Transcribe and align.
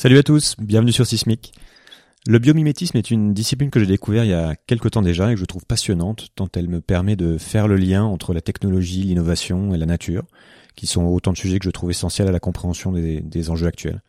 Salut 0.00 0.18
à 0.18 0.22
tous, 0.22 0.54
bienvenue 0.60 0.92
sur 0.92 1.08
Sismic. 1.08 1.52
Le 2.24 2.38
biomimétisme 2.38 2.96
est 2.96 3.10
une 3.10 3.34
discipline 3.34 3.68
que 3.68 3.80
j'ai 3.80 3.86
découvert 3.86 4.22
il 4.22 4.30
y 4.30 4.32
a 4.32 4.54
quelques 4.54 4.92
temps 4.92 5.02
déjà 5.02 5.32
et 5.32 5.34
que 5.34 5.40
je 5.40 5.44
trouve 5.44 5.66
passionnante 5.66 6.28
tant 6.36 6.46
elle 6.54 6.68
me 6.68 6.80
permet 6.80 7.16
de 7.16 7.36
faire 7.36 7.66
le 7.66 7.74
lien 7.74 8.04
entre 8.04 8.32
la 8.32 8.40
technologie, 8.40 9.02
l'innovation 9.02 9.74
et 9.74 9.76
la 9.76 9.86
nature, 9.86 10.22
qui 10.76 10.86
sont 10.86 11.02
autant 11.02 11.32
de 11.32 11.36
sujets 11.36 11.58
que 11.58 11.64
je 11.64 11.72
trouve 11.72 11.90
essentiels 11.90 12.28
à 12.28 12.30
la 12.30 12.38
compréhension 12.38 12.92
des, 12.92 13.20
des 13.20 13.50
enjeux 13.50 13.66
actuels. 13.66 14.00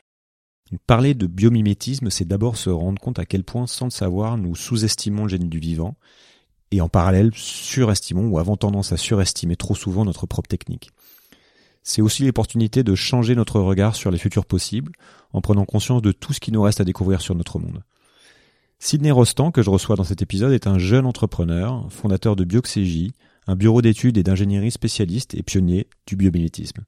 Parler 0.86 1.16
de 1.16 1.26
biomimétisme, 1.26 2.12
c'est 2.12 2.28
d'abord 2.28 2.56
se 2.56 2.70
rendre 2.70 3.02
compte 3.02 3.18
à 3.18 3.26
quel 3.26 3.44
point, 3.44 3.66
sans 3.66 3.86
le 3.86 3.90
savoir, 3.90 4.38
nous 4.38 4.56
sous-estimons 4.56 5.24
le 5.24 5.30
génie 5.30 5.50
du 5.50 5.58
vivant 5.58 5.96
et 6.70 6.82
en 6.82 6.88
parallèle 6.88 7.32
surestimons 7.34 8.28
ou 8.28 8.38
avons 8.38 8.58
tendance 8.58 8.92
à 8.92 8.98
surestimer 8.98 9.56
trop 9.56 9.74
souvent 9.74 10.06
notre 10.06 10.28
propre 10.28 10.50
technique 10.50 10.92
c'est 11.90 12.04
aussi 12.04 12.24
l'opportunité 12.24 12.84
de 12.84 12.94
changer 12.94 13.34
notre 13.34 13.60
regard 13.60 13.96
sur 13.96 14.12
les 14.12 14.20
futurs 14.20 14.46
possibles 14.46 14.92
en 15.34 15.42
prenant 15.42 15.66
conscience 15.66 16.04
de 16.04 16.12
tout 16.12 16.34
ce 16.34 16.40
qui 16.40 16.52
nous 16.52 16.62
reste 16.62 16.80
à 16.80 16.84
découvrir 16.84 17.20
sur 17.20 17.34
notre 17.34 17.58
monde. 17.58 17.82
Sidney 18.78 19.10
Rostand, 19.10 19.50
que 19.50 19.64
je 19.64 19.72
reçois 19.72 19.96
dans 19.96 20.04
cet 20.04 20.22
épisode, 20.22 20.52
est 20.52 20.68
un 20.68 20.78
jeune 20.78 21.08
entrepreneur, 21.08 21.92
fondateur 21.92 22.36
de 22.36 22.44
Bioxégie, 22.44 23.14
un 23.48 23.56
bureau 23.56 23.82
d'études 23.82 24.20
et 24.20 24.24
d'ingénierie 24.24 24.70
spécialiste 24.70 25.34
et 25.34 25.42
pionnier 25.42 25.88
du 26.06 26.16
biomimétisme. 26.16 26.84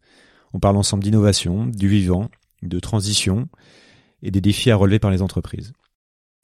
On 0.54 0.60
parle 0.60 0.78
ensemble 0.78 1.04
d'innovation, 1.04 1.66
du 1.66 1.88
vivant, 1.88 2.30
de 2.62 2.80
transition 2.80 3.50
et 4.22 4.30
des 4.30 4.40
défis 4.40 4.70
à 4.70 4.76
relever 4.76 5.00
par 5.00 5.10
les 5.10 5.24
entreprises. 5.24 5.74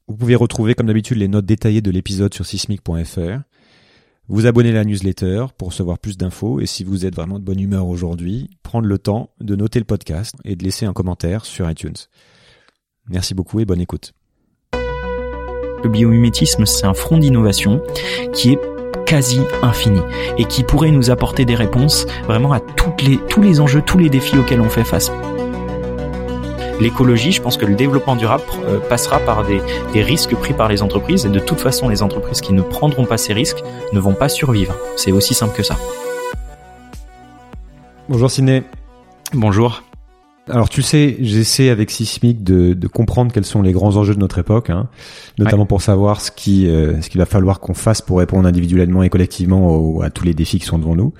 Vous 0.07 0.17
pouvez 0.17 0.35
retrouver 0.35 0.73
comme 0.73 0.87
d'habitude 0.87 1.19
les 1.19 1.27
notes 1.27 1.45
détaillées 1.45 1.81
de 1.81 1.91
l'épisode 1.91 2.33
sur 2.33 2.47
sismic.fr 2.47 3.43
vous 4.29 4.45
abonner 4.45 4.69
à 4.69 4.73
la 4.73 4.83
newsletter 4.83 5.45
pour 5.57 5.69
recevoir 5.69 5.99
plus 5.99 6.17
d'infos 6.17 6.59
et 6.59 6.65
si 6.65 6.83
vous 6.83 7.05
êtes 7.05 7.15
vraiment 7.15 7.39
de 7.39 7.43
bonne 7.43 7.59
humeur 7.59 7.87
aujourd'hui, 7.87 8.49
prendre 8.63 8.87
le 8.87 8.97
temps 8.97 9.29
de 9.39 9.55
noter 9.55 9.79
le 9.79 9.85
podcast 9.85 10.35
et 10.43 10.55
de 10.55 10.63
laisser 10.63 10.85
un 10.85 10.93
commentaire 10.93 11.45
sur 11.45 11.69
iTunes. 11.69 11.95
Merci 13.09 13.33
beaucoup 13.33 13.59
et 13.59 13.65
bonne 13.65 13.79
écoute. 13.79 14.13
Le 15.83 15.89
biomimétisme, 15.89 16.65
c'est 16.65 16.85
un 16.85 16.93
front 16.93 17.17
d'innovation 17.17 17.81
qui 18.33 18.51
est 18.51 18.59
quasi 19.05 19.39
infini 19.61 20.01
et 20.37 20.43
qui 20.43 20.63
pourrait 20.63 20.91
nous 20.91 21.09
apporter 21.09 21.45
des 21.45 21.55
réponses 21.55 22.05
vraiment 22.25 22.51
à 22.51 22.59
les, 23.05 23.19
tous 23.29 23.41
les 23.41 23.61
enjeux, 23.61 23.81
tous 23.81 23.97
les 23.97 24.09
défis 24.09 24.37
auxquels 24.37 24.59
on 24.59 24.69
fait 24.69 24.83
face 24.83 25.09
l'écologie, 26.79 27.31
je 27.31 27.41
pense 27.41 27.57
que 27.57 27.65
le 27.65 27.75
développement 27.75 28.15
durable 28.15 28.43
euh, 28.65 28.79
passera 28.79 29.19
par 29.19 29.45
des, 29.45 29.61
risques 30.01 30.35
pris 30.35 30.53
par 30.53 30.67
les 30.67 30.81
entreprises 30.83 31.25
et 31.25 31.29
de 31.29 31.39
toute 31.39 31.59
façon 31.59 31.89
les 31.89 32.03
entreprises 32.03 32.41
qui 32.41 32.53
ne 32.53 32.61
prendront 32.61 33.05
pas 33.05 33.17
ces 33.17 33.33
risques 33.33 33.63
ne 33.93 33.99
vont 33.99 34.13
pas 34.13 34.29
survivre. 34.29 34.75
C'est 34.95 35.11
aussi 35.11 35.33
simple 35.33 35.55
que 35.55 35.63
ça. 35.63 35.75
Bonjour 38.09 38.31
Ciné. 38.31 38.63
Bonjour. 39.33 39.86
Alors 40.49 40.69
tu 40.69 40.81
sais, 40.81 41.17
j'essaie 41.19 41.69
avec 41.69 41.91
Sismic 41.91 42.43
de, 42.43 42.73
de, 42.73 42.87
comprendre 42.87 43.33
quels 43.33 43.45
sont 43.45 43.61
les 43.61 43.73
grands 43.73 43.97
enjeux 43.97 44.15
de 44.15 44.19
notre 44.19 44.37
époque, 44.39 44.69
hein, 44.69 44.87
notamment 45.37 45.65
pour 45.65 45.81
savoir 45.81 46.21
ce 46.21 46.31
qui 46.31 46.67
euh, 46.67 47.01
ce 47.01 47.09
qu'il 47.09 47.19
va 47.19 47.25
falloir 47.25 47.59
qu'on 47.59 47.73
fasse 47.73 48.01
pour 48.01 48.19
répondre 48.19 48.47
individuellement 48.47 49.03
et 49.03 49.09
collectivement 49.09 50.01
à 50.01 50.09
tous 50.09 50.23
les 50.23 50.33
défis 50.33 50.59
qui 50.59 50.65
sont 50.65 50.79
devant 50.79 50.95
nous. 50.95 51.13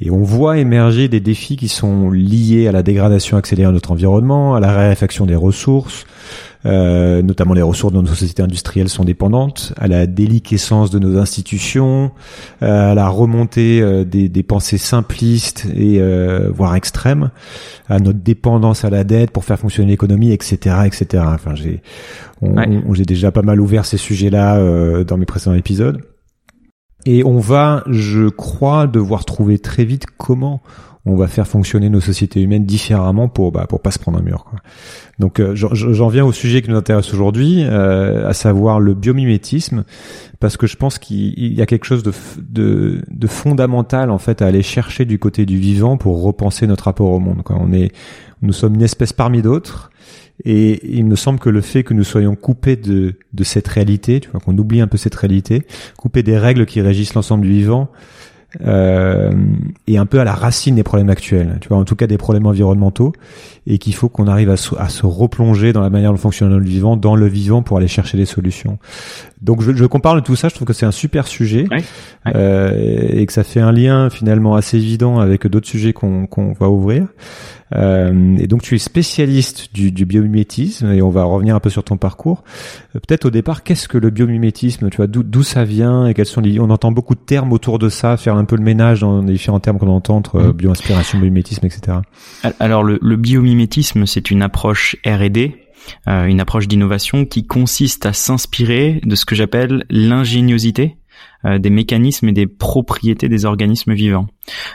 Et 0.00 0.10
on 0.10 0.22
voit 0.22 0.58
émerger 0.58 1.08
des 1.08 1.20
défis 1.20 1.56
qui 1.56 1.68
sont 1.68 2.10
liés 2.10 2.68
à 2.68 2.72
la 2.72 2.82
dégradation 2.82 3.36
accélérée 3.36 3.68
de 3.68 3.74
notre 3.74 3.90
environnement, 3.90 4.54
à 4.54 4.60
la 4.60 4.72
raréfaction 4.72 5.24
des 5.24 5.34
ressources, 5.34 6.04
euh, 6.66 7.22
notamment 7.22 7.54
les 7.54 7.62
ressources 7.62 7.92
dont 7.92 8.02
nos 8.02 8.08
sociétés 8.08 8.42
industrielles 8.42 8.88
sont 8.88 9.04
dépendantes, 9.04 9.72
à 9.76 9.86
la 9.86 10.06
déliquescence 10.06 10.90
de 10.90 10.98
nos 10.98 11.18
institutions, 11.18 12.10
euh, 12.62 12.92
à 12.92 12.94
la 12.94 13.08
remontée 13.08 13.80
euh, 13.80 14.04
des, 14.04 14.28
des, 14.28 14.42
pensées 14.42 14.78
simplistes 14.78 15.66
et 15.76 16.00
voire 16.50 16.74
extrêmes, 16.74 17.30
à 17.88 17.98
notre 17.98 18.18
dépendance 18.18 18.84
à 18.84 18.90
la 18.90 19.04
dette 19.04 19.30
pour 19.30 19.44
faire 19.44 19.58
fonctionner 19.58 19.90
l'économie, 19.90 20.32
etc., 20.32 20.76
etc. 20.86 21.24
Enfin, 21.26 21.54
j'ai 21.54 21.82
j'ai 22.92 23.04
déjà 23.04 23.32
pas 23.32 23.42
mal 23.42 23.60
ouvert 23.60 23.84
ces 23.84 23.96
sujets-là 23.96 25.04
dans 25.04 25.16
mes 25.16 25.26
précédents 25.26 25.56
épisodes. 25.56 26.00
Et 27.04 27.24
on 27.24 27.38
va, 27.38 27.82
je 27.88 28.28
crois, 28.28 28.86
devoir 28.86 29.24
trouver 29.24 29.58
très 29.58 29.84
vite 29.84 30.06
comment 30.16 30.62
on 31.06 31.16
va 31.16 31.26
faire 31.26 31.46
fonctionner 31.46 31.88
nos 31.88 32.00
sociétés 32.00 32.42
humaines 32.42 32.64
différemment 32.64 33.28
pour 33.28 33.52
bah, 33.52 33.66
pour 33.68 33.80
pas 33.80 33.90
se 33.90 33.98
prendre 33.98 34.18
un 34.18 34.22
mur. 34.22 34.44
Quoi. 34.44 34.58
Donc 35.18 35.40
euh, 35.40 35.54
j'en 35.54 36.08
viens 36.08 36.24
au 36.24 36.32
sujet 36.32 36.62
qui 36.62 36.70
nous 36.70 36.76
intéresse 36.76 37.12
aujourd'hui, 37.12 37.64
euh, 37.64 38.28
à 38.28 38.32
savoir 38.34 38.78
le 38.78 38.94
biomimétisme, 38.94 39.84
parce 40.38 40.56
que 40.56 40.66
je 40.66 40.76
pense 40.76 40.98
qu'il 40.98 41.54
y 41.54 41.62
a 41.62 41.66
quelque 41.66 41.84
chose 41.84 42.02
de, 42.02 42.12
de, 42.38 43.02
de, 43.08 43.26
fondamental 43.26 44.10
en 44.10 44.18
fait 44.18 44.42
à 44.42 44.46
aller 44.46 44.62
chercher 44.62 45.04
du 45.04 45.18
côté 45.18 45.46
du 45.46 45.58
vivant 45.58 45.96
pour 45.96 46.22
repenser 46.22 46.66
notre 46.66 46.84
rapport 46.84 47.10
au 47.10 47.18
monde. 47.18 47.42
Quoi. 47.42 47.56
On 47.58 47.72
est, 47.72 47.92
nous 48.42 48.52
sommes 48.52 48.74
une 48.74 48.82
espèce 48.82 49.12
parmi 49.12 49.42
d'autres. 49.42 49.90
Et 50.44 50.96
il 50.96 51.04
me 51.04 51.16
semble 51.16 51.40
que 51.40 51.50
le 51.50 51.60
fait 51.60 51.82
que 51.82 51.94
nous 51.94 52.04
soyons 52.04 52.36
coupés 52.36 52.76
de, 52.76 53.14
de 53.32 53.44
cette 53.44 53.66
réalité, 53.66 54.20
tu 54.20 54.30
vois, 54.30 54.38
qu'on 54.38 54.56
oublie 54.56 54.80
un 54.80 54.86
peu 54.86 54.96
cette 54.96 55.16
réalité, 55.16 55.66
coupés 55.98 56.22
des 56.22 56.38
règles 56.38 56.64
qui 56.64 56.80
régissent 56.80 57.14
l'ensemble 57.14 57.42
du 57.42 57.50
vivant, 57.50 57.90
euh, 58.64 59.30
et 59.86 59.98
un 59.98 60.06
peu 60.06 60.20
à 60.20 60.24
la 60.24 60.34
racine 60.34 60.74
des 60.74 60.82
problèmes 60.82 61.10
actuels, 61.10 61.58
tu 61.60 61.68
vois, 61.68 61.76
en 61.76 61.84
tout 61.84 61.96
cas 61.96 62.06
des 62.06 62.16
problèmes 62.16 62.46
environnementaux, 62.46 63.12
et 63.66 63.78
qu'il 63.78 63.94
faut 63.94 64.08
qu'on 64.08 64.26
arrive 64.26 64.50
à, 64.50 64.56
se 64.56 65.06
replonger 65.06 65.72
dans 65.72 65.82
la 65.82 65.90
manière 65.90 66.12
dont 66.12 66.16
fonctionne 66.16 66.56
le 66.56 66.64
vivant, 66.64 66.96
dans 66.96 67.14
le 67.14 67.26
vivant, 67.26 67.62
pour 67.62 67.76
aller 67.76 67.88
chercher 67.88 68.16
des 68.16 68.24
solutions. 68.24 68.78
Donc, 69.40 69.62
je, 69.62 69.72
je 69.72 69.84
compare 69.84 70.14
de 70.14 70.20
tout 70.20 70.36
ça, 70.36 70.48
je 70.48 70.54
trouve 70.54 70.66
que 70.66 70.72
c'est 70.72 70.86
un 70.86 70.92
super 70.92 71.26
sujet, 71.26 71.66
Euh, 72.34 73.08
et 73.10 73.24
que 73.24 73.32
ça 73.32 73.44
fait 73.44 73.60
un 73.60 73.72
lien 73.72 74.10
finalement 74.10 74.54
assez 74.54 74.76
évident 74.76 75.18
avec 75.18 75.46
d'autres 75.46 75.68
sujets 75.68 75.92
qu'on 75.92 76.54
va 76.58 76.68
ouvrir. 76.68 77.06
Euh, 77.74 78.36
et 78.38 78.46
donc 78.46 78.62
tu 78.62 78.74
es 78.74 78.78
spécialiste 78.78 79.74
du, 79.74 79.92
du, 79.92 80.06
biomimétisme 80.06 80.90
et 80.92 81.02
on 81.02 81.10
va 81.10 81.24
revenir 81.24 81.54
un 81.54 81.60
peu 81.60 81.70
sur 81.70 81.84
ton 81.84 81.96
parcours. 81.96 82.42
Euh, 82.96 83.00
peut-être 83.00 83.26
au 83.26 83.30
départ, 83.30 83.62
qu'est-ce 83.62 83.88
que 83.88 83.98
le 83.98 84.10
biomimétisme 84.10 84.88
Tu 84.90 84.96
vois, 84.96 85.06
d'où 85.06 85.42
ça 85.42 85.64
vient 85.64 86.06
et 86.06 86.14
quels 86.14 86.26
sont 86.26 86.40
les 86.40 86.58
On 86.60 86.70
entend 86.70 86.92
beaucoup 86.92 87.14
de 87.14 87.20
termes 87.20 87.52
autour 87.52 87.78
de 87.78 87.88
ça, 87.88 88.16
faire 88.16 88.36
un 88.36 88.44
peu 88.44 88.56
le 88.56 88.62
ménage 88.62 89.00
dans 89.00 89.20
les 89.20 89.32
différents 89.32 89.60
termes 89.60 89.78
qu'on 89.78 89.88
entend 89.88 90.16
entre 90.16 90.36
euh, 90.36 90.48
mm. 90.48 90.52
bioinspiration, 90.52 91.18
biomimétisme, 91.18 91.66
etc. 91.66 91.98
Alors 92.58 92.82
le, 92.82 92.98
le 93.02 93.16
biomimétisme, 93.16 94.06
c'est 94.06 94.30
une 94.30 94.42
approche 94.42 94.96
R&D 95.06 95.67
une 96.06 96.40
approche 96.40 96.68
d'innovation 96.68 97.24
qui 97.24 97.46
consiste 97.46 98.06
à 98.06 98.12
s'inspirer 98.12 99.00
de 99.04 99.14
ce 99.14 99.24
que 99.24 99.34
j'appelle 99.34 99.84
l'ingéniosité 99.90 100.96
euh, 101.44 101.58
des 101.58 101.70
mécanismes 101.70 102.28
et 102.28 102.32
des 102.32 102.48
propriétés 102.48 103.28
des 103.28 103.44
organismes 103.44 103.94
vivants. 103.94 104.26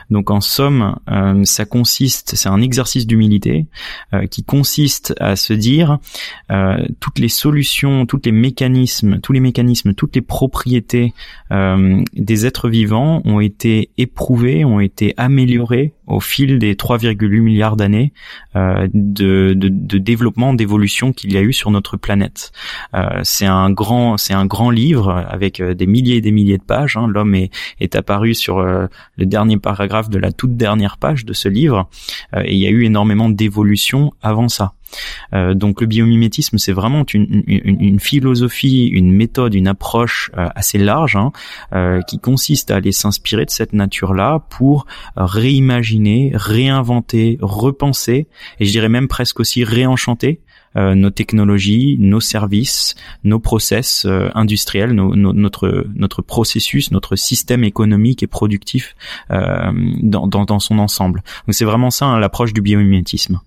Donc 0.10 0.32
en 0.32 0.40
somme, 0.40 0.96
euh, 1.12 1.44
ça 1.44 1.66
consiste, 1.66 2.36
c'est 2.38 2.48
un 2.48 2.62
exercice 2.62 3.06
d'humilité 3.06 3.66
euh, 4.14 4.28
qui 4.28 4.46
consiste 4.46 5.14
à 5.20 5.36
se 5.36 5.52
dire 5.52 5.98
toutes 7.00 7.20
les 7.20 7.30
solutions, 7.30 8.06
tous 8.06 8.22
les 8.24 8.32
mécanismes, 8.32 9.20
tous 9.20 9.34
les 9.34 9.40
mécanismes, 9.40 9.94
toutes 9.94 10.16
les 10.16 10.22
propriétés 10.22 11.14
des 11.52 12.46
êtres 12.46 12.70
vivants 12.70 13.22
ont 13.26 13.40
été 13.40 13.90
éprouvés, 13.98 14.64
ont 14.64 14.80
été 14.80 15.14
améliorés 15.18 15.94
au 16.06 16.20
fil 16.20 16.60
des 16.60 16.76
3,8 16.76 17.42
milliards 17.42 17.76
d'années 17.76 18.14
de, 18.54 19.54
de, 19.54 19.54
de, 19.56 19.98
développement, 19.98 20.54
d'évolution 20.54 21.12
qu'il 21.12 21.34
y 21.34 21.38
a 21.38 21.42
eu 21.42 21.54
sur 21.54 21.72
notre 21.72 21.98
planète. 21.98 22.52
c'est 23.24 23.48
un 23.48 23.72
grand, 23.72 24.18
c'est 24.18 24.34
un 24.34 24.46
grand 24.46 24.70
livre 24.70 25.12
avec 25.12 25.62
des 25.62 25.88
milliers 25.88 26.18
et 26.18 26.22
des 26.22 26.32
milliers 26.32 26.53
de 26.58 26.64
pages. 26.64 26.98
Hein. 26.98 27.08
L'homme 27.08 27.36
est, 27.36 27.96
apparu 27.96 28.34
sur 28.34 28.58
euh, 28.58 28.88
le 29.18 29.26
dernier 29.26 29.58
paragraphe 29.58 30.10
de 30.10 30.18
la 30.18 30.32
toute 30.32 30.58
dernière 30.58 30.98
page 30.98 31.26
de 31.26 31.34
ce 31.34 31.50
livre, 31.50 31.90
euh, 32.36 32.42
et 32.44 32.54
il 32.54 32.60
y 32.60 32.68
a 32.68 32.70
eu 32.70 32.84
énormément 32.84 33.30
d'évolutions 33.30 34.14
avant 34.22 34.50
ça. 34.50 34.74
Euh, 35.34 35.56
donc 35.56 35.82
le 35.82 35.88
biomimétisme, 35.88 36.58
c'est 36.60 36.72
vraiment 36.72 37.04
une, 37.14 37.44
une, 37.48 38.00
philosophie, 38.00 38.88
une 38.88 39.12
méthode, 39.12 39.56
une 39.56 39.68
approche 39.68 40.30
assez 40.36 40.78
large 40.78 41.16
hein, 41.16 41.32
qui 42.08 42.20
consiste 42.20 42.70
à 42.70 42.76
aller 42.76 42.92
s'inspirer 42.92 43.46
de 43.46 43.50
cette 43.50 43.74
nature-là 43.74 44.46
pour 44.52 44.86
réimaginer, 45.16 46.32
réinventer, 46.36 47.40
repenser, 47.42 48.28
et 48.60 48.66
je 48.66 48.72
dirais 48.72 48.90
même 48.90 49.08
presque 49.08 49.40
aussi 49.40 49.64
réenchanter 49.64 50.42
euh, 50.42 50.53
nos 50.76 51.10
technologies, 51.10 51.98
nos 52.00 52.20
services, 52.20 52.96
nos 53.24 53.40
process 53.40 54.06
euh, 54.06 54.30
industriels, 54.34 54.94
notre 54.94 55.86
notre 55.96 56.22
processus, 56.22 56.92
notre 56.92 57.16
système 57.16 57.64
économique 57.64 58.24
et 58.24 58.28
productif 58.28 58.96
euh, 59.32 59.72
dans, 60.02 60.28
dans, 60.28 60.46
dans, 60.46 60.60
son 60.60 60.80
ensemble. 60.80 61.24
Donc 61.48 61.54
c'est 61.54 61.66
vraiment 61.66 61.92
ça 61.92 62.06
hein, 62.06 62.20
l'approche 62.20 62.54
du 62.54 62.62
biomimétisme. 62.62 63.40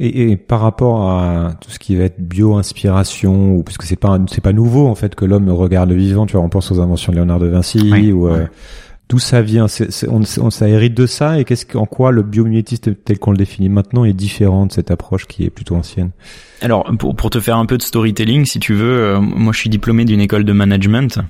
Et, 0.00 0.30
et, 0.30 0.36
par 0.36 0.60
rapport 0.60 1.10
à 1.10 1.54
tout 1.60 1.70
ce 1.70 1.80
qui 1.80 1.96
va 1.96 2.04
être 2.04 2.20
bio-inspiration, 2.20 3.56
ou 3.56 3.64
puisque 3.64 3.82
c'est 3.82 3.96
pas 3.96 4.18
c'est 4.28 4.40
pas 4.40 4.52
nouveau 4.52 4.86
en 4.86 4.94
fait 4.94 5.16
que 5.16 5.24
l'homme 5.24 5.50
regarde 5.50 5.90
le 5.90 5.96
vivant, 5.96 6.26
tu 6.26 6.34
vois, 6.36 6.42
on 6.42 6.48
pense 6.48 6.70
aux 6.70 6.80
inventions 6.80 7.10
de 7.12 7.16
Léonard 7.16 7.40
de 7.40 7.48
Vinci 7.48 8.12
ou 8.12 8.28
D'où 9.08 9.18
ça 9.18 9.40
vient 9.40 9.66
on, 10.08 10.20
on, 10.38 10.50
Ça 10.50 10.68
hérite 10.68 10.94
de 10.94 11.06
ça 11.06 11.40
et 11.40 11.44
qu'est-ce 11.44 11.64
qu'en 11.64 11.86
quoi 11.86 12.12
le 12.12 12.22
biomimétisme 12.22 12.94
tel 12.94 13.18
qu'on 13.18 13.30
le 13.30 13.38
définit 13.38 13.68
maintenant 13.70 14.04
est 14.04 14.12
différent 14.12 14.66
de 14.66 14.72
cette 14.72 14.90
approche 14.90 15.26
qui 15.26 15.44
est 15.44 15.50
plutôt 15.50 15.76
ancienne? 15.76 16.10
Alors 16.60 16.90
pour, 16.98 17.14
pour 17.14 17.30
te 17.30 17.38
faire 17.38 17.56
un 17.56 17.66
peu 17.66 17.78
de 17.78 17.82
storytelling, 17.82 18.44
si 18.44 18.58
tu 18.58 18.74
veux, 18.74 19.00
euh, 19.00 19.20
moi 19.20 19.52
je 19.52 19.60
suis 19.60 19.70
diplômé 19.70 20.04
d'une 20.04 20.20
école 20.20 20.44
de 20.44 20.52
management 20.52 21.20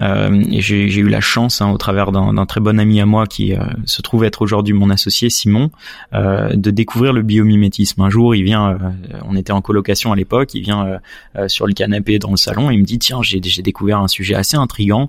euh, 0.00 0.42
et 0.50 0.62
j'ai 0.62 0.96
eu 0.96 1.08
la 1.08 1.20
chance, 1.20 1.60
hein, 1.60 1.70
au 1.70 1.76
travers 1.76 2.10
d'un 2.10 2.46
très 2.46 2.60
bon 2.60 2.80
ami 2.80 2.98
à 3.00 3.06
moi 3.06 3.26
qui 3.26 3.54
euh, 3.54 3.58
se 3.84 4.00
trouve 4.00 4.24
être 4.24 4.40
aujourd'hui 4.40 4.72
mon 4.72 4.88
associé 4.88 5.28
Simon, 5.28 5.70
euh, 6.14 6.54
de 6.54 6.70
découvrir 6.70 7.12
le 7.12 7.20
biomimétisme. 7.20 8.00
Un 8.00 8.08
jour, 8.08 8.34
il 8.34 8.44
vient, 8.44 8.70
euh, 8.70 8.78
on 9.26 9.36
était 9.36 9.52
en 9.52 9.60
colocation 9.60 10.10
à 10.10 10.16
l'époque, 10.16 10.54
il 10.54 10.62
vient 10.62 10.98
sur 11.48 11.66
le 11.66 11.74
canapé 11.74 12.18
dans 12.18 12.30
le 12.30 12.36
salon, 12.36 12.70
et 12.70 12.74
il 12.74 12.80
me 12.80 12.84
dit 12.84 12.98
tiens 12.98 13.20
j'ai 13.22 13.40
découvert 13.40 13.98
un 14.00 14.08
sujet 14.08 14.34
assez 14.34 14.56
intrigant. 14.56 15.08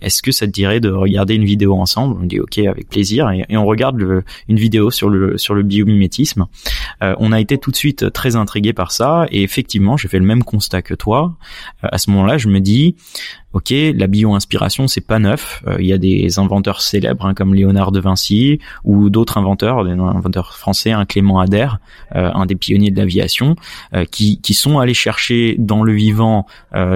Est-ce 0.00 0.22
que 0.22 0.32
ça 0.32 0.46
te 0.46 0.52
dirait 0.52 0.80
de 0.80 0.90
regarder 0.90 1.35
une 1.36 1.44
vidéo 1.44 1.74
ensemble 1.74 2.16
On 2.20 2.26
dit 2.26 2.40
ok 2.40 2.58
avec 2.58 2.88
plaisir 2.88 3.30
et, 3.30 3.56
on 3.56 3.64
regarde 3.64 4.02
une 4.48 4.56
vidéo 4.56 4.90
sur 4.90 5.08
le 5.08 5.38
sur 5.38 5.54
le 5.54 5.62
biomimétisme. 5.62 6.46
on 7.00 7.32
a 7.32 7.40
été 7.40 7.58
tout 7.58 7.70
de 7.70 7.76
suite 7.76 8.12
très 8.12 8.36
intrigué 8.36 8.72
par 8.72 8.92
ça 8.92 9.26
et 9.30 9.42
effectivement 9.42 9.96
j'ai 9.96 10.08
fait 10.08 10.18
le 10.18 10.24
même 10.24 10.42
constat 10.42 10.82
que 10.82 10.94
toi. 10.94 11.36
Euh, 11.84 11.88
à 11.92 11.98
ce 11.98 12.10
moment-là, 12.10 12.38
je 12.38 12.48
me 12.48 12.60
dis 12.60 12.96
ok, 13.56 13.72
la 13.94 14.06
bio-inspiration 14.06 14.86
c'est 14.86 15.00
pas 15.00 15.18
neuf. 15.18 15.62
Euh, 15.66 15.76
il 15.78 15.86
y 15.86 15.94
a 15.94 15.98
des 15.98 16.38
inventeurs 16.38 16.82
célèbres 16.82 17.24
hein, 17.24 17.32
comme 17.32 17.54
Léonard 17.54 17.90
de 17.90 18.00
Vinci 18.00 18.58
ou 18.84 19.08
d'autres 19.08 19.38
inventeurs, 19.38 19.82
des 19.82 19.92
inventeurs 19.92 20.54
français, 20.54 20.92
un 20.92 21.06
Clément 21.06 21.40
Ader, 21.40 21.68
euh, 22.14 22.30
un 22.34 22.44
des 22.44 22.54
pionniers 22.54 22.90
de 22.90 22.98
l'aviation, 22.98 23.56
euh, 23.94 24.04
qui, 24.04 24.42
qui 24.42 24.52
sont 24.52 24.78
allés 24.78 24.92
chercher 24.92 25.56
dans 25.58 25.82
le 25.82 25.94
vivant 25.94 26.46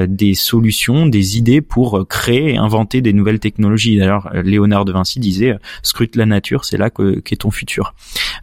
des 0.08 0.34
solutions, 0.34 1.06
des 1.06 1.38
idées 1.38 1.62
pour 1.62 2.06
créer 2.06 2.52
et 2.52 2.56
inventer 2.58 3.00
des 3.00 3.14
nouvelles 3.14 3.38
technologies. 3.38 3.96
D'ailleurs, 3.96 4.30
Léonard 4.34 4.84
de 4.84 4.92
Vinci 4.92 5.20
disait 5.20 5.54
scrute 5.82 6.16
la 6.16 6.26
nature, 6.26 6.66
c'est 6.66 6.76
là 6.76 6.90
qu'est 6.90 7.36
ton 7.36 7.50
futur. 7.50 7.94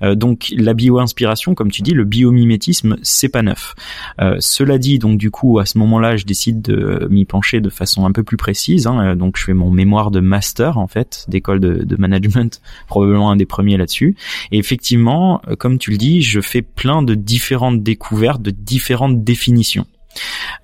donc 0.01 0.51
la 0.55 0.73
bio-inspiration, 0.73 1.53
comme 1.53 1.69
tu 1.69 1.83
dis, 1.83 1.91
le 1.91 2.05
biomimétisme, 2.05 2.97
c'est 3.03 3.29
pas 3.29 3.43
neuf. 3.43 3.75
cela 4.39 4.79
dit, 4.79 4.97
donc 4.97 5.19
du 5.19 5.29
coup, 5.29 5.59
à 5.59 5.65
ce 5.65 5.77
moment-là, 5.77 6.17
je 6.17 6.25
décide 6.25 6.61
de 6.61 7.07
m'y 7.11 7.25
pencher 7.25 7.61
de 7.61 7.69
façon 7.69 8.06
un 8.07 8.11
peu 8.11 8.23
plus 8.23 8.37
précise. 8.37 8.87
Hein. 8.87 9.15
Donc 9.15 9.37
je 9.37 9.43
fais 9.43 9.53
mon 9.53 9.71
mémoire 9.71 10.11
de 10.11 10.19
master 10.19 10.77
en 10.77 10.87
fait 10.87 11.25
d'école 11.27 11.59
de, 11.59 11.83
de, 11.83 11.95
management, 11.97 12.61
probablement 12.87 13.31
un 13.31 13.35
des 13.35 13.45
premiers 13.45 13.77
là-dessus. 13.77 14.15
Et 14.51 14.57
effectivement, 14.57 15.41
euh, 15.47 15.55
comme 15.55 15.77
tu 15.77 15.91
le 15.91 15.97
dis, 15.97 16.21
je 16.21 16.41
fais 16.41 16.61
plein 16.61 17.01
de 17.01 17.15
différentes 17.15 17.83
découvertes, 17.83 18.41
de 18.41 18.51
différentes 18.51 19.23
définitions. 19.23 19.85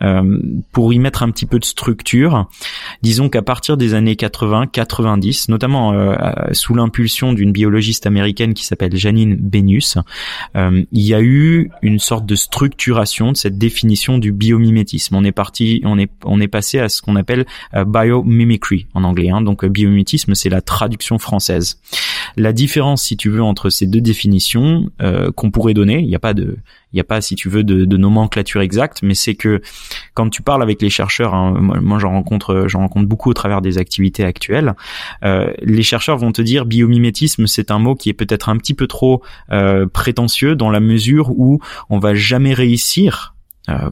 Euh, 0.02 0.40
pour 0.72 0.94
y 0.94 1.00
mettre 1.00 1.24
un 1.24 1.32
petit 1.32 1.46
peu 1.46 1.60
de 1.60 1.66
structure, 1.66 2.50
disons 3.02 3.30
qu'à 3.30 3.42
partir 3.42 3.78
des 3.78 3.94
années 3.94 4.16
80-90, 4.16 5.50
notamment 5.50 5.94
euh, 5.94 6.16
sous 6.52 6.74
l'impulsion 6.74 7.34
d'une 7.34 7.52
biologiste 7.52 8.06
américaine 8.06 8.54
qui 8.54 8.66
s'appelle 8.66 8.96
Janine 8.96 9.36
Benius, 9.36 9.98
euh, 10.56 10.84
il 10.92 11.02
y 11.02 11.14
a 11.14 11.22
eu 11.22 11.72
une 11.82 12.00
sorte 12.00 12.26
de 12.26 12.36
structuration 12.36 13.32
de 13.32 13.38
cette 13.38 13.58
définition 13.58 14.18
du 14.18 14.32
biomimétisme. 14.32 15.16
On 15.16 15.24
est 15.24 15.32
parti, 15.32 15.82
on 15.86 15.98
est 15.98 16.12
on 16.26 16.40
est 16.40 16.48
passé 16.48 16.80
à 16.80 16.90
ce 16.90 17.02
qu'on 17.02 17.16
appelle 17.16 17.46
biomimicry 17.74 18.88
en 18.94 19.04
anglais. 19.04 19.30
Hein. 19.30 19.42
Donc 19.42 19.66
biomimétisme, 19.66 20.36
c'est 20.36 20.50
la 20.50 20.62
traduction 20.62 21.18
française. 21.18 21.80
La 22.36 22.54
différence, 22.54 23.04
si 23.04 23.18
tu 23.18 23.30
veux, 23.30 23.44
entre 23.44 23.70
ces 23.70 23.88
deux 23.88 24.02
définitions 24.02 24.90
qu'on 25.36 25.52
pourrait 25.52 25.74
donner, 25.74 26.00
il 26.00 26.08
n'y 26.08 26.16
a 26.16 26.20
pas 26.20 26.34
de 26.34 26.58
il 26.94 26.98
n'y 26.98 27.02
a 27.02 27.06
pas, 27.06 27.22
si 27.22 27.34
tu 27.34 27.50
veux, 27.50 27.64
de, 27.64 27.98
nomenclature 27.98 28.62
exacte, 28.62 29.00
mais 29.02 29.16
c'est 29.16 29.34
que 29.34 29.43
quand 30.14 30.30
tu 30.30 30.42
parles 30.42 30.62
avec 30.62 30.82
les 30.82 30.90
chercheurs, 30.90 31.34
hein, 31.34 31.54
moi, 31.60 32.00
j'en 32.00 32.12
rencontre, 32.12 32.66
j'en 32.68 32.80
rencontre 32.80 33.08
beaucoup 33.08 33.30
au 33.30 33.34
travers 33.34 33.62
des 33.62 33.78
activités 33.78 34.24
actuelles. 34.24 34.76
Euh, 35.24 35.52
les 35.62 35.84
chercheurs 35.84 36.18
vont 36.18 36.32
te 36.32 36.42
dire 36.42 36.66
biomimétisme, 36.66 37.48
c'est 37.48 37.72
un 37.72 37.80
mot 37.80 37.96
qui 37.96 38.10
est 38.10 38.14
peut-être 38.14 38.50
un 38.50 38.58
petit 38.58 38.74
peu 38.74 38.88
trop 38.88 39.22
euh, 39.52 39.88
prétentieux 39.88 40.56
dans 40.56 40.70
la 40.70 40.80
mesure 40.80 41.32
où 41.32 41.60
on 41.90 42.00
va 42.00 42.14
jamais 42.14 42.54
réussir 42.54 43.36
euh, 43.70 43.90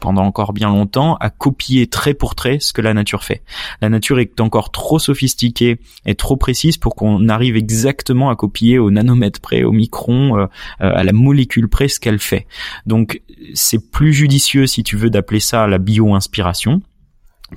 pendant 0.00 0.22
encore 0.22 0.52
bien 0.52 0.68
longtemps 0.68 1.16
à 1.16 1.30
copier 1.30 1.86
trait 1.86 2.14
pour 2.14 2.34
trait 2.34 2.58
ce 2.60 2.72
que 2.72 2.82
la 2.82 2.94
nature 2.94 3.24
fait. 3.24 3.42
La 3.80 3.88
nature 3.88 4.18
est 4.18 4.40
encore 4.40 4.70
trop 4.70 4.98
sophistiquée 4.98 5.78
et 6.06 6.14
trop 6.14 6.36
précise 6.36 6.76
pour 6.76 6.94
qu'on 6.94 7.28
arrive 7.28 7.56
exactement 7.56 8.30
à 8.30 8.36
copier 8.36 8.78
au 8.78 8.90
nanomètre 8.90 9.40
près, 9.40 9.62
au 9.62 9.72
micron, 9.72 10.38
euh, 10.38 10.46
euh, 10.80 10.92
à 10.94 11.04
la 11.04 11.12
molécule 11.12 11.68
près 11.68 11.88
ce 11.88 12.00
qu'elle 12.00 12.18
fait. 12.18 12.46
Donc 12.86 13.22
c'est 13.54 13.90
plus 13.90 14.12
judicieux 14.12 14.66
si 14.66 14.82
tu 14.82 14.96
veux 14.96 15.10
d'appeler 15.10 15.40
ça 15.40 15.66
la 15.66 15.78
bio-inspiration 15.78 16.82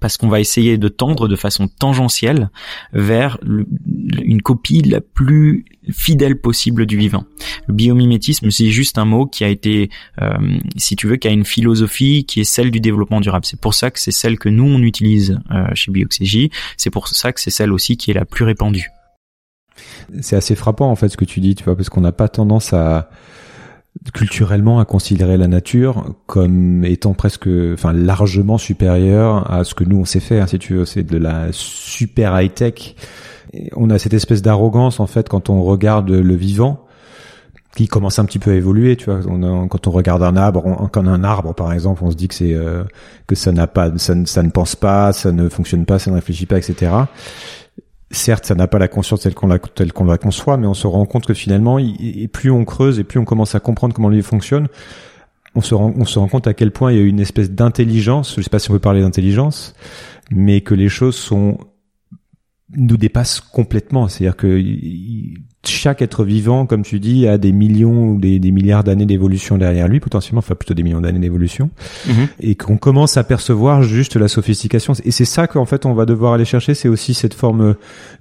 parce 0.01 0.17
qu'on 0.17 0.27
va 0.27 0.39
essayer 0.39 0.77
de 0.77 0.87
tendre 0.87 1.27
de 1.27 1.35
façon 1.35 1.67
tangentielle 1.67 2.49
vers 2.93 3.37
une 3.43 4.41
copie 4.41 4.81
la 4.81 5.01
plus 5.01 5.65
fidèle 5.91 6.39
possible 6.39 6.85
du 6.85 6.97
vivant. 6.97 7.25
Le 7.67 7.73
biomimétisme, 7.73 8.49
c'est 8.51 8.69
juste 8.69 8.97
un 8.97 9.05
mot 9.05 9.25
qui 9.25 9.43
a 9.43 9.49
été, 9.49 9.89
euh, 10.21 10.33
si 10.77 10.95
tu 10.95 11.07
veux, 11.07 11.17
qui 11.17 11.27
a 11.27 11.31
une 11.31 11.45
philosophie 11.45 12.25
qui 12.25 12.41
est 12.41 12.45
celle 12.45 12.71
du 12.71 12.79
développement 12.79 13.21
durable. 13.21 13.45
C'est 13.45 13.59
pour 13.59 13.73
ça 13.73 13.91
que 13.91 13.99
c'est 13.99 14.11
celle 14.11 14.39
que 14.39 14.49
nous 14.49 14.65
on 14.65 14.81
utilise 14.81 15.39
euh, 15.51 15.65
chez 15.73 15.91
Bioxégie. 15.91 16.49
C'est 16.77 16.89
pour 16.89 17.07
ça 17.07 17.33
que 17.33 17.39
c'est 17.39 17.51
celle 17.51 17.71
aussi 17.71 17.97
qui 17.97 18.11
est 18.11 18.15
la 18.15 18.25
plus 18.25 18.45
répandue. 18.45 18.89
C'est 20.21 20.35
assez 20.35 20.55
frappant 20.55 20.89
en 20.89 20.95
fait 20.95 21.09
ce 21.09 21.17
que 21.17 21.25
tu 21.25 21.39
dis, 21.39 21.55
tu 21.55 21.63
vois, 21.63 21.75
parce 21.75 21.89
qu'on 21.89 22.01
n'a 22.01 22.11
pas 22.11 22.27
tendance 22.27 22.73
à 22.73 23.09
culturellement 24.13 24.79
à 24.79 24.85
considérer 24.85 25.37
la 25.37 25.47
nature 25.47 26.15
comme 26.25 26.83
étant 26.83 27.13
presque, 27.13 27.47
enfin 27.73 27.93
largement 27.93 28.57
supérieure 28.57 29.49
à 29.51 29.63
ce 29.63 29.75
que 29.75 29.83
nous 29.83 29.97
on 29.97 30.05
sait 30.05 30.19
faire. 30.19 30.49
Si 30.49 30.59
tu 30.59 30.75
veux, 30.75 30.85
c'est 30.85 31.03
de 31.03 31.17
la 31.17 31.47
super 31.51 32.39
high 32.39 32.53
tech. 32.53 32.95
On 33.75 33.89
a 33.89 33.99
cette 33.99 34.13
espèce 34.13 34.41
d'arrogance 34.41 34.99
en 34.99 35.07
fait 35.07 35.29
quand 35.29 35.49
on 35.49 35.61
regarde 35.63 36.09
le 36.09 36.35
vivant 36.35 36.85
qui 37.75 37.87
commence 37.87 38.19
un 38.19 38.25
petit 38.25 38.39
peu 38.39 38.51
à 38.51 38.55
évoluer. 38.55 38.95
Tu 38.95 39.09
vois, 39.09 39.21
quand 39.23 39.87
on 39.87 39.91
regarde 39.91 40.21
un 40.23 40.35
arbre, 40.35 40.89
quand 40.91 41.07
un 41.07 41.23
arbre 41.23 41.53
par 41.53 41.73
exemple, 41.73 42.03
on 42.03 42.11
se 42.11 42.15
dit 42.15 42.27
que 42.27 42.35
c'est 42.35 42.53
euh, 42.53 42.83
que 43.27 43.35
ça 43.35 43.51
n'a 43.51 43.67
pas, 43.67 43.91
ça 43.97 44.13
ne 44.15 44.49
pense 44.49 44.75
pas, 44.75 45.13
ça 45.13 45.31
ne 45.31 45.49
fonctionne 45.49 45.85
pas, 45.85 45.99
ça 45.99 46.11
ne 46.11 46.15
réfléchit 46.15 46.45
pas, 46.45 46.57
etc 46.57 46.91
certes, 48.13 48.45
ça 48.45 48.55
n'a 48.55 48.67
pas 48.67 48.79
la 48.79 48.87
conscience 48.87 49.21
telle 49.21 49.33
qu'on 49.33 49.47
la, 49.47 50.17
conçoit, 50.17 50.57
mais 50.57 50.67
on 50.67 50.73
se 50.73 50.87
rend 50.87 51.05
compte 51.05 51.25
que 51.25 51.33
finalement, 51.33 51.79
et 51.79 52.27
plus 52.27 52.51
on 52.51 52.65
creuse 52.65 52.99
et 52.99 53.03
plus 53.03 53.19
on 53.19 53.25
commence 53.25 53.55
à 53.55 53.59
comprendre 53.59 53.93
comment 53.93 54.09
lui 54.09 54.21
fonctionne, 54.21 54.67
on 55.55 55.61
se 55.61 55.75
rend, 55.75 56.27
compte 56.27 56.47
à 56.47 56.53
quel 56.53 56.71
point 56.71 56.91
il 56.91 56.97
y 56.97 57.01
a 57.01 57.03
une 57.03 57.19
espèce 57.19 57.51
d'intelligence. 57.51 58.35
Je 58.37 58.41
sais 58.41 58.49
pas 58.49 58.59
si 58.59 58.71
on 58.71 58.73
peut 58.73 58.79
parler 58.79 59.01
d'intelligence, 59.01 59.75
mais 60.31 60.61
que 60.61 60.73
les 60.73 60.89
choses 60.89 61.29
nous 61.31 62.97
dépassent 62.97 63.39
complètement. 63.39 64.07
C'est-à-dire 64.07 64.35
que 64.35 64.47
chaque 65.65 66.01
être 66.01 66.25
vivant, 66.25 66.65
comme 66.65 66.83
tu 66.83 66.99
dis, 66.99 67.25
a 67.25 67.37
des 67.37 67.53
millions 67.53 68.09
ou 68.09 68.19
des, 68.19 68.39
milliards 68.51 68.83
d'années 68.83 69.05
d'évolution 69.05 69.57
derrière 69.57 69.87
lui, 69.87 70.01
potentiellement, 70.01 70.39
enfin 70.39 70.55
plutôt 70.55 70.73
des 70.73 70.83
millions 70.83 70.99
d'années 70.99 71.19
d'évolution, 71.19 71.69
mhm. 72.05 72.27
et 72.41 72.55
qu'on 72.55 72.77
commence 72.77 73.15
à 73.15 73.23
percevoir 73.23 73.81
juste 73.81 74.17
la 74.17 74.27
sophistication. 74.27 74.93
Et 75.05 75.11
c'est 75.11 75.25
ça 75.25 75.47
qu'en 75.47 75.65
fait 75.65 75.85
on 75.85 75.93
va 75.93 76.05
devoir 76.05 76.33
aller 76.33 76.43
chercher, 76.43 76.73
c'est 76.73 76.89
aussi 76.89 77.13
cette 77.13 77.33
forme 77.33 77.75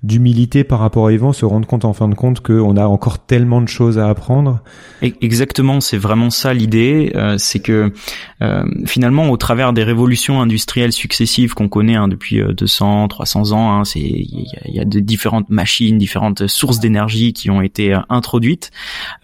d'humilité 0.04 0.62
par 0.62 0.78
rapport 0.78 1.08
à 1.08 1.12
Yvan, 1.12 1.32
se 1.32 1.44
rendre 1.44 1.66
compte 1.66 1.84
en 1.84 1.92
fin 1.92 2.08
de 2.08 2.14
compte 2.14 2.40
qu'on 2.40 2.76
a 2.76 2.86
encore 2.86 3.18
tellement 3.18 3.60
de 3.60 3.68
choses 3.68 3.98
à 3.98 4.08
apprendre. 4.08 4.60
Exactement, 5.02 5.80
c'est 5.80 5.98
vraiment 5.98 6.30
ça 6.30 6.54
l'idée, 6.54 7.10
euh, 7.16 7.34
c'est 7.38 7.58
que 7.58 7.92
euh, 8.40 8.64
finalement 8.86 9.30
au 9.30 9.36
travers 9.36 9.72
des 9.72 9.82
révolutions 9.82 10.40
industrielles 10.40 10.92
successives 10.92 11.54
qu'on 11.54 11.68
connaît 11.68 11.96
hein, 11.96 12.06
depuis 12.06 12.40
200, 12.40 13.04
euh, 13.04 13.08
300 13.08 13.52
ans, 13.52 13.72
hein, 13.72 13.84
c'est 13.84 13.98
il 13.98 14.46
y, 14.66 14.76
y 14.76 14.80
a 14.80 14.84
de 14.84 15.00
différentes 15.00 15.50
machines, 15.50 15.98
différentes 15.98 16.46
sources 16.46 16.78
d'énergie 16.78 17.31
qui 17.32 17.50
ont 17.50 17.60
été 17.60 17.94
euh, 17.94 18.00
introduites, 18.08 18.70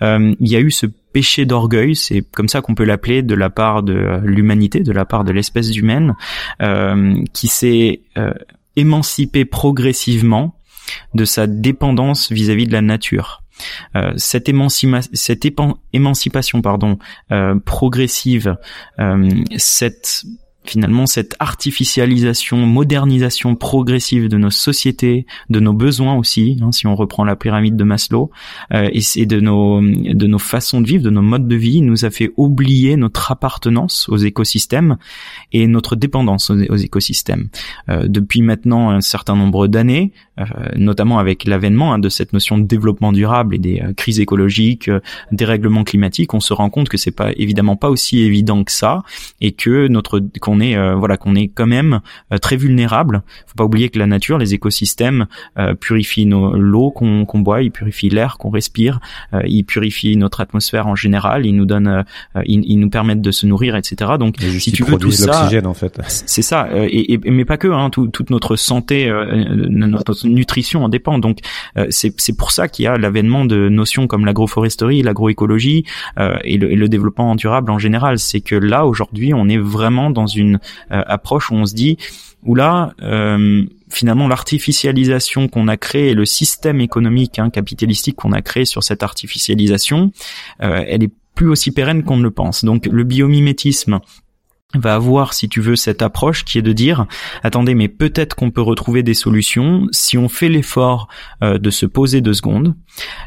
euh, 0.03 0.35
il 0.41 0.49
y 0.49 0.57
a 0.57 0.61
eu 0.61 0.71
ce 0.71 0.87
péché 1.13 1.47
d'orgueil, 1.47 1.97
c'est 1.97 2.23
comme 2.23 2.49
ça 2.49 2.61
qu'on 2.61 2.75
peut 2.75 2.85
l'appeler, 2.85 3.23
de 3.23 3.35
la 3.35 3.51
part 3.51 3.83
de 3.83 3.95
euh, 3.95 4.21
l'humanité, 4.23 4.81
de 4.81 4.93
la 4.93 5.05
part 5.05 5.25
de 5.25 5.33
l'espèce 5.33 5.75
humaine, 5.77 6.15
qui 7.33 7.49
s'est 7.49 8.03
émancipé 8.77 9.45
progressivement 9.45 10.55
de 11.15 11.25
sa 11.25 11.47
dépendance 11.47 12.33
vis-à-vis 12.33 12.67
de 12.67 12.73
la 12.73 12.83
nature. 12.83 13.43
cette, 14.17 14.49
émancipation 14.49 16.63
progressive, 17.65 18.57
cette 19.57 20.25
finalement 20.69 21.07
cette 21.07 21.35
artificialisation, 21.39 22.59
modernisation 22.59 23.55
progressive 23.55 24.29
de 24.29 24.37
nos 24.37 24.51
sociétés, 24.51 25.27
de 25.51 25.61
nos 25.61 25.73
besoins 25.73 26.15
aussi, 26.17 26.59
hein, 26.63 26.73
si 26.73 26.87
on 26.87 26.95
reprend 26.95 27.25
la 27.25 27.37
pyramide 27.37 27.77
de 27.77 27.85
Maslow, 27.85 28.31
euh, 28.73 28.89
et, 28.93 29.27
de 29.27 29.41
nos 29.41 29.81
de 29.81 30.27
nos 30.27 30.39
façons 30.39 30.81
de 30.81 30.87
vivre, 30.87 31.03
de 31.03 31.11
nos 31.11 31.23
modes 31.23 31.49
de 31.49 31.57
vie, 31.57 31.81
nous 31.81 32.05
a 32.05 32.11
fait 32.11 32.31
oublier 32.37 32.97
notre 32.97 33.33
appartenance 33.33 34.09
aux 34.09 34.17
écosystèmes 34.17 34.97
et 35.53 35.67
notre 35.67 35.97
dépendance 35.97 36.51
aux, 36.51 36.77
écosystèmes. 36.77 37.49
Euh, 37.89 38.07
depuis 38.09 38.43
maintenant 38.43 38.91
un 38.91 39.01
certain 39.01 39.37
nombre 39.37 39.67
d'années, 39.67 40.13
euh, 40.39 40.45
notamment 40.77 41.19
avec 41.19 41.45
l'avènement 41.45 41.93
hein, 41.93 41.99
de 41.99 42.09
cette 42.09 42.33
notion 42.33 42.59
de 42.59 42.65
développement 42.65 43.13
durable 43.13 43.55
et 43.55 43.59
des 43.59 43.83
crises 43.97 44.21
écologiques, 44.21 44.91
des 45.33 45.45
règlements 45.45 45.85
climatiques, 45.85 46.35
on 46.35 46.41
se 46.41 46.53
rend 46.53 46.71
compte 46.71 46.89
que 46.89 46.97
c'est 46.97 47.11
pas 47.11 47.33
évidemment 47.37 47.77
pas 47.77 47.91
aussi 47.91 48.21
évident 48.21 48.65
que 48.65 48.73
ça 48.73 49.03
et 49.41 49.53
que 49.53 49.89
notre 49.89 50.21
qu'on 50.41 50.58
qu'on 50.59 50.61
est 50.61 50.95
voilà 50.95 51.17
qu'on 51.17 51.35
est 51.35 51.49
quand 51.49 51.67
même 51.67 52.01
très 52.41 52.57
vulnérable. 52.57 53.23
Faut 53.47 53.55
pas 53.57 53.65
oublier 53.65 53.89
que 53.89 53.99
la 53.99 54.07
nature, 54.07 54.39
les 54.39 54.55
écosystèmes 54.55 55.27
purifient 55.81 56.27
l'eau 56.27 56.91
qu'on 56.91 57.41
boit, 57.41 57.63
ils 57.63 57.71
purifient 57.71 58.11
l'air 58.11 58.39
qu'on 58.39 58.51
respire, 58.51 59.01
ils 59.45 59.65
purifient 59.65 60.17
notre 60.17 60.41
atmosphère 60.41 60.87
en 60.87 60.95
général, 60.95 61.47
ils 61.47 61.55
nous 61.55 61.67
donnent, 61.67 62.05
ils, 62.45 62.65
ils, 62.65 62.79
nous 62.79 62.91
permettent 62.91 63.21
de 63.21 63.31
se 63.31 63.47
nourrir, 63.47 63.77
etc. 63.77 64.13
Donc 64.19 64.37
si 64.41 64.73
tu 64.73 64.85
veux 64.85 64.97
tout 64.97 65.11
ça, 65.11 65.49
en 65.65 65.75
fait. 65.75 66.01
c'est 66.07 66.43
ça. 66.43 66.69
Et, 66.75 67.15
et, 67.15 67.31
mais 67.31 67.45
pas 67.45 67.57
que, 67.57 67.69
hein, 67.69 67.91
tout, 67.91 68.09
toute 68.09 68.31
notre 68.31 68.57
santé, 68.57 69.11
notre 69.69 70.27
nutrition 70.27 70.85
en 70.85 70.89
dépend. 70.89 71.19
Donc 71.19 71.39
c'est 71.91 72.37
pour 72.37 72.51
ça 72.51 72.69
qu'il 72.69 72.85
y 72.85 72.89
a 72.89 72.97
l'avènement 72.97 73.45
de 73.45 73.69
notions 73.69 74.07
comme 74.07 74.25
l'agroforesterie, 74.25 75.03
l'agroécologie 75.03 75.85
et, 76.45 76.59
le, 76.59 76.73
et 76.73 76.77
le 76.77 76.89
développement 76.89 77.35
durable 77.35 77.71
en 77.71 77.79
général. 77.79 78.19
C'est 78.19 78.41
que 78.41 78.55
là 78.55 78.87
aujourd'hui, 78.87 79.35
on 79.35 79.49
est 79.49 79.59
vraiment 79.59 80.11
dans 80.11 80.27
une 80.27 80.38
approche 80.91 81.51
où 81.51 81.55
on 81.55 81.67
se 81.67 81.75
dit 81.75 81.99
où 82.45 82.55
là, 82.55 82.95
euh, 83.03 83.65
finalement, 83.91 84.29
l'artificialisation 84.29 85.49
qu'on 85.49 85.69
a 85.69 85.77
créée, 85.77 86.15
le 86.15 86.25
système 86.25 86.81
économique 86.81 87.39
hein, 87.39 87.51
capitalistique 87.51 88.17
qu'on 88.17 88.33
a 88.33 88.43
créé 88.43 88.65
sur 88.65 88.83
cette 88.83 89.03
artificialisation, 89.03 90.13
euh, 90.63 90.85
elle 90.87 91.03
est 91.03 91.13
plus 91.35 91.49
aussi 91.49 91.71
pérenne 91.71 92.03
qu'on 92.03 92.17
ne 92.17 92.23
le 92.23 92.31
pense. 92.31 92.65
Donc 92.65 92.87
le 92.87 93.05
biomimétisme, 93.05 94.01
va 94.75 94.95
avoir, 94.95 95.33
si 95.33 95.49
tu 95.49 95.63
veux, 95.63 95.77
cette 95.77 96.03
approche 96.03 96.45
qui 96.45 96.59
est 96.59 96.63
de 96.63 96.75
dire, 96.75 97.07
attendez, 97.43 97.75
mais 97.75 97.89
peut-être 97.89 98.35
qu'on 98.35 98.51
peut 98.51 98.61
retrouver 98.61 99.03
des 99.03 99.15
solutions 99.15 99.87
si 99.93 100.19
on 100.19 100.29
fait 100.29 100.51
l'effort 100.51 101.09
euh, 101.43 101.57
de 101.57 101.71
se 101.71 101.87
poser 101.87 102.21
deux 102.21 102.35
secondes, 102.35 102.75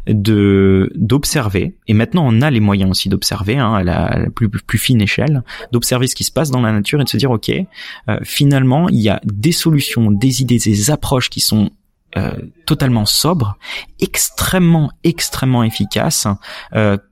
de 0.05 0.91
d'observer. 0.95 1.75
Et 1.87 1.95
maintenant, 1.95 2.23
on 2.27 2.41
a 2.41 2.51
les 2.51 2.59
moyens 2.59 2.91
aussi 2.91 3.09
d'observer, 3.09 3.57
hein, 3.57 3.73
à, 3.73 3.83
la, 3.83 4.27
plus, 4.35 4.77
fine 4.77 5.01
échelle, 5.01 5.43
d'observer 5.71 6.05
ce 6.05 6.13
qui 6.13 6.23
se 6.23 6.31
passe 6.31 6.51
dans 6.51 6.61
la 6.61 6.71
nature 6.71 7.01
et 7.01 7.05
de 7.05 7.09
se 7.09 7.17
dire, 7.17 7.31
ok, 7.31 7.49
euh, 7.49 8.19
finalement, 8.21 8.87
il 8.89 8.99
y 8.99 9.09
a 9.09 9.19
des 9.23 9.51
solutions, 9.51 10.11
des 10.11 10.43
idées, 10.43 10.59
des 10.59 10.91
approches 10.91 11.31
qui 11.31 11.39
sont 11.39 11.71
euh, 12.17 12.33
totalement 12.67 13.07
sobres, 13.07 13.57
extrêmement, 13.99 14.91
extrêmement 15.03 15.63
efficaces, 15.63 16.27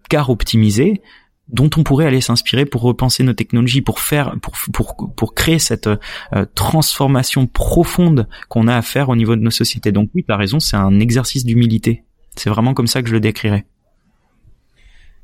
car 0.07 0.29
optimisées, 0.29 1.01
dont 1.49 1.69
on 1.77 1.83
pourrait 1.83 2.05
aller 2.05 2.21
s'inspirer 2.21 2.65
pour 2.65 2.81
repenser 2.81 3.23
nos 3.23 3.33
technologies, 3.33 3.81
pour 3.81 3.99
faire, 3.99 4.35
pour 4.41 4.53
pour 4.71 5.13
pour 5.15 5.33
créer 5.33 5.59
cette 5.59 5.87
euh, 5.87 6.45
transformation 6.55 7.47
profonde 7.47 8.27
qu'on 8.47 8.67
a 8.67 8.75
à 8.75 8.81
faire 8.81 9.09
au 9.09 9.15
niveau 9.15 9.35
de 9.35 9.41
nos 9.41 9.51
sociétés. 9.51 9.91
Donc 9.91 10.09
oui, 10.15 10.23
tu 10.23 10.31
as 10.31 10.37
raison, 10.37 10.59
c'est 10.59 10.77
un 10.77 10.99
exercice 10.99 11.45
d'humilité. 11.45 12.03
C'est 12.35 12.49
vraiment 12.49 12.73
comme 12.73 12.87
ça 12.87 13.01
que 13.01 13.09
je 13.09 13.13
le 13.13 13.19
décrirais. 13.19 13.65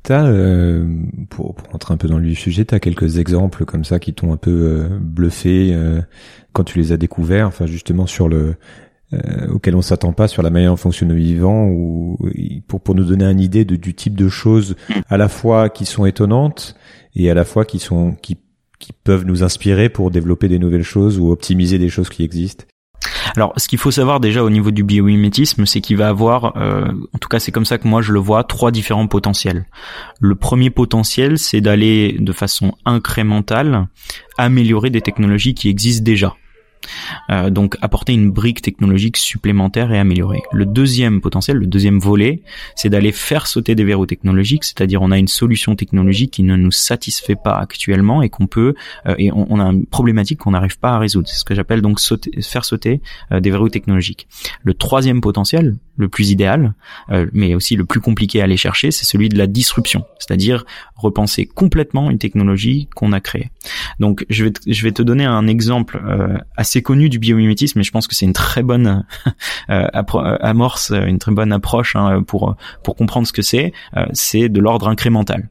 T'as, 0.06 0.24
euh, 0.26 0.86
pour, 1.30 1.56
pour 1.56 1.90
un 1.90 1.96
peu 1.96 2.06
dans 2.06 2.18
le 2.18 2.32
sujet, 2.32 2.64
t'as 2.64 2.78
quelques 2.78 3.18
exemples 3.18 3.64
comme 3.64 3.84
ça 3.84 3.98
qui 3.98 4.14
t'ont 4.14 4.32
un 4.32 4.36
peu 4.36 4.52
euh, 4.52 4.98
bluffé 5.00 5.74
euh, 5.74 6.00
quand 6.52 6.62
tu 6.62 6.78
les 6.78 6.92
as 6.92 6.96
découverts, 6.96 7.48
enfin 7.48 7.66
justement 7.66 8.06
sur 8.06 8.28
le 8.28 8.54
euh, 9.12 9.48
auquel 9.48 9.76
on 9.76 9.82
s'attend 9.82 10.12
pas 10.12 10.28
sur 10.28 10.42
la 10.42 10.50
manière 10.50 10.70
dont 10.70 10.76
fonctionne 10.76 11.10
le 11.10 11.14
vivant 11.14 11.66
ou 11.68 12.18
pour 12.66 12.80
pour 12.80 12.94
nous 12.94 13.04
donner 13.04 13.24
une 13.24 13.40
idée 13.40 13.64
de, 13.64 13.76
du 13.76 13.94
type 13.94 14.16
de 14.16 14.28
choses 14.28 14.76
à 15.08 15.16
la 15.16 15.28
fois 15.28 15.68
qui 15.68 15.84
sont 15.84 16.06
étonnantes 16.06 16.76
et 17.14 17.30
à 17.30 17.34
la 17.34 17.44
fois 17.44 17.64
qui 17.64 17.78
sont 17.78 18.12
qui 18.20 18.36
qui 18.78 18.92
peuvent 18.92 19.24
nous 19.24 19.42
inspirer 19.42 19.88
pour 19.88 20.10
développer 20.10 20.48
des 20.48 20.58
nouvelles 20.58 20.82
choses 20.82 21.18
ou 21.18 21.30
optimiser 21.30 21.78
des 21.78 21.88
choses 21.88 22.08
qui 22.08 22.22
existent. 22.22 22.64
Alors, 23.34 23.52
ce 23.56 23.68
qu'il 23.68 23.78
faut 23.78 23.90
savoir 23.90 24.20
déjà 24.20 24.42
au 24.42 24.50
niveau 24.50 24.70
du 24.70 24.82
biomimétisme, 24.82 25.66
c'est 25.66 25.80
qu'il 25.80 25.96
va 25.96 26.08
avoir, 26.08 26.56
euh, 26.56 26.86
en 27.12 27.18
tout 27.18 27.28
cas 27.28 27.38
c'est 27.38 27.52
comme 27.52 27.64
ça 27.64 27.78
que 27.78 27.88
moi 27.88 28.02
je 28.02 28.12
le 28.12 28.20
vois, 28.20 28.44
trois 28.44 28.70
différents 28.70 29.06
potentiels. 29.06 29.66
Le 30.20 30.34
premier 30.34 30.70
potentiel, 30.70 31.38
c'est 31.38 31.60
d'aller 31.60 32.16
de 32.18 32.32
façon 32.32 32.74
incrémentale 32.84 33.88
améliorer 34.38 34.90
des 34.90 35.00
technologies 35.00 35.54
qui 35.54 35.68
existent 35.68 36.04
déjà. 36.04 36.34
Euh, 37.30 37.50
donc 37.50 37.76
apporter 37.80 38.12
une 38.12 38.30
brique 38.30 38.62
technologique 38.62 39.16
supplémentaire 39.16 39.92
et 39.92 39.98
améliorée. 39.98 40.42
Le 40.52 40.66
deuxième 40.66 41.20
potentiel, 41.20 41.56
le 41.56 41.66
deuxième 41.66 41.98
volet, 41.98 42.42
c'est 42.74 42.88
d'aller 42.88 43.12
faire 43.12 43.46
sauter 43.46 43.74
des 43.74 43.84
verrous 43.84 44.06
technologiques, 44.06 44.64
c'est-à-dire 44.64 45.02
on 45.02 45.10
a 45.10 45.18
une 45.18 45.28
solution 45.28 45.76
technologique 45.76 46.32
qui 46.32 46.42
ne 46.42 46.56
nous 46.56 46.70
satisfait 46.70 47.36
pas 47.36 47.54
actuellement 47.54 48.22
et 48.22 48.28
qu'on 48.28 48.46
peut 48.46 48.74
euh, 49.06 49.14
et 49.18 49.30
on, 49.32 49.58
a 49.60 49.64
une 49.64 49.86
problématique 49.86 50.40
qu'on 50.40 50.52
n'arrive 50.52 50.78
pas 50.78 50.90
à 50.90 50.98
résoudre. 50.98 51.28
C'est 51.28 51.38
ce 51.38 51.44
que 51.44 51.54
j'appelle 51.54 51.82
donc 51.82 52.00
faire 52.42 52.64
sauter 52.64 53.00
euh, 53.32 53.40
des 53.40 53.50
verrous 53.50 53.68
technologiques. 53.68 54.28
Le 54.62 54.74
troisième 54.74 55.20
potentiel, 55.20 55.76
le 55.96 56.08
plus 56.08 56.30
idéal, 56.30 56.74
mais 57.32 57.54
aussi 57.54 57.74
le 57.74 57.86
plus 57.86 58.00
compliqué 58.00 58.42
à 58.42 58.44
aller 58.44 58.58
chercher, 58.58 58.90
c'est 58.90 59.06
celui 59.06 59.30
de 59.30 59.38
la 59.38 59.46
disruption, 59.46 60.04
c'est-à-dire 60.18 60.66
repenser 60.94 61.46
complètement 61.46 62.10
une 62.10 62.18
technologie 62.18 62.88
qu'on 62.94 63.12
a 63.12 63.20
créée. 63.20 63.50
Donc 64.00 64.24
je 64.30 64.44
vais 64.44 64.52
je 64.66 64.82
vais 64.82 64.92
te 64.92 65.02
donner 65.02 65.24
un 65.24 65.46
exemple 65.46 66.00
assez 66.56 66.82
connu 66.82 67.08
du 67.08 67.18
biomimétisme, 67.18 67.78
mais 67.78 67.84
je 67.84 67.90
pense 67.90 68.06
que 68.06 68.14
c'est 68.14 68.26
une 68.26 68.32
très 68.32 68.62
bonne 68.62 69.04
euh, 69.70 69.88
euh, 69.94 70.36
amorce, 70.40 70.90
une 70.90 71.18
très 71.18 71.32
bonne 71.32 71.52
approche 71.52 71.96
hein, 71.96 72.22
pour 72.22 72.56
pour 72.82 72.96
comprendre 72.96 73.26
ce 73.26 73.32
que 73.32 73.42
c'est. 73.42 73.72
Euh, 73.96 74.06
c'est 74.12 74.48
de 74.48 74.60
l'ordre 74.60 74.88
incrémental. 74.88 75.48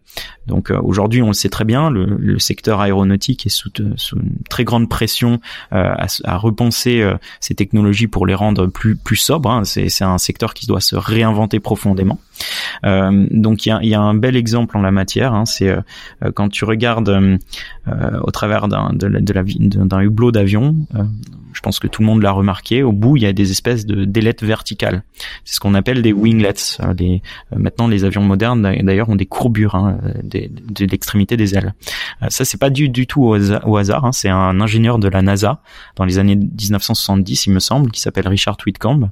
Donc 0.47 0.69
aujourd'hui, 0.69 1.21
on 1.21 1.27
le 1.27 1.33
sait 1.33 1.49
très 1.49 1.65
bien, 1.65 1.89
le, 1.89 2.39
secteur 2.39 2.79
aéronautique 2.79 3.45
est 3.47 3.49
sous, 3.49 3.71
une 3.79 4.37
très 4.49 4.63
grande 4.63 4.87
pression 4.87 5.41
à, 5.71 6.37
repenser 6.37 7.03
ces 7.41 7.55
technologies 7.55 8.07
pour 8.07 8.25
les 8.25 8.35
rendre 8.35 8.67
plus 8.67 8.95
plus 8.95 9.17
sobres. 9.17 9.51
Hein. 9.51 9.63
C'est 9.65 10.03
un 10.03 10.17
secteur 10.17 10.53
qui 10.53 10.67
doit 10.67 10.79
se 10.79 10.95
réinventer 10.95 11.59
profondément. 11.59 12.19
Euh, 12.85 13.27
donc 13.31 13.65
il 13.65 13.69
y 13.83 13.95
a, 13.95 14.01
un 14.01 14.13
bel 14.13 14.35
exemple 14.35 14.77
en 14.77 14.81
la 14.81 14.91
matière. 14.91 15.33
Hein, 15.33 15.45
c'est 15.45 15.69
euh, 15.69 15.81
quand 16.33 16.49
tu 16.49 16.65
regardes 16.65 17.09
euh, 17.09 17.37
au 18.21 18.31
travers 18.31 18.67
d'un 18.67 20.01
hublot 20.01 20.31
d'avion, 20.31 20.75
je 21.55 21.61
pense 21.61 21.79
que 21.79 21.87
tout 21.87 22.01
le 22.01 22.05
monde 22.05 22.21
l'a 22.21 22.31
remarqué. 22.31 22.83
Au 22.83 22.91
bout, 22.91 23.17
il 23.17 23.23
y 23.23 23.25
a 23.25 23.33
des 23.33 23.51
espèces 23.51 23.85
de 23.85 24.05
d'ailettes 24.05 24.43
verticales. 24.43 25.03
C'est 25.45 25.55
ce 25.55 25.59
qu'on 25.59 25.73
appelle 25.73 26.01
des 26.01 26.13
winglets. 26.13 26.77
Les, 26.99 27.21
maintenant, 27.55 27.87
les 27.87 28.03
avions 28.03 28.21
modernes 28.21 28.61
d'ailleurs 28.83 29.09
ont 29.09 29.15
des 29.15 29.25
courbures 29.25 29.75
hein, 29.75 29.97
de 30.23 30.85
l'extrémité 30.85 31.37
des 31.37 31.55
ailes. 31.55 31.73
Ça, 32.29 32.45
c'est 32.45 32.59
pas 32.59 32.69
du, 32.69 32.89
du 32.89 33.07
tout 33.07 33.23
au, 33.23 33.77
hasard. 33.77 34.05
Hein. 34.05 34.11
C'est 34.11 34.29
un 34.29 34.59
ingénieur 34.59 34.99
de 34.99 35.07
la 35.07 35.21
NASA 35.21 35.61
dans 35.95 36.05
les 36.05 36.19
années 36.19 36.35
1970, 36.35 37.47
il 37.47 37.53
me 37.53 37.59
semble, 37.59 37.91
qui 37.91 38.01
s'appelle 38.01 38.27
Richard 38.27 38.57
Whitcomb, 38.65 39.09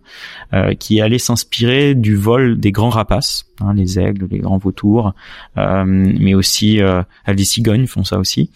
qui 0.79 1.01
allait 1.01 1.19
s'inspirer 1.19 1.95
du 1.95 2.15
vol 2.15 2.59
des 2.59 2.71
grands 2.71 2.89
rapaces 2.89 3.45
Hein, 3.61 3.73
les 3.75 3.99
aigles, 3.99 4.27
les 4.31 4.39
grands 4.39 4.57
vautours, 4.57 5.13
euh, 5.57 5.83
mais 5.85 6.33
aussi 6.33 6.81
euh, 6.81 7.03
des 7.27 7.45
cigognes 7.45 7.85
font 7.85 8.03
ça 8.03 8.17
aussi, 8.17 8.49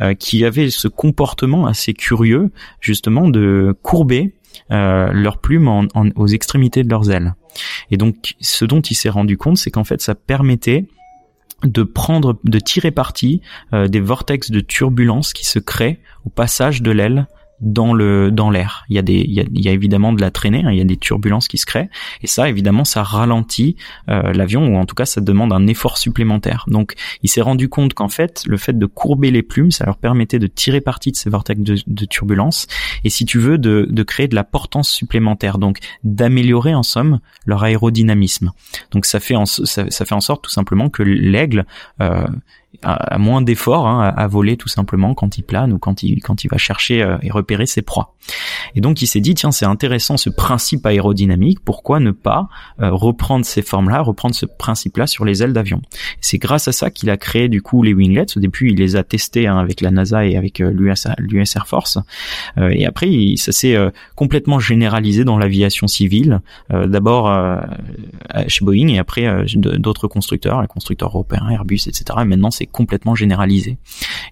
euh, 0.00 0.14
qui 0.14 0.44
avaient 0.44 0.70
ce 0.70 0.88
comportement 0.88 1.66
assez 1.66 1.92
curieux 1.92 2.50
justement 2.80 3.27
de 3.28 3.76
courber 3.82 4.34
euh, 4.70 5.10
leurs 5.12 5.38
plumes 5.38 5.88
aux 6.16 6.26
extrémités 6.26 6.82
de 6.82 6.88
leurs 6.88 7.10
ailes. 7.10 7.34
Et 7.90 7.96
donc, 7.96 8.34
ce 8.40 8.64
dont 8.64 8.80
il 8.80 8.94
s'est 8.94 9.08
rendu 9.08 9.36
compte, 9.36 9.58
c'est 9.58 9.70
qu'en 9.70 9.84
fait, 9.84 10.00
ça 10.00 10.14
permettait 10.14 10.86
de 11.64 11.82
prendre, 11.82 12.38
de 12.44 12.58
tirer 12.58 12.92
parti 12.92 13.40
des 13.72 14.00
vortex 14.00 14.50
de 14.50 14.60
turbulence 14.60 15.32
qui 15.32 15.44
se 15.44 15.58
créent 15.58 15.98
au 16.24 16.30
passage 16.30 16.82
de 16.82 16.92
l'aile 16.92 17.26
dans 17.60 17.92
le 17.92 18.30
dans 18.30 18.50
l'air. 18.50 18.84
Il 18.88 18.96
y 18.96 18.98
a 18.98 19.02
des 19.02 19.14
il 19.14 19.32
y 19.32 19.40
a, 19.40 19.44
il 19.52 19.64
y 19.64 19.68
a, 19.68 19.72
évidemment 19.72 20.12
de 20.12 20.20
la 20.20 20.30
traînée, 20.30 20.62
hein, 20.64 20.70
il 20.70 20.78
y 20.78 20.80
a 20.80 20.84
des 20.84 20.96
turbulences 20.96 21.48
qui 21.48 21.58
se 21.58 21.66
créent 21.66 21.90
et 22.22 22.26
ça 22.26 22.48
évidemment 22.48 22.84
ça 22.84 23.02
ralentit 23.02 23.76
euh, 24.08 24.32
l'avion 24.32 24.66
ou 24.66 24.76
en 24.76 24.86
tout 24.86 24.94
cas 24.94 25.06
ça 25.06 25.20
demande 25.20 25.52
un 25.52 25.66
effort 25.66 25.98
supplémentaire. 25.98 26.64
Donc 26.68 26.94
il 27.22 27.28
s'est 27.28 27.40
rendu 27.40 27.68
compte 27.68 27.94
qu'en 27.94 28.08
fait 28.08 28.42
le 28.46 28.56
fait 28.56 28.78
de 28.78 28.86
courber 28.86 29.30
les 29.30 29.42
plumes 29.42 29.70
ça 29.70 29.84
leur 29.86 29.96
permettait 29.96 30.38
de 30.38 30.46
tirer 30.46 30.80
parti 30.80 31.10
de 31.10 31.16
ces 31.16 31.30
vortex 31.30 31.60
de, 31.60 31.76
de 31.86 32.04
turbulence 32.04 32.66
et 33.04 33.10
si 33.10 33.24
tu 33.24 33.38
veux 33.38 33.58
de, 33.58 33.86
de 33.88 34.02
créer 34.02 34.28
de 34.28 34.34
la 34.34 34.44
portance 34.44 34.90
supplémentaire 34.90 35.58
donc 35.58 35.78
d'améliorer 36.04 36.74
en 36.74 36.82
somme 36.82 37.20
leur 37.46 37.64
aérodynamisme. 37.64 38.52
Donc 38.92 39.04
ça 39.06 39.20
fait 39.20 39.36
en, 39.36 39.46
ça, 39.46 39.90
ça 39.90 40.04
fait 40.04 40.14
en 40.14 40.20
sorte 40.20 40.44
tout 40.44 40.50
simplement 40.50 40.88
que 40.90 41.02
l'aigle 41.02 41.66
euh, 42.00 42.26
à, 42.82 43.18
moins 43.18 43.42
d'efforts 43.42 43.86
hein, 43.86 44.12
à, 44.16 44.26
voler 44.28 44.56
tout 44.56 44.68
simplement 44.68 45.14
quand 45.14 45.38
il 45.38 45.42
plane 45.42 45.72
ou 45.72 45.78
quand 45.78 46.02
il 46.02 46.20
quand 46.20 46.44
il 46.44 46.48
va 46.48 46.58
chercher 46.58 47.02
euh, 47.02 47.16
et 47.22 47.30
repérer 47.30 47.66
ses 47.66 47.82
proies. 47.82 48.14
Et 48.74 48.80
donc 48.80 49.02
il 49.02 49.06
s'est 49.06 49.20
dit 49.20 49.34
tiens 49.34 49.50
c'est 49.50 49.64
intéressant 49.64 50.16
ce 50.16 50.30
principe 50.30 50.86
aérodynamique, 50.86 51.58
pourquoi 51.64 51.98
ne 51.98 52.10
pas 52.10 52.48
euh, 52.80 52.90
reprendre 52.92 53.44
ces 53.44 53.62
formes-là, 53.62 54.02
reprendre 54.02 54.34
ce 54.34 54.46
principe-là 54.46 55.06
sur 55.06 55.24
les 55.24 55.42
ailes 55.42 55.52
d'avion? 55.52 55.80
C'est 56.20 56.38
grâce 56.38 56.68
à 56.68 56.72
ça 56.72 56.90
qu'il 56.90 57.10
a 57.10 57.16
créé 57.16 57.48
du 57.48 57.62
coup 57.62 57.82
les 57.82 57.94
winglets. 57.94 58.36
Au 58.36 58.40
début 58.40 58.70
il 58.70 58.76
les 58.76 58.96
a 58.96 59.02
testés 59.02 59.46
hein, 59.46 59.58
avec 59.58 59.80
la 59.80 59.90
NASA 59.90 60.26
et 60.26 60.36
avec 60.36 60.60
euh, 60.60 60.70
l'US 60.70 61.56
Air 61.56 61.66
Force, 61.66 61.98
et 62.58 62.86
après 62.86 63.08
il, 63.08 63.38
ça 63.38 63.52
s'est 63.52 63.76
complètement 64.14 64.58
généralisé 64.58 65.24
dans 65.24 65.38
l'aviation 65.38 65.86
civile. 65.86 66.40
D'abord 66.70 67.32
chez 68.46 68.64
Boeing 68.64 68.88
et 68.88 68.98
après 68.98 69.44
d'autres 69.54 70.08
constructeurs, 70.08 70.60
les 70.60 70.68
constructeurs 70.68 71.10
européens, 71.10 71.48
Airbus, 71.50 71.86
etc. 71.86 72.04
Et 72.20 72.24
maintenant 72.24 72.50
c'est 72.58 72.66
complètement 72.66 73.14
généralisé. 73.14 73.78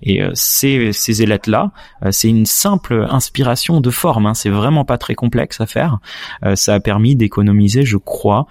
Et 0.03 0.21
ces, 0.35 0.93
ces 0.93 1.23
ailettes 1.23 1.47
là, 1.47 1.73
c'est 2.11 2.29
une 2.29 2.47
simple 2.47 3.07
inspiration 3.11 3.81
de 3.81 3.91
forme. 3.91 4.27
Hein, 4.27 4.35
c'est 4.35 4.51
vraiment 4.51 4.85
pas 4.85 4.99
très 4.99 5.15
complexe 5.15 5.61
à 5.61 5.67
faire. 5.67 5.99
ça 6.55 6.75
a 6.75 6.81
permis 6.81 7.17
d'économiser, 7.17 7.85
je 7.85 7.97
crois, 7.97 8.47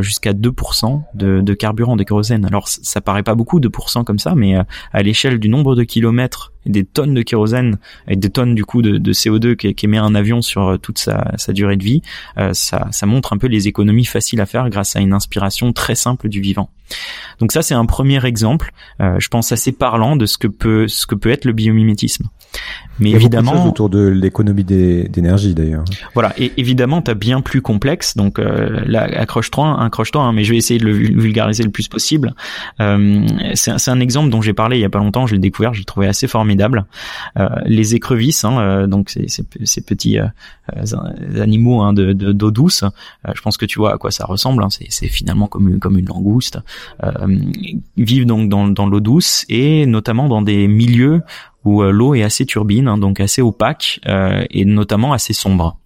jusqu'à 0.00 0.32
2% 0.32 1.02
de, 1.14 1.40
de 1.40 1.54
carburant, 1.54 1.96
de 1.96 2.04
kérosène. 2.04 2.44
Alors 2.44 2.68
ça 2.68 3.00
paraît 3.00 3.22
pas 3.22 3.34
beaucoup 3.34 3.60
2% 3.60 4.04
comme 4.04 4.18
ça, 4.18 4.34
mais 4.34 4.56
à 4.92 5.02
l'échelle 5.02 5.38
du 5.38 5.48
nombre 5.48 5.74
de 5.74 5.84
kilomètres 5.84 6.52
des 6.66 6.84
tonnes 6.84 7.14
de 7.14 7.22
kérosène 7.22 7.78
et 8.08 8.16
des 8.16 8.30
tonnes 8.30 8.54
du 8.54 8.64
coup 8.64 8.82
de, 8.82 8.98
de 8.98 9.12
CO2 9.12 9.56
qu'émet 9.56 9.98
un 9.98 10.14
avion 10.14 10.42
sur 10.42 10.68
euh, 10.68 10.76
toute 10.76 10.98
sa, 10.98 11.32
sa 11.36 11.52
durée 11.52 11.76
de 11.76 11.84
vie, 11.84 12.02
euh, 12.38 12.52
ça, 12.52 12.88
ça 12.90 13.06
montre 13.06 13.32
un 13.32 13.38
peu 13.38 13.46
les 13.46 13.68
économies 13.68 14.04
faciles 14.04 14.40
à 14.40 14.46
faire 14.46 14.68
grâce 14.68 14.96
à 14.96 15.00
une 15.00 15.12
inspiration 15.12 15.72
très 15.72 15.94
simple 15.94 16.28
du 16.28 16.40
vivant. 16.40 16.70
Donc 17.38 17.52
ça 17.52 17.62
c'est 17.62 17.74
un 17.74 17.86
premier 17.86 18.24
exemple, 18.26 18.72
euh, 19.00 19.18
je 19.20 19.28
pense 19.28 19.52
assez 19.52 19.72
parlant 19.72 20.16
de 20.16 20.26
ce 20.26 20.38
que 20.38 20.48
peut 20.48 20.88
ce 20.88 21.06
que 21.06 21.14
peut 21.14 21.30
être 21.30 21.44
le 21.44 21.52
biomimétisme. 21.52 22.28
Mais 22.98 23.12
évidemment 23.12 23.66
autour 23.66 23.88
de 23.88 24.06
l'économie 24.06 24.64
d'énergie 24.64 25.54
d'ailleurs. 25.54 25.84
Voilà, 26.14 26.34
et 26.38 26.52
évidemment 26.58 27.00
tu 27.00 27.10
as 27.10 27.14
bien 27.14 27.40
plus 27.40 27.62
complexe. 27.62 28.16
Donc 28.16 28.38
euh, 28.38 28.82
là 28.86 29.02
accroche-toi, 29.02 29.82
accroche-toi, 29.82 30.22
hein, 30.22 30.32
mais 30.32 30.44
je 30.44 30.52
vais 30.52 30.58
essayer 30.58 30.78
de 30.78 30.84
le 30.84 30.92
vulgariser 30.92 31.62
le 31.62 31.70
plus 31.70 31.88
possible. 31.88 32.34
Euh, 32.80 33.26
c'est 33.54 33.90
un 33.90 34.00
exemple 34.00 34.30
dont 34.30 34.42
j'ai 34.42 34.52
parlé 34.52 34.76
il 34.76 34.80
y 34.80 34.84
a 34.84 34.90
pas 34.90 34.98
longtemps, 34.98 35.26
je 35.26 35.34
l'ai 35.34 35.40
découvert, 35.40 35.72
je 35.72 35.78
l'ai 35.78 35.84
trouvé 35.84 36.08
assez 36.08 36.28
formidable. 36.28 36.84
Euh, 37.38 37.48
les 37.64 37.94
écrevisses, 37.94 38.44
hein, 38.44 38.58
euh, 38.58 38.86
donc 38.86 39.08
ces, 39.10 39.28
ces, 39.28 39.44
ces 39.64 39.80
petits 39.80 40.18
animaux 41.40 41.80
hein, 41.80 41.92
de 41.92 42.12
d'eau 42.12 42.50
douce, 42.50 42.84
je 43.32 43.40
pense 43.40 43.56
que 43.56 43.66
tu 43.66 43.78
vois 43.78 43.94
à 43.94 43.98
quoi 43.98 44.10
ça 44.10 44.26
ressemble. 44.26 44.64
C'est 44.70 45.08
finalement 45.08 45.46
comme 45.46 45.68
une, 45.68 45.78
comme 45.78 45.98
une 45.98 46.06
langouste. 46.06 46.58
vivent 47.96 48.26
donc 48.26 48.48
dans, 48.48 48.68
dans 48.68 48.86
l'eau 48.86 49.00
douce 49.00 49.09
et 49.48 49.86
notamment 49.86 50.28
dans 50.28 50.42
des 50.42 50.68
milieux 50.68 51.22
où 51.64 51.82
euh, 51.82 51.90
l'eau 51.90 52.14
est 52.14 52.22
assez 52.22 52.46
turbine, 52.46 52.88
hein, 52.88 52.98
donc 52.98 53.20
assez 53.20 53.42
opaque 53.42 54.00
euh, 54.06 54.44
et 54.50 54.64
notamment 54.64 55.12
assez 55.12 55.32
sombre. 55.32 55.78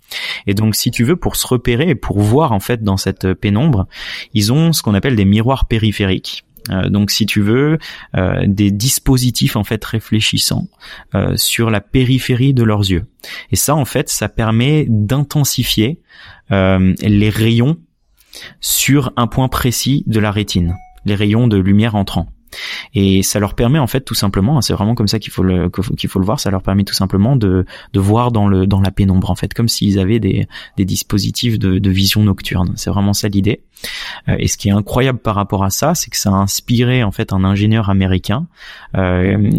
Et 0.46 0.54
donc, 0.54 0.74
si 0.76 0.90
tu 0.90 1.02
veux, 1.02 1.16
pour 1.16 1.36
se 1.36 1.46
repérer 1.46 1.90
et 1.90 1.94
pour 1.94 2.20
voir 2.20 2.52
en 2.52 2.60
fait 2.60 2.82
dans 2.82 2.96
cette 2.96 3.34
pénombre, 3.34 3.86
ils 4.32 4.52
ont 4.52 4.72
ce 4.72 4.82
qu'on 4.82 4.94
appelle 4.94 5.16
des 5.16 5.24
miroirs 5.24 5.66
périphériques. 5.66 6.44
Euh, 6.70 6.88
donc, 6.88 7.10
si 7.10 7.26
tu 7.26 7.40
veux, 7.40 7.78
des 8.46 8.70
dispositifs 8.70 9.56
en 9.56 9.64
fait 9.64 9.84
réfléchissants 9.84 10.68
sur 11.34 11.70
la 11.70 11.80
périphérie 11.80 12.54
de 12.54 12.62
leurs 12.62 12.88
yeux. 12.90 13.06
Et 13.50 13.56
ça, 13.56 13.74
en 13.74 13.84
fait, 13.84 14.08
ça 14.08 14.28
permet 14.28 14.86
d'intensifier 14.88 16.00
les 16.50 17.30
rayons 17.30 17.78
sur 18.60 19.12
un 19.16 19.26
point 19.26 19.48
précis 19.48 20.04
de 20.06 20.20
la 20.20 20.30
rétine, 20.30 20.76
les 21.04 21.14
rayons 21.14 21.48
de 21.48 21.56
lumière 21.56 21.94
entrant. 21.96 22.28
Et 22.94 23.22
ça 23.22 23.38
leur 23.40 23.54
permet 23.54 23.78
en 23.78 23.86
fait 23.86 24.00
tout 24.00 24.14
simplement, 24.14 24.58
hein, 24.58 24.62
c'est 24.62 24.72
vraiment 24.72 24.94
comme 24.94 25.08
ça 25.08 25.18
qu'il 25.18 25.32
faut 25.32 25.42
le 25.42 25.70
qu'il 25.70 26.08
faut 26.08 26.18
le 26.18 26.24
voir, 26.24 26.40
ça 26.40 26.50
leur 26.50 26.62
permet 26.62 26.84
tout 26.84 26.94
simplement 26.94 27.36
de 27.36 27.64
voir 27.94 28.32
dans 28.32 28.48
le 28.48 28.66
dans 28.66 28.80
la 28.80 28.90
pénombre 28.90 29.30
en 29.30 29.34
fait, 29.34 29.54
comme 29.54 29.68
s'ils 29.68 29.98
avaient 29.98 30.20
des 30.20 30.46
des 30.76 30.84
dispositifs 30.84 31.58
de 31.58 31.90
vision 31.90 32.22
nocturne. 32.22 32.72
C'est 32.76 32.90
vraiment 32.90 33.12
ça 33.12 33.28
l'idée. 33.28 33.60
Euh, 34.28 34.36
et 34.38 34.48
ce 34.48 34.56
qui 34.56 34.68
est 34.68 34.72
incroyable 34.72 35.18
par 35.18 35.34
rapport 35.34 35.64
à 35.64 35.70
ça, 35.70 35.94
c'est 35.94 36.10
que 36.10 36.16
ça 36.16 36.30
a 36.30 36.34
inspiré 36.34 37.02
en 37.02 37.12
fait 37.12 37.32
un 37.32 37.44
ingénieur 37.44 37.90
américain 37.90 38.46
euh, 38.96 39.50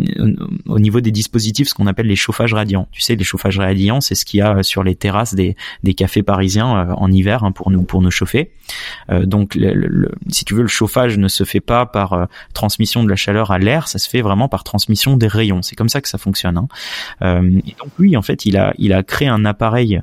au 0.67 0.79
niveau 0.79 1.01
des 1.01 1.11
dispositifs, 1.11 1.69
ce 1.69 1.73
qu'on 1.73 1.87
appelle 1.87 2.07
les 2.07 2.15
chauffages 2.15 2.53
radiants. 2.53 2.87
Tu 2.91 3.01
sais, 3.01 3.15
les 3.15 3.23
chauffages 3.23 3.59
radiants, 3.59 4.01
c'est 4.01 4.15
ce 4.15 4.25
qu'il 4.25 4.39
y 4.39 4.41
a 4.41 4.63
sur 4.63 4.83
les 4.83 4.95
terrasses 4.95 5.33
des, 5.33 5.55
des 5.83 5.93
cafés 5.93 6.23
parisiens 6.23 6.77
euh, 6.77 6.93
en 6.93 7.11
hiver 7.11 7.43
hein, 7.43 7.51
pour 7.51 7.71
nous 7.71 7.83
pour 7.83 8.01
nous 8.01 8.11
chauffer. 8.11 8.51
Euh, 9.09 9.25
donc, 9.25 9.55
le, 9.55 10.11
si 10.29 10.45
tu 10.45 10.53
veux, 10.53 10.61
le 10.61 10.67
chauffage 10.67 11.17
ne 11.17 11.27
se 11.27 11.43
fait 11.43 11.59
pas 11.59 11.85
par 11.85 12.13
euh, 12.13 12.25
transmission 12.53 13.03
de 13.03 13.09
la 13.09 13.15
chaleur 13.15 13.51
à 13.51 13.59
l'air, 13.59 13.87
ça 13.87 13.99
se 13.99 14.09
fait 14.09 14.21
vraiment 14.21 14.47
par 14.47 14.63
transmission 14.63 15.17
des 15.17 15.27
rayons. 15.27 15.61
C'est 15.61 15.75
comme 15.75 15.89
ça 15.89 16.01
que 16.01 16.09
ça 16.09 16.17
fonctionne. 16.17 16.57
Hein. 16.57 16.67
et 17.65 17.75
donc 17.79 17.91
lui, 17.97 18.15
en 18.17 18.21
fait, 18.21 18.45
il 18.45 18.57
a 18.57 18.73
il 18.77 18.93
a 18.93 19.03
créé 19.03 19.27
un 19.27 19.45
appareil 19.45 20.01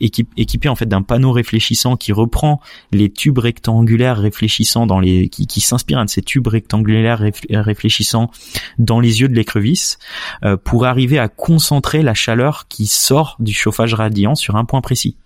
équipé 0.00 0.68
en 0.68 0.76
fait 0.76 0.86
d'un 0.86 1.02
panneau 1.02 1.32
réfléchissant 1.32 1.96
qui 1.96 2.12
reprend 2.12 2.60
les 2.92 3.10
tubes 3.10 3.38
rectangulaires 3.38 3.63
réfléchissants 3.68 4.86
dans 4.86 5.00
les 5.00 5.28
qui, 5.28 5.46
qui 5.46 5.60
s'inspire 5.60 6.04
de 6.04 6.10
ces 6.10 6.22
tubes 6.22 6.46
rectangulaires 6.46 7.22
réfléchissants 7.50 8.30
dans 8.78 9.00
les 9.00 9.20
yeux 9.20 9.28
de 9.28 9.34
l'écrevisse 9.34 9.98
euh, 10.44 10.56
pour 10.56 10.86
arriver 10.86 11.18
à 11.18 11.28
concentrer 11.28 12.02
la 12.02 12.14
chaleur 12.14 12.66
qui 12.68 12.86
sort 12.86 13.36
du 13.38 13.52
chauffage 13.52 13.94
radiant 13.94 14.34
sur 14.34 14.56
un 14.56 14.64
point 14.64 14.80
précis. 14.80 15.16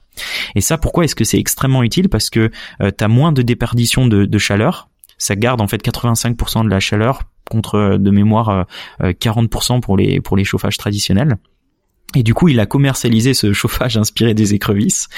Et 0.55 0.61
ça, 0.61 0.79
pourquoi 0.79 1.05
est-ce 1.05 1.15
que 1.15 1.25
c'est 1.25 1.39
extrêmement 1.39 1.83
utile? 1.83 2.09
Parce 2.09 2.31
que 2.31 2.51
euh, 2.81 2.91
tu 2.97 3.05
as 3.05 3.09
moins 3.09 3.33
de 3.33 3.43
déperdition 3.43 4.07
de, 4.07 4.25
de, 4.25 4.39
chaleur. 4.39 4.89
Ça 5.17 5.37
garde 5.37 5.61
en 5.61 5.69
fait 5.69 5.85
85% 5.85 6.65
de 6.65 6.69
la 6.69 6.81
chaleur 6.81 7.23
contre 7.49 7.77
euh, 7.77 7.99
de 7.99 8.11
mémoire 8.11 8.67
40% 9.01 9.81
pour 9.81 9.97
les 9.97 10.21
pour 10.21 10.37
les 10.37 10.45
chauffages 10.45 10.77
traditionnels. 10.77 11.37
Et 12.15 12.23
du 12.23 12.33
coup, 12.33 12.49
il 12.49 12.59
a 12.59 12.67
commercialisé 12.67 13.35
ce 13.35 13.53
chauffage 13.53 13.97
inspiré 13.97 14.33
des 14.33 14.55
écrevisses 14.55 15.09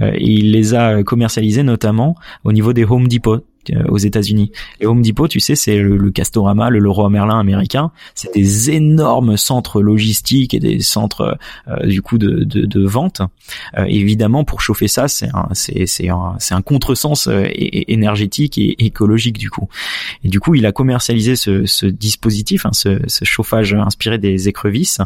et 0.00 0.30
il 0.30 0.52
les 0.52 0.74
a 0.74 1.02
commercialisés 1.02 1.64
notamment 1.64 2.14
au 2.44 2.52
niveau 2.52 2.72
des 2.72 2.84
Home 2.84 3.08
Depot. 3.08 3.44
Euh, 3.70 3.82
aux 3.88 3.98
États-Unis. 3.98 4.52
Et 4.80 4.86
Home 4.86 5.02
Depot, 5.02 5.28
tu 5.28 5.40
sais, 5.40 5.54
c'est 5.54 5.78
le, 5.78 6.10
Castorama, 6.10 6.70
le 6.70 6.78
Leroy 6.78 7.08
Merlin 7.08 7.38
américain. 7.38 7.90
C'est 8.14 8.34
des 8.34 8.70
énormes 8.70 9.36
centres 9.36 9.80
logistiques 9.80 10.54
et 10.54 10.60
des 10.60 10.80
centres 10.80 11.38
euh, 11.68 11.86
du 11.86 12.02
coup 12.02 12.18
de, 12.18 12.44
de, 12.44 12.66
de 12.66 12.86
vente. 12.86 13.22
Euh, 13.78 13.84
évidemment, 13.84 14.44
pour 14.44 14.60
chauffer 14.60 14.88
ça, 14.88 15.08
c'est 15.08 15.28
un 15.34 15.48
c'est 15.52 15.86
c'est 15.86 16.08
un 16.08 16.34
c'est 16.38 16.54
un 16.54 16.62
contresens 16.62 17.28
énergétique 17.28 18.58
et 18.58 18.84
écologique 18.84 19.38
du 19.38 19.50
coup. 19.50 19.68
Et 20.24 20.28
du 20.28 20.40
coup, 20.40 20.54
il 20.54 20.66
a 20.66 20.72
commercialisé 20.72 21.36
ce, 21.36 21.64
ce 21.64 21.86
dispositif, 21.86 22.66
hein, 22.66 22.72
ce, 22.72 23.00
ce, 23.06 23.24
chauffage 23.24 23.74
inspiré 23.74 24.18
des 24.18 24.48
écrevisses. 24.48 25.00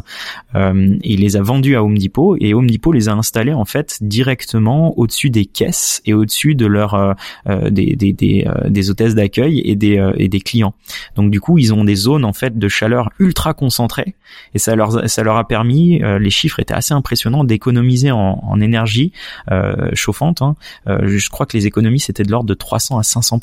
et 0.55 0.59
il 1.03 1.21
les 1.21 1.35
a 1.35 1.41
vendus 1.41 1.75
à 1.75 1.83
Home 1.83 1.97
Depot 1.97 2.35
et 2.39 2.53
Home 2.53 2.69
Depot 2.69 2.91
les 2.91 3.09
a 3.09 3.13
installés 3.13 3.53
en 3.53 3.65
fait 3.65 3.97
directement 4.01 4.97
au-dessus 4.99 5.29
des 5.29 5.45
caisses 5.45 6.01
et 6.05 6.13
au-dessus 6.13 6.55
de 6.55 6.65
leur 6.65 7.15
des, 7.47 7.95
des, 7.95 8.13
des 8.13 8.45
euh, 8.50 8.50
des 8.67 8.89
hôtesses 8.89 9.15
d'accueil 9.15 9.61
et 9.65 9.75
des 9.75 9.97
euh, 9.97 10.13
et 10.17 10.27
des 10.27 10.39
clients. 10.39 10.73
Donc 11.15 11.31
du 11.31 11.39
coup, 11.39 11.57
ils 11.57 11.73
ont 11.73 11.83
des 11.83 11.95
zones 11.95 12.25
en 12.25 12.33
fait 12.33 12.57
de 12.57 12.67
chaleur 12.67 13.09
ultra 13.19 13.53
concentrées 13.53 14.15
et 14.53 14.59
ça 14.59 14.75
leur 14.75 15.09
ça 15.09 15.23
leur 15.23 15.37
a 15.37 15.47
permis, 15.47 16.01
euh, 16.03 16.19
les 16.19 16.29
chiffres 16.29 16.59
étaient 16.59 16.73
assez 16.73 16.93
impressionnants, 16.93 17.43
d'économiser 17.43 18.11
en, 18.11 18.39
en, 18.43 18.61
énergie 18.61 19.11
chauffante. 19.93 20.41
Hein. 20.41 20.55
je 20.85 21.29
crois 21.29 21.45
que 21.45 21.57
les 21.57 21.65
économies 21.65 21.99
c'était 21.99 22.23
de 22.23 22.31
l'ordre 22.31 22.47
de 22.47 22.53
300 22.53 22.99
à 22.99 23.03
500 23.03 23.39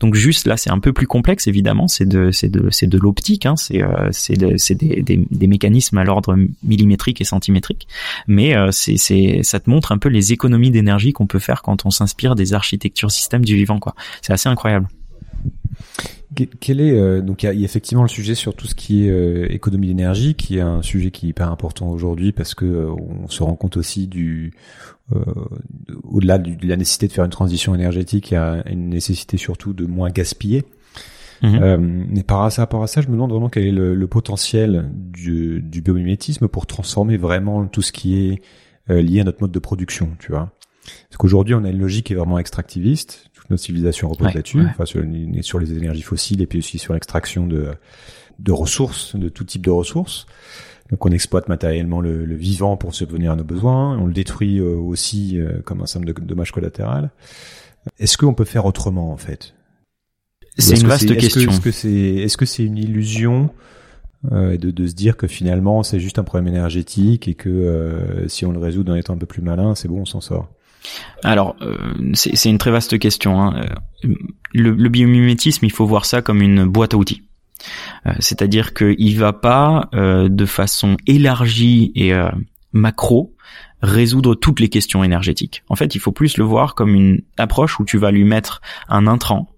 donc 0.00 0.14
juste 0.14 0.46
là, 0.46 0.56
c'est 0.56 0.70
un 0.70 0.78
peu 0.78 0.92
plus 0.92 1.06
complexe 1.06 1.46
évidemment. 1.46 1.88
C'est 1.88 2.06
de 2.06 2.98
l'optique. 2.98 3.46
C'est 3.56 4.36
des, 4.36 5.46
mécanismes 5.46 5.98
à 5.98 6.04
l'ordre 6.04 6.36
millimétrique 6.62 7.20
et 7.20 7.24
centimétrique. 7.24 7.86
Mais 8.26 8.54
euh, 8.56 8.70
ça 8.72 9.60
te 9.60 9.70
montre 9.70 9.92
un 9.92 9.98
peu 9.98 10.08
les 10.08 10.32
économies 10.32 10.70
d'énergie 10.70 11.12
qu'on 11.12 11.26
peut 11.26 11.38
faire 11.38 11.62
quand 11.62 11.86
on 11.86 11.90
s'inspire 11.90 12.34
des 12.34 12.54
architectures 12.54 13.10
systèmes 13.10 13.44
du 13.44 13.56
vivant. 13.56 13.78
Quoi. 13.78 13.94
C'est 14.22 14.32
assez 14.32 14.48
incroyable. 14.48 14.88
Quel 16.60 16.80
est 16.80 16.98
euh, 16.98 17.20
donc 17.20 17.42
il 17.42 17.46
y, 17.46 17.48
a, 17.48 17.52
effectivement 17.52 18.02
le 18.02 18.08
sujet 18.08 18.34
sur 18.34 18.54
tout 18.54 18.66
ce 18.66 18.74
qui 18.74 19.06
est 19.06 19.10
euh, 19.10 19.46
économie 19.50 19.88
d'énergie, 19.88 20.34
qui 20.34 20.58
est 20.58 20.62
un 20.62 20.82
sujet 20.82 21.10
qui 21.10 21.26
est 21.26 21.28
hyper 21.30 21.50
important 21.50 21.90
aujourd'hui 21.90 22.32
parce 22.32 22.54
que 22.54 22.64
euh, 22.64 22.90
on 22.90 23.28
se 23.28 23.42
rend 23.42 23.54
compte 23.54 23.76
aussi 23.76 24.06
du 24.06 24.52
au-delà 26.02 26.38
de 26.38 26.66
la 26.66 26.76
nécessité 26.76 27.08
de 27.08 27.12
faire 27.12 27.26
une 27.26 27.30
transition 27.30 27.74
énergétique, 27.74 28.30
il 28.30 28.34
y 28.34 28.36
a 28.38 28.66
une 28.66 28.88
nécessité 28.88 29.36
surtout 29.36 29.74
de 29.74 29.84
moins 29.84 30.10
gaspiller. 30.10 30.64
Mhm. 31.42 32.06
mais 32.08 32.22
par 32.22 32.50
rapport 32.50 32.82
à 32.82 32.86
ça, 32.86 33.02
je 33.02 33.08
me 33.08 33.12
demande 33.12 33.30
vraiment 33.30 33.50
quel 33.50 33.64
est 33.64 33.70
le, 33.70 34.06
potentiel 34.06 34.90
du, 34.94 35.60
du 35.60 35.82
biomimétisme 35.82 36.48
pour 36.48 36.66
transformer 36.66 37.18
vraiment 37.18 37.66
tout 37.66 37.82
ce 37.82 37.92
qui 37.92 38.16
est 38.16 38.42
lié 38.88 39.20
à 39.20 39.24
notre 39.24 39.42
mode 39.42 39.52
de 39.52 39.58
production, 39.58 40.08
tu 40.18 40.32
vois. 40.32 40.50
Parce 41.08 41.18
qu'aujourd'hui, 41.18 41.54
on 41.54 41.64
a 41.64 41.70
une 41.70 41.80
logique 41.80 42.06
qui 42.06 42.12
est 42.14 42.16
vraiment 42.16 42.38
extractiviste. 42.38 43.30
Toute 43.44 43.50
notre 43.50 43.62
civilisation 43.62 44.08
repose 44.08 44.34
là-dessus. 44.34 44.64
Enfin, 44.66 44.84
sur, 44.84 45.02
sur, 45.42 45.58
les 45.58 45.72
énergies 45.72 46.02
fossiles 46.02 46.42
et 46.42 46.46
puis 46.46 46.58
aussi 46.58 46.78
sur 46.78 46.94
l'extraction 46.94 47.46
de, 47.46 47.72
de 48.38 48.52
ressources, 48.52 49.14
de 49.16 49.28
tout 49.28 49.44
type 49.44 49.64
de 49.64 49.70
ressources. 49.70 50.26
Donc 50.90 51.04
on 51.06 51.10
exploite 51.10 51.48
matériellement 51.48 52.00
le, 52.00 52.24
le, 52.24 52.34
vivant 52.34 52.76
pour 52.76 52.94
subvenir 52.94 53.32
à 53.32 53.36
nos 53.36 53.44
besoins, 53.44 53.96
on 53.98 54.06
le 54.06 54.12
détruit 54.12 54.58
euh, 54.58 54.74
aussi 54.74 55.38
euh, 55.38 55.60
comme 55.64 55.80
un 55.80 55.86
simple 55.86 56.06
de 56.06 56.12
dommage 56.12 56.52
collatéral. 56.52 57.10
Est-ce 57.98 58.18
qu'on 58.18 58.34
peut 58.34 58.44
faire 58.44 58.66
autrement 58.66 59.12
en 59.12 59.16
fait? 59.16 59.54
C'est 60.58 60.80
une 60.80 60.86
vaste 60.86 61.16
question. 61.16 61.50
Est-ce 61.50 61.60
que 61.60 61.70
c'est 61.70 61.90
est-ce 61.90 62.36
que 62.36 62.46
c'est 62.46 62.64
une 62.64 62.78
illusion 62.78 63.50
euh, 64.32 64.56
de, 64.56 64.70
de, 64.70 64.86
se 64.86 64.94
dire 64.94 65.16
que 65.16 65.26
finalement 65.26 65.82
c'est 65.82 66.00
juste 66.00 66.18
un 66.18 66.24
problème 66.24 66.48
énergétique 66.48 67.28
et 67.28 67.34
que 67.34 67.50
euh, 67.50 68.28
si 68.28 68.46
on 68.46 68.52
le 68.52 68.58
résout 68.58 68.88
en 68.88 68.94
étant 68.94 69.14
un 69.14 69.18
peu 69.18 69.26
plus 69.26 69.42
malin, 69.42 69.74
c'est 69.74 69.88
bon, 69.88 70.02
on 70.02 70.06
s'en 70.06 70.20
sort? 70.20 70.50
Alors, 71.22 71.56
euh, 71.62 71.76
c'est 72.12 72.50
une 72.50 72.58
très 72.58 72.70
vaste 72.70 72.98
question. 72.98 73.40
Hein. 73.40 73.66
Euh, 74.04 74.14
le, 74.52 74.88
biomimétisme, 74.88 75.64
il 75.64 75.72
faut 75.72 75.86
voir 75.86 76.04
ça 76.04 76.22
comme 76.22 76.42
une 76.42 76.64
boîte 76.64 76.94
à 76.94 76.96
outils. 76.96 77.22
Euh, 78.06 78.12
c'est-à-dire 78.18 78.74
qu'il 78.74 79.18
va 79.18 79.32
pas 79.32 79.88
de 79.92 80.46
façon 80.46 80.96
élargie 81.06 81.92
et 81.94 82.12
macro 82.72 83.34
résoudre 83.82 84.34
toutes 84.34 84.60
les 84.60 84.68
questions 84.68 85.04
énergétiques. 85.04 85.62
En 85.68 85.76
fait, 85.76 85.94
il 85.94 85.98
faut 85.98 86.12
plus 86.12 86.36
le 86.36 86.44
voir 86.44 86.74
comme 86.74 86.94
une 86.94 87.22
approche 87.38 87.80
où 87.80 87.84
tu 87.84 87.98
vas 87.98 88.10
lui 88.10 88.24
mettre 88.24 88.60
un 88.88 89.06
intrant. 89.06 89.50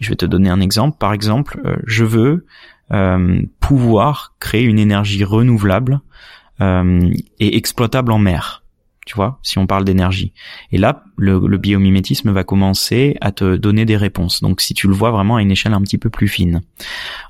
Je 0.00 0.10
vais 0.10 0.16
te 0.16 0.26
donner 0.26 0.48
un 0.48 0.60
exemple. 0.60 0.96
Par 0.98 1.12
exemple, 1.12 1.60
je 1.86 2.04
veux 2.04 2.46
pouvoir 3.60 4.34
créer 4.38 4.64
une 4.64 4.78
énergie 4.78 5.24
renouvelable 5.24 6.00
et 6.60 7.56
exploitable 7.56 8.12
en 8.12 8.18
mer 8.18 8.62
tu 9.08 9.14
vois, 9.14 9.38
si 9.42 9.56
on 9.56 9.66
parle 9.66 9.86
d'énergie. 9.86 10.34
Et 10.70 10.76
là, 10.76 11.02
le, 11.16 11.38
biomimétisme 11.56 12.30
va 12.30 12.44
commencer 12.44 13.16
à 13.22 13.32
te 13.32 13.56
donner 13.56 13.86
des 13.86 13.96
réponses. 13.96 14.42
Donc, 14.42 14.60
si 14.60 14.74
tu 14.74 14.86
le 14.86 14.92
vois 14.92 15.10
vraiment 15.10 15.36
à 15.36 15.42
une 15.42 15.50
échelle 15.50 15.72
un 15.72 15.80
petit 15.80 15.96
peu 15.96 16.10
plus 16.10 16.28
fine. 16.28 16.60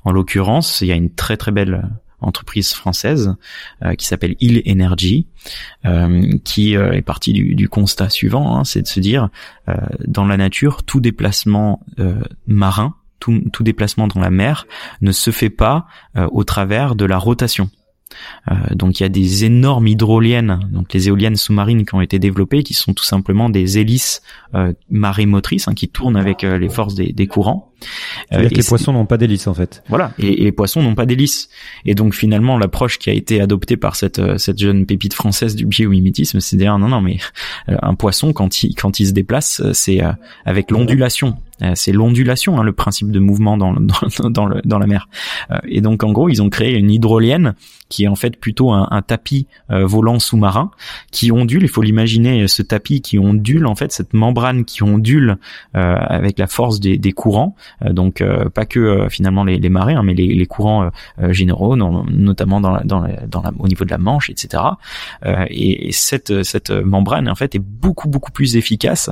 En 0.03 0.11
l'occurrence, 0.11 0.81
il 0.81 0.87
y 0.87 0.91
a 0.91 0.95
une 0.95 1.09
très 1.09 1.37
très 1.37 1.53
belle 1.53 1.89
entreprise 2.19 2.73
française 2.73 3.33
euh, 3.81 3.95
qui 3.95 4.05
s'appelle 4.05 4.35
Il 4.41 4.61
Energy, 4.69 5.27
euh, 5.85 6.33
qui 6.43 6.75
euh, 6.75 6.91
est 6.91 7.01
partie 7.01 7.31
du, 7.31 7.69
constat 7.69 8.09
suivant, 8.09 8.57
hein, 8.57 8.65
c'est 8.65 8.81
de 8.81 8.87
se 8.87 8.99
dire, 8.99 9.29
dans 10.05 10.25
la 10.25 10.35
nature, 10.35 10.83
tout 10.83 10.99
déplacement 10.99 11.81
marin, 12.45 12.95
tout, 13.19 13.41
déplacement 13.61 14.07
dans 14.07 14.19
la 14.19 14.31
mer 14.31 14.67
ne 14.99 15.13
se 15.13 15.31
fait 15.31 15.49
pas 15.49 15.85
au 16.31 16.43
travers 16.43 16.95
de 16.95 17.05
la 17.05 17.17
rotation. 17.17 17.69
Euh, 18.49 18.55
donc 18.75 18.99
il 18.99 19.03
y 19.03 19.05
a 19.05 19.09
des 19.09 19.45
énormes 19.45 19.87
hydroliennes, 19.87 20.59
donc 20.71 20.93
les 20.93 21.07
éoliennes 21.07 21.35
sous-marines 21.35 21.85
qui 21.85 21.95
ont 21.95 22.01
été 22.01 22.19
développées, 22.19 22.63
qui 22.63 22.73
sont 22.73 22.93
tout 22.93 23.03
simplement 23.03 23.49
des 23.49 23.77
hélices 23.77 24.21
euh, 24.55 24.73
marémotrices 24.89 25.67
hein, 25.67 25.73
qui 25.73 25.89
tournent 25.89 26.17
avec 26.17 26.43
euh, 26.43 26.57
les 26.57 26.69
forces 26.69 26.95
des 26.95 27.27
courants. 27.27 27.68
Euh, 28.33 28.41
et 28.41 28.49
les 28.49 28.63
poissons 28.63 28.93
n'ont 28.93 29.05
pas 29.05 29.17
d'hélice 29.17 29.47
en 29.47 29.53
fait. 29.53 29.83
Voilà, 29.89 30.11
et, 30.19 30.41
et, 30.41 30.43
les 30.43 30.51
poissons 30.51 30.81
n'ont 30.81 30.95
pas 30.95 31.05
d'hélice. 31.05 31.49
Et 31.85 31.95
donc 31.95 32.13
finalement 32.13 32.57
l'approche 32.57 32.99
qui 32.99 33.09
a 33.09 33.13
été 33.13 33.41
adoptée 33.41 33.77
par 33.77 33.95
cette 33.95 34.37
cette 34.37 34.59
jeune 34.59 34.85
pépite 34.85 35.13
française 35.13 35.55
du 35.55 35.65
biomimétisme, 35.65 36.39
c'est 36.39 36.57
dire 36.57 36.77
non 36.77 36.89
non 36.89 37.01
mais 37.01 37.17
un 37.67 37.95
poisson 37.95 38.33
quand 38.33 38.63
il 38.63 38.75
quand 38.75 38.99
il 38.99 39.07
se 39.07 39.13
déplace, 39.13 39.61
c'est 39.73 40.01
avec 40.45 40.71
l'ondulation. 40.71 41.37
C'est 41.73 41.91
l'ondulation, 41.91 42.57
hein, 42.57 42.63
le 42.63 42.71
principe 42.71 43.11
de 43.11 43.19
mouvement 43.19 43.57
dans, 43.57 43.73
dans, 44.19 44.29
dans, 44.29 44.45
le, 44.45 44.61
dans 44.63 44.79
la 44.79 44.87
mer. 44.87 45.09
Et 45.67 45.81
donc 45.81 46.05
en 46.05 46.13
gros, 46.13 46.29
ils 46.29 46.41
ont 46.41 46.49
créé 46.49 46.73
une 46.77 46.89
hydrolienne 46.89 47.53
qui 47.89 48.05
est 48.05 48.07
en 48.07 48.15
fait 48.15 48.37
plutôt 48.37 48.71
un, 48.71 48.87
un 48.91 49.01
tapis 49.01 49.45
volant 49.67 50.19
sous-marin 50.19 50.71
qui 51.11 51.33
ondule. 51.33 51.63
Il 51.63 51.67
faut 51.67 51.81
l'imaginer, 51.81 52.47
ce 52.47 52.61
tapis 52.61 53.01
qui 53.01 53.19
ondule 53.19 53.65
en 53.65 53.75
fait 53.75 53.91
cette 53.91 54.13
membrane 54.13 54.63
qui 54.63 54.83
ondule 54.83 55.37
euh, 55.75 55.95
avec 55.99 56.39
la 56.39 56.47
force 56.47 56.79
des, 56.79 57.11
courants, 57.11 57.55
euh, 57.55 57.68
donc 57.89 58.21
euh, 58.21 58.49
pas 58.49 58.65
que 58.65 59.07
finalement 59.09 59.43
les, 59.43 59.57
les 59.57 59.69
marées, 59.69 59.93
hein, 59.93 60.03
mais 60.03 60.13
les, 60.13 60.45
courants 60.45 60.89
généraux, 61.29 61.75
notamment 61.75 62.59
dans, 62.61 62.79
dans, 62.83 63.03
au 63.59 63.67
niveau 63.67 63.85
de 63.85 63.91
la 63.91 63.97
Manche, 63.97 64.29
etc. 64.29 64.63
et 65.49 65.91
cette, 65.91 66.43
cette 66.43 66.71
membrane 66.71 67.29
en 67.29 67.35
fait 67.35 67.55
est 67.55 67.59
beaucoup 67.59 68.07
beaucoup 68.07 68.31
plus 68.31 68.55
efficace 68.55 69.09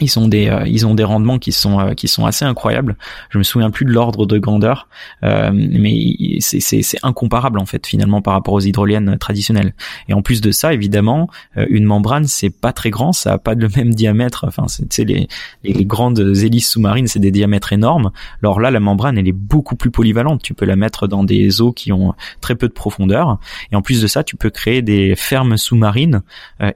ils 0.00 0.18
ont 0.18 0.26
des 0.26 0.48
euh, 0.48 0.66
ils 0.66 0.86
ont 0.88 0.94
des 0.94 1.04
rendements 1.04 1.38
qui 1.38 1.52
sont 1.52 1.78
euh, 1.78 1.94
qui 1.94 2.08
sont 2.08 2.26
assez 2.26 2.44
incroyables. 2.44 2.96
Je 3.30 3.38
me 3.38 3.44
souviens 3.44 3.70
plus 3.70 3.84
de 3.84 3.92
l'ordre 3.92 4.26
de 4.26 4.38
grandeur, 4.38 4.88
euh, 5.22 5.52
mais 5.52 6.40
c'est 6.40 6.82
incomparable 7.04 7.60
en 7.60 7.64
fait 7.64 7.86
finalement 7.86 8.20
par 8.20 8.34
rapport 8.34 8.54
aux 8.54 8.60
hydroliennes 8.60 9.16
traditionnelles. 9.18 9.72
Et 10.08 10.14
en 10.14 10.20
plus 10.20 10.40
de 10.40 10.50
ça, 10.50 10.74
évidemment, 10.74 11.30
une 11.56 11.84
membrane 11.84 12.26
c'est 12.26 12.50
pas 12.50 12.72
très 12.72 12.90
grand, 12.90 13.12
ça 13.12 13.34
a 13.34 13.38
pas 13.38 13.54
le 13.54 13.68
même 13.76 13.94
diamètre. 13.94 14.44
Enfin, 14.48 14.66
c'est 14.66 15.04
les 15.04 15.28
les 15.62 15.84
grandes 15.84 16.18
hélices 16.18 16.70
sous-marines, 16.70 17.06
c'est 17.06 17.20
des 17.20 17.30
diamètres 17.30 17.72
énormes. 17.72 18.10
Alors 18.42 18.58
là, 18.58 18.72
la 18.72 18.80
membrane 18.80 19.16
elle 19.16 19.28
est 19.28 19.32
beaucoup 19.32 19.76
plus 19.76 19.92
polyvalente. 19.92 20.42
Tu 20.42 20.54
peux 20.54 20.66
la 20.66 20.74
mettre 20.74 21.06
dans 21.06 21.22
des 21.22 21.60
eaux 21.60 21.72
qui 21.72 21.92
ont 21.92 22.14
très 22.40 22.56
peu 22.56 22.66
de 22.66 22.72
profondeur. 22.72 23.38
Et 23.70 23.76
en 23.76 23.82
plus 23.82 24.02
de 24.02 24.08
ça, 24.08 24.24
tu 24.24 24.34
peux 24.34 24.50
créer 24.50 24.82
des 24.82 25.14
fermes 25.14 25.56
sous-marines 25.56 26.22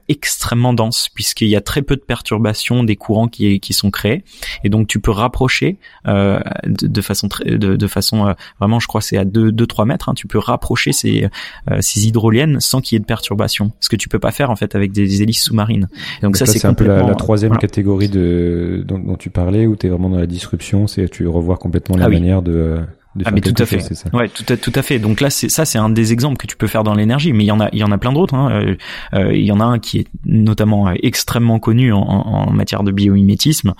extrêmement 0.07 0.73
denses 0.73 1.09
puisqu'il 1.13 1.49
y 1.49 1.57
a 1.57 1.61
très 1.61 1.81
peu 1.81 1.97
de 1.97 2.01
perturbations 2.01 2.85
des 2.85 2.95
courants 3.09 3.27
qui, 3.27 3.59
qui 3.59 3.73
sont 3.73 3.89
créés. 3.89 4.23
Et 4.63 4.69
donc 4.69 4.87
tu 4.87 4.99
peux 4.99 5.09
rapprocher 5.09 5.77
euh, 6.07 6.39
de, 6.67 7.01
façon 7.01 7.27
très, 7.27 7.57
de, 7.57 7.87
façon 7.87 8.27
euh, 8.27 8.33
vraiment 8.59 8.79
je 8.79 8.87
crois 8.87 9.01
c'est 9.01 9.17
à 9.17 9.25
2 9.25 9.51
2 9.51 9.65
3 9.65 9.85
mètres 9.85 10.09
hein, 10.09 10.13
tu 10.13 10.27
peux 10.27 10.37
rapprocher 10.37 10.91
ces 10.93 11.27
euh, 11.71 11.77
ces 11.81 12.07
hydroliennes 12.07 12.59
sans 12.59 12.81
qu'il 12.81 12.95
y 12.95 12.97
ait 12.97 12.99
de 12.99 13.05
perturbation. 13.05 13.71
Ce 13.79 13.89
que 13.89 13.95
tu 13.95 14.09
peux 14.09 14.19
pas 14.19 14.29
faire 14.29 14.51
en 14.51 14.55
fait 14.55 14.75
avec 14.75 14.91
des, 14.91 15.23
hélices 15.23 15.43
sous-marines. 15.43 15.87
Donc, 16.21 16.37
ça 16.37 16.45
c'est 16.45 16.63
un 16.65 16.75
peu 16.75 16.85
la, 16.85 17.15
troisième 17.15 17.57
catégorie 17.57 18.09
de 18.09 18.83
dont, 18.85 19.15
tu 19.15 19.31
parlais 19.31 19.65
où 19.65 19.75
tu 19.75 19.87
es 19.87 19.89
vraiment 19.89 20.09
dans 20.09 20.19
la 20.19 20.27
disruption 20.27 20.85
c'est 20.85 21.09
tu 21.09 21.27
revois 21.27 21.57
complètement 21.57 21.97
la 21.97 22.05
ah 22.05 22.09
manière 22.09 22.43
de 22.43 22.77
ah 23.25 23.31
mais 23.31 23.41
tout 23.41 23.55
à 23.57 23.65
fait. 23.65 23.79
Ça. 23.79 24.07
Ouais, 24.13 24.29
tout 24.29 24.45
à, 24.49 24.55
tout 24.55 24.71
à 24.75 24.83
fait. 24.83 24.99
Donc 24.99 25.19
là, 25.19 25.31
c'est 25.31 25.49
ça, 25.49 25.65
c'est 25.65 25.79
un 25.79 25.89
des 25.89 26.13
exemples 26.13 26.37
que 26.37 26.45
tu 26.45 26.55
peux 26.55 26.67
faire 26.67 26.83
dans 26.83 26.93
l'énergie, 26.93 27.33
mais 27.33 27.43
il 27.43 27.47
y 27.47 27.51
en 27.51 27.59
a, 27.59 27.69
il 27.73 27.79
y 27.79 27.83
en 27.83 27.91
a 27.91 27.97
plein 27.97 28.13
d'autres. 28.13 28.35
Hein. 28.35 28.51
Euh, 28.51 28.75
euh, 29.15 29.35
il 29.35 29.43
y 29.43 29.51
en 29.51 29.59
a 29.59 29.63
un 29.63 29.79
qui 29.79 29.99
est 29.99 30.07
notamment 30.25 30.87
euh, 30.87 30.93
extrêmement 31.01 31.57
connu 31.57 31.91
en, 31.91 32.01
en 32.01 32.51
matière 32.51 32.83
de 32.83 32.91
biomimétisme. 32.91 33.73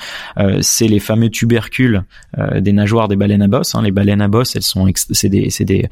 c'est 0.62 0.88
les 0.88 1.00
fameux 1.00 1.30
tubercules 1.30 2.04
des 2.56 2.72
nageoires 2.74 3.08
des 3.08 3.16
baleines 3.16 3.42
à 3.42 3.48
bosse. 3.48 3.76
Hein. 3.76 3.84
Les 3.84 3.92
baleines 3.92 4.22
à 4.22 4.28
bosse, 4.28 4.56
elles 4.56 4.64
sont, 4.64 4.88
c'est 4.96 5.30
des, 5.30 5.50
c'est 5.50 5.66
des, 5.66 5.90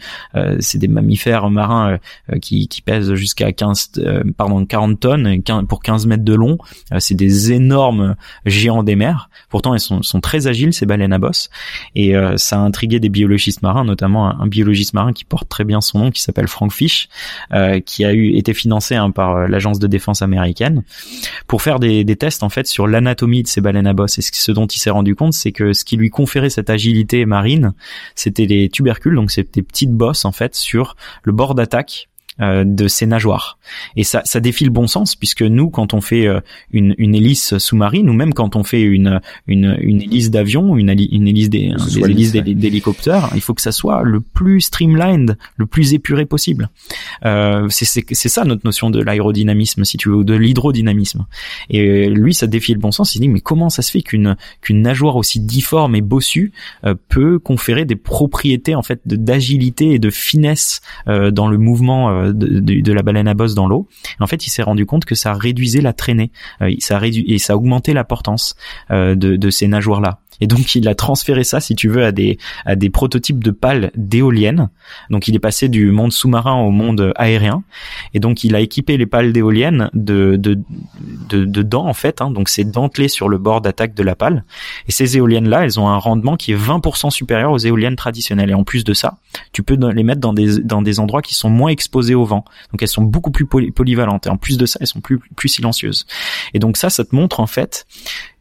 c'est 0.59 0.77
des 0.77 0.87
mammifères 0.87 1.49
marins 1.49 1.99
qui, 2.41 2.67
qui 2.67 2.81
pèsent 2.81 3.13
jusqu'à 3.13 3.51
15, 3.51 3.91
pardon, 4.35 4.65
40 4.65 4.99
tonnes 4.99 5.41
pour 5.67 5.81
15 5.81 6.07
mètres 6.07 6.23
de 6.23 6.33
long. 6.33 6.57
c'est 6.99 7.15
des 7.15 7.51
énormes 7.51 8.15
géants 8.45 8.83
des 8.83 8.95
mers. 8.95 9.29
Pourtant, 9.49 9.73
elles 9.73 9.79
sont, 9.79 10.01
sont 10.01 10.21
très 10.21 10.47
agiles 10.47 10.73
ces 10.73 10.85
baleines 10.85 11.13
à 11.13 11.19
bosse, 11.19 11.49
et 11.95 12.13
ça 12.37 12.57
a 12.57 12.59
intrigué 12.59 12.99
des 12.99 13.09
biologistes 13.09 13.26
biologiste 13.27 13.61
marin, 13.61 13.83
notamment 13.83 14.39
un, 14.41 14.47
biologiste 14.47 14.93
marin 14.93 15.11
qui 15.11 15.25
porte 15.25 15.49
très 15.49 15.65
bien 15.65 15.81
son 15.81 15.99
nom, 15.99 16.11
qui 16.11 16.21
s'appelle 16.21 16.47
Frank 16.47 16.71
Fish, 16.71 17.09
euh, 17.53 17.81
qui 17.81 18.05
a 18.05 18.13
eu 18.13 18.37
été 18.37 18.53
financé 18.53 18.95
hein, 18.95 19.11
par 19.11 19.35
euh, 19.35 19.47
l'agence 19.47 19.79
de 19.79 19.87
défense 19.87 20.21
américaine 20.21 20.83
pour 21.47 21.61
faire 21.61 21.79
des, 21.79 22.05
tests 22.17 22.41
en 22.41 22.49
fait 22.49 22.65
sur 22.67 22.87
l'anatomie 22.87 23.43
de 23.43 23.47
ces 23.47 23.61
baleines 23.61 23.85
à 23.85 23.93
bosse. 23.93 24.17
Et 24.17 24.21
ce, 24.21 24.51
dont 24.51 24.65
il 24.65 24.79
s'est 24.79 24.89
rendu 24.89 25.13
compte, 25.13 25.33
c'est 25.33 25.51
que 25.51 25.73
ce 25.73 25.83
qui 25.83 25.97
lui 25.97 26.09
conférait 26.09 26.49
cette 26.49 26.69
agilité 26.69 27.25
marine, 27.25 27.73
c'était 28.15 28.45
les 28.45 28.69
tubercules, 28.69 29.15
donc 29.15 29.29
c'était 29.29 29.61
des 29.61 29.63
petites 29.63 29.91
bosses 29.91 30.25
en 30.25 30.31
fait 30.31 30.55
sur 30.55 30.95
le 31.23 31.33
bord 31.33 31.53
d'attaque 31.53 32.07
de 32.39 32.87
ces 32.87 33.05
nageoires. 33.05 33.57
Et 33.95 34.03
ça, 34.03 34.21
ça 34.25 34.39
défie 34.39 34.65
le 34.65 34.71
bon 34.71 34.87
sens 34.87 35.15
puisque 35.15 35.41
nous, 35.41 35.69
quand 35.69 35.93
on 35.93 36.01
fait 36.01 36.27
euh, 36.27 36.39
une, 36.71 36.93
une 36.97 37.15
hélice 37.15 37.57
sous-marine 37.57 38.09
ou 38.09 38.13
même 38.13 38.33
quand 38.33 38.55
on 38.55 38.63
fait 38.63 38.81
une 38.81 39.19
une, 39.47 39.77
une 39.79 40.01
hélice 40.01 40.29
d'avion, 40.29 40.77
une, 40.77 40.89
une 40.89 41.27
hélice 41.27 41.49
des, 41.49 41.71
hélices 41.97 42.33
d'hélicoptère, 42.33 43.29
il 43.35 43.41
faut 43.41 43.53
que 43.53 43.61
ça 43.61 43.71
soit 43.71 44.03
le 44.03 44.21
plus 44.21 44.61
streamlined, 44.61 45.37
le 45.55 45.65
plus 45.65 45.93
épuré 45.93 46.25
possible. 46.25 46.69
Euh, 47.25 47.67
c'est 47.69 48.29
ça 48.29 48.43
notre 48.43 48.65
notion 48.65 48.89
de 48.89 49.01
l'aérodynamisme, 49.01 49.83
si 49.83 49.97
tu 49.97 50.09
veux, 50.09 50.15
ou 50.15 50.23
de 50.23 50.35
l'hydrodynamisme. 50.35 51.25
Et 51.69 52.09
lui, 52.09 52.33
ça 52.33 52.47
défie 52.47 52.73
le 52.73 52.79
bon 52.79 52.91
sens. 52.91 53.15
Il 53.15 53.21
dit 53.21 53.29
mais 53.29 53.41
comment 53.41 53.69
ça 53.69 53.81
se 53.81 53.91
fait 53.91 54.01
qu'une 54.01 54.35
qu'une 54.61 54.81
nageoire 54.81 55.15
aussi 55.15 55.39
difforme 55.39 55.95
et 55.95 56.01
bossue 56.01 56.51
peut 57.09 57.39
conférer 57.39 57.85
des 57.85 57.95
propriétés 57.95 58.75
en 58.75 58.83
fait 58.83 59.01
d'agilité 59.05 59.91
et 59.91 59.99
de 59.99 60.09
finesse 60.09 60.81
dans 61.07 61.47
le 61.47 61.57
mouvement 61.57 62.26
de, 62.33 62.91
la 62.91 63.03
baleine 63.03 63.27
à 63.27 63.33
bosse 63.33 63.55
dans 63.55 63.67
l'eau. 63.67 63.87
En 64.19 64.27
fait, 64.27 64.45
il 64.45 64.49
s'est 64.49 64.63
rendu 64.63 64.85
compte 64.85 65.05
que 65.05 65.15
ça 65.15 65.33
réduisait 65.33 65.81
la 65.81 65.93
traînée, 65.93 66.31
euh, 66.61 66.73
ça 66.79 66.97
réduit 66.99 67.25
et 67.27 67.37
ça 67.37 67.55
augmentait 67.55 67.93
la 67.93 68.03
portance 68.03 68.55
euh, 68.91 69.15
de, 69.15 69.35
de 69.35 69.49
ces 69.49 69.67
nageoires 69.67 70.01
là. 70.01 70.19
Et 70.41 70.47
donc 70.47 70.75
il 70.75 70.87
a 70.87 70.95
transféré 70.95 71.43
ça, 71.43 71.59
si 71.59 71.75
tu 71.75 71.89
veux, 71.89 72.03
à 72.03 72.11
des 72.11 72.37
à 72.65 72.75
des 72.75 72.89
prototypes 72.89 73.43
de 73.43 73.51
pales 73.51 73.91
d'éoliennes. 73.95 74.69
Donc 75.09 75.27
il 75.27 75.35
est 75.35 75.39
passé 75.39 75.69
du 75.69 75.91
monde 75.91 76.11
sous-marin 76.11 76.55
au 76.55 76.71
monde 76.71 77.13
aérien. 77.15 77.63
Et 78.13 78.19
donc 78.19 78.43
il 78.43 78.55
a 78.55 78.59
équipé 78.59 78.97
les 78.97 79.05
pales 79.05 79.33
d'éoliennes 79.33 79.89
de 79.93 80.35
de, 80.37 80.59
de 81.29 81.45
de, 81.45 81.61
dents 81.61 81.87
en 81.87 81.93
fait. 81.93 82.21
Hein. 82.21 82.31
donc 82.31 82.49
c'est 82.49 82.63
dentelé 82.63 83.07
sur 83.07 83.29
le 83.29 83.37
bord 83.37 83.61
d'attaque 83.61 83.93
de 83.93 84.03
la 84.03 84.15
pale. 84.15 84.43
Et 84.87 84.91
ces 84.91 85.17
éoliennes 85.17 85.49
là, 85.49 85.63
elles 85.63 85.79
ont 85.79 85.87
un 85.87 85.97
rendement 85.97 86.35
qui 86.35 86.51
est 86.51 86.57
20% 86.57 87.09
supérieur 87.09 87.51
aux 87.51 87.57
éoliennes 87.57 87.95
traditionnelles. 87.95 88.49
Et 88.49 88.53
en 88.53 88.63
plus 88.63 88.83
de 88.83 88.93
ça, 88.93 89.17
tu 89.51 89.63
peux 89.63 89.75
les 89.75 90.03
mettre 90.03 90.21
dans 90.21 90.33
des 90.33 90.59
dans 90.59 90.81
des 90.81 90.99
endroits 90.99 91.21
qui 91.21 91.35
sont 91.35 91.49
moins 91.49 91.69
exposés 91.69 92.15
au 92.15 92.25
vent. 92.25 92.45
Donc 92.71 92.81
elles 92.81 92.87
sont 92.87 93.03
beaucoup 93.03 93.31
plus 93.31 93.45
polyvalentes. 93.45 94.27
Et 94.27 94.29
en 94.29 94.37
plus 94.37 94.57
de 94.57 94.65
ça, 94.65 94.77
elles 94.81 94.87
sont 94.87 95.01
plus 95.01 95.19
plus 95.35 95.49
silencieuses. 95.49 96.05
Et 96.53 96.59
donc 96.59 96.77
ça, 96.77 96.89
ça 96.89 97.03
te 97.03 97.15
montre 97.15 97.39
en 97.39 97.47
fait 97.47 97.85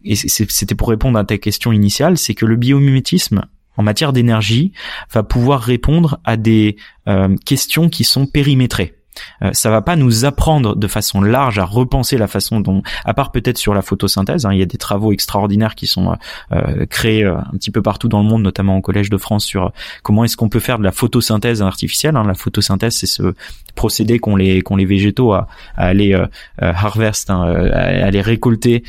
et 0.07 0.15
c'était 0.15 0.75
pour 0.75 0.89
répondre 0.89 1.19
à 1.19 1.25
ta 1.25 1.39
question 1.39 1.73
initiale, 1.73 2.17
c'est 2.17 2.35
que 2.35 2.47
le 2.47 2.57
biomimétisme 2.57 3.47
en 3.77 3.83
matière 3.83 4.13
d'énergie 4.13 4.73
va 5.13 5.23
pouvoir 5.23 5.61
répondre 5.61 6.19
à 6.25 6.37
des 6.37 6.77
euh, 7.09 7.37
questions 7.45 7.89
qui 7.89 8.05
sont 8.05 8.27
périmétrées. 8.27 8.96
Euh, 9.43 9.51
ça 9.53 9.71
va 9.71 9.83
pas 9.83 9.97
nous 9.97 10.25
apprendre 10.25 10.77
de 10.77 10.87
façon 10.87 11.21
large 11.21 11.59
à 11.59 11.65
repenser 11.65 12.17
la 12.17 12.27
façon 12.27 12.61
dont, 12.61 12.83
à 13.05 13.15
part 13.15 13.33
peut-être 13.33 13.59
sur 13.59 13.75
la 13.75 13.83
photosynthèse, 13.83 14.47
hein, 14.47 14.53
il 14.53 14.59
y 14.59 14.63
a 14.63 14.67
des 14.67 14.79
travaux 14.79 15.13
extraordinaires 15.13 15.75
qui 15.75 15.87
sont 15.87 16.11
euh, 16.11 16.15
euh 16.53 16.87
créés 16.87 17.25
euh, 17.25 17.37
un 17.37 17.57
petit 17.57 17.71
peu 17.71 17.83
partout 17.83 18.09
dans 18.09 18.23
le 18.23 18.29
monde, 18.29 18.43
notamment 18.43 18.77
au 18.77 18.81
Collège 18.81 19.11
de 19.11 19.17
France, 19.17 19.45
sur 19.45 19.73
comment 20.03 20.25
est-ce 20.25 20.37
qu'on 20.37 20.49
peut 20.49 20.61
faire 20.61 20.79
de 20.79 20.85
la 20.85 20.93
photosynthèse 20.93 21.63
artificielle. 21.63 22.17
Hein. 22.17 22.25
La 22.27 22.35
photosynthèse, 22.35 22.95
c'est 22.95 23.07
ce 23.07 23.35
procédé 23.75 24.19
qu'ont 24.19 24.37
les 24.37 24.63
qu'ont 24.63 24.77
les 24.77 24.87
végétaux 24.87 25.33
à, 25.33 25.49
à 25.77 25.87
aller 25.87 26.15
euh, 26.15 26.27
harvest, 26.59 27.31
hein, 27.31 27.43
à 27.43 28.07
aller 28.07 28.23
récolter 28.23 28.85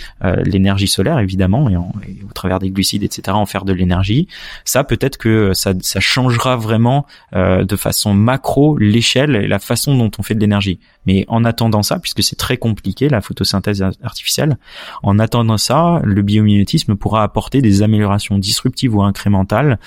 l'énergie 0.45 0.87
solaire 0.87 1.19
évidemment, 1.19 1.69
et, 1.69 1.75
en, 1.75 1.91
au 2.27 2.33
travers 2.33 2.59
des 2.59 2.69
glucides, 2.69 3.03
etc., 3.03 3.23
en 3.31 3.45
faire 3.45 3.65
de 3.65 3.73
l'énergie. 3.73 4.27
Ça, 4.63 4.83
peut-être 4.83 5.17
que 5.17 5.53
ça, 5.53 5.73
ça 5.81 5.99
changera 5.99 6.55
vraiment 6.55 7.05
de 7.33 7.75
façon 7.75 8.13
macro 8.13 8.77
l'échelle 8.77 9.35
et 9.35 9.47
la 9.47 9.59
façon 9.59 9.95
dont 9.97 10.11
on 10.17 10.23
fait 10.23 10.35
de 10.35 10.39
l'énergie. 10.39 10.79
Mais 11.05 11.25
en 11.27 11.45
attendant 11.45 11.83
ça, 11.83 11.99
puisque 11.99 12.23
c'est 12.23 12.35
très 12.35 12.57
compliqué 12.57 13.09
la 13.09 13.21
photosynthèse 13.21 13.83
artificielle, 14.03 14.57
en 15.03 15.19
attendant 15.19 15.57
ça, 15.57 16.01
le 16.03 16.21
biomimétisme 16.21 16.95
pourra 16.95 17.23
apporter 17.23 17.61
des 17.61 17.83
améliorations 17.83 18.37
disruptives 18.37 18.95
ou 18.95 19.01
incrémentales 19.01 19.79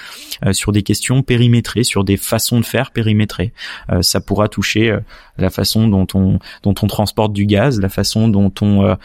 euh, 0.45 0.53
sur 0.53 0.73
des 0.73 0.83
questions 0.83 1.23
périmétrées, 1.23 1.85
sur 1.85 2.05
des 2.05 2.17
façons 2.17 2.61
de 2.61 2.65
faire 2.65 2.91
périmétrées. 2.91 3.53
Euh, 3.91 4.03
ça 4.03 4.21
pourra 4.21 4.49
toucher 4.49 4.91
euh, 4.91 5.01
la 5.39 5.51
façon 5.51 5.89
dont 5.89 6.07
on 6.15 6.39
dont 6.63 6.75
on 6.83 6.87
transporte 6.87 7.33
du 7.33 7.47
gaz, 7.47 7.81
la 7.81 7.89
façon 7.89 8.29
dont 8.29 8.53
on 8.61 8.97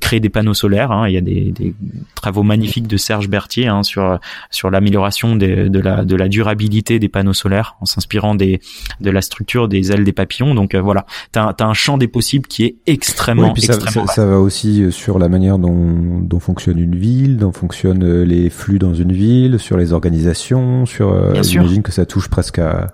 crée 0.00 0.20
des 0.20 0.28
panneaux 0.28 0.54
solaires. 0.54 0.92
Hein. 0.92 1.08
Il 1.08 1.14
y 1.14 1.16
a 1.16 1.22
des, 1.22 1.52
des, 1.52 1.74
travaux 2.14 2.42
magnifiques 2.42 2.86
de 2.86 2.96
Serge 2.96 3.28
Berthier 3.28 3.68
hein, 3.68 3.82
sur 3.82 4.18
sur 4.50 4.70
l'amélioration 4.70 5.36
de 5.36 5.78
la 5.78 6.04
de 6.04 6.16
la 6.16 6.28
durabilité 6.28 6.98
des 6.98 7.08
panneaux 7.08 7.32
solaires 7.32 7.76
en 7.80 7.86
s'inspirant 7.86 8.34
de 8.34 8.58
la 9.00 9.22
structure 9.22 9.68
des 9.68 9.92
ailes 9.92 10.04
des 10.04 10.12
papillons. 10.20 10.54
Donc 10.54 10.74
voilà, 10.74 11.06
t'as 11.32 11.54
as 11.58 11.64
un 11.64 11.74
champ 11.74 11.98
des 11.98 12.08
possibles 12.08 12.46
qui 12.46 12.64
est 12.64 12.76
extrêmement 12.86 13.52
oui, 13.54 13.60
ça, 13.60 13.74
extrêmement. 13.74 14.06
Ça, 14.06 14.14
ça, 14.14 14.26
va 14.26 14.38
aussi 14.38 14.90
sur 14.92 15.18
la 15.18 15.28
manière 15.28 15.58
dont 15.58 16.20
dont 16.20 16.40
fonctionne 16.40 16.78
une 16.78 16.96
ville, 16.96 17.36
dont 17.36 17.52
fonctionnent 17.52 18.22
les 18.22 18.50
flux 18.50 18.78
dans 18.78 18.94
une 18.94 19.12
ville, 19.12 19.58
sur 19.58 19.76
les 19.76 19.92
organisations, 19.92 20.86
sur. 20.86 21.12
Euh, 21.12 21.42
j'imagine 21.42 21.82
que 21.82 21.92
ça 21.92 22.06
touche 22.06 22.28
presque 22.28 22.58
à 22.58 22.88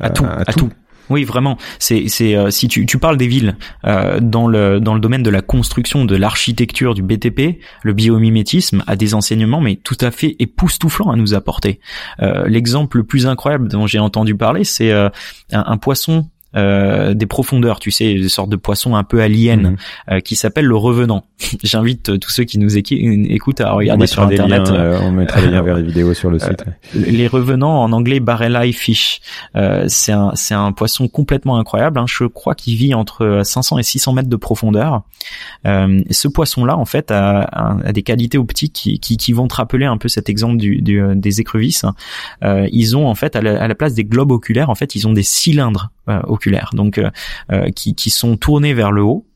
à, 0.00 0.10
tout, 0.10 0.24
à, 0.24 0.52
tout. 0.52 0.70
Oui, 1.10 1.24
vraiment. 1.24 1.58
C'est, 1.78 2.08
c'est 2.08 2.34
euh, 2.36 2.50
si 2.50 2.68
tu, 2.68 2.86
tu 2.86 2.98
parles 2.98 3.16
des 3.16 3.26
villes 3.26 3.56
euh, 3.84 4.18
dans 4.20 4.48
le 4.48 4.80
dans 4.80 4.94
le 4.94 5.00
domaine 5.00 5.22
de 5.22 5.30
la 5.30 5.42
construction, 5.42 6.04
de 6.04 6.16
l'architecture, 6.16 6.94
du 6.94 7.02
BTP, 7.02 7.60
le 7.82 7.92
biomimétisme 7.92 8.82
a 8.86 8.96
des 8.96 9.14
enseignements 9.14 9.60
mais 9.60 9.76
tout 9.76 9.98
à 10.00 10.10
fait 10.10 10.36
époustouflants 10.38 11.10
à 11.10 11.16
nous 11.16 11.34
apporter. 11.34 11.80
Euh, 12.20 12.44
l'exemple 12.46 12.98
le 12.98 13.04
plus 13.04 13.26
incroyable 13.26 13.68
dont 13.68 13.86
j'ai 13.86 13.98
entendu 13.98 14.34
parler, 14.34 14.64
c'est 14.64 14.92
un, 14.92 15.10
un, 15.52 15.76
poisson 15.76 16.28
euh, 16.54 17.14
des 17.14 17.26
profondeurs, 17.26 17.80
tu 17.80 17.90
sais, 17.90 18.14
des 18.14 18.28
sortes 18.28 18.50
de 18.50 18.56
poissons 18.56 18.94
un 18.94 19.04
peu 19.04 19.22
aliens, 19.22 19.56
mhm. 19.56 19.76
euh, 20.10 20.20
qui 20.20 20.36
s'appelle 20.36 20.66
le 20.66 20.76
revenant. 20.76 21.24
J'invite 21.62 22.10
euh, 22.10 22.18
tous 22.18 22.30
ceux 22.30 22.44
qui 22.44 22.58
nous 22.58 22.76
écoutent 22.76 23.62
à 23.62 23.72
regarder 23.72 24.06
sur 24.06 24.22
internet. 24.22 24.68
on 24.70 25.12
mettra 25.12 25.40
des 25.40 25.48
liens 25.48 25.62
vers 25.62 25.76
les 25.76 25.82
vidéos 25.82 26.12
sur 26.12 26.30
le 26.30 26.38
site. 26.38 26.64
Les 26.94 27.26
revenants 27.26 27.82
en 27.82 27.92
anglais 27.92 28.20
barrel 28.20 28.52
fish. 28.72 29.20
c'est 29.86 30.12
un 30.12 30.32
c'est 30.34 30.54
un 30.54 30.72
poisson 30.72 31.08
complètement 31.08 31.56
incroyable. 31.56 31.98
Hein. 31.98 32.04
Je 32.06 32.24
crois 32.24 32.54
qu'il 32.54 32.76
vit 32.76 32.94
entre 32.94 33.40
500 33.44 33.78
et 33.78 33.82
600 33.82 34.12
mètres 34.12 34.28
de 34.28 34.36
profondeur. 34.36 35.02
ce 35.64 36.28
poisson-là, 36.28 36.76
en 36.76 36.84
fait, 36.84 37.10
a, 37.10 37.40
a, 37.42 37.92
des 37.92 38.02
qualités 38.02 38.36
optiques 38.38 38.72
qui, 38.72 38.98
qui, 38.98 39.16
qui, 39.16 39.32
vont 39.32 39.48
te 39.48 39.54
rappeler 39.54 39.86
un 39.86 39.96
peu 39.96 40.08
cet 40.08 40.28
exemple 40.28 40.58
du, 40.58 40.82
du 40.82 41.02
des 41.14 41.40
écrevisses. 41.40 41.86
ils 42.42 42.96
ont 42.96 43.08
en 43.08 43.14
fait 43.14 43.36
à 43.36 43.40
la, 43.40 43.62
à 43.62 43.68
la, 43.68 43.74
place 43.74 43.94
des 43.94 44.04
globes 44.04 44.32
oculaires, 44.32 44.68
en 44.68 44.74
fait, 44.74 44.94
ils 44.94 45.08
ont 45.08 45.12
des 45.12 45.22
cylindres 45.22 45.90
oculaires 46.06 46.41
donc 46.72 46.98
euh, 46.98 47.10
euh, 47.50 47.70
qui, 47.70 47.94
qui 47.94 48.10
sont 48.10 48.36
tournés 48.36 48.74
vers 48.74 48.92
le 48.92 49.02
haut. 49.02 49.26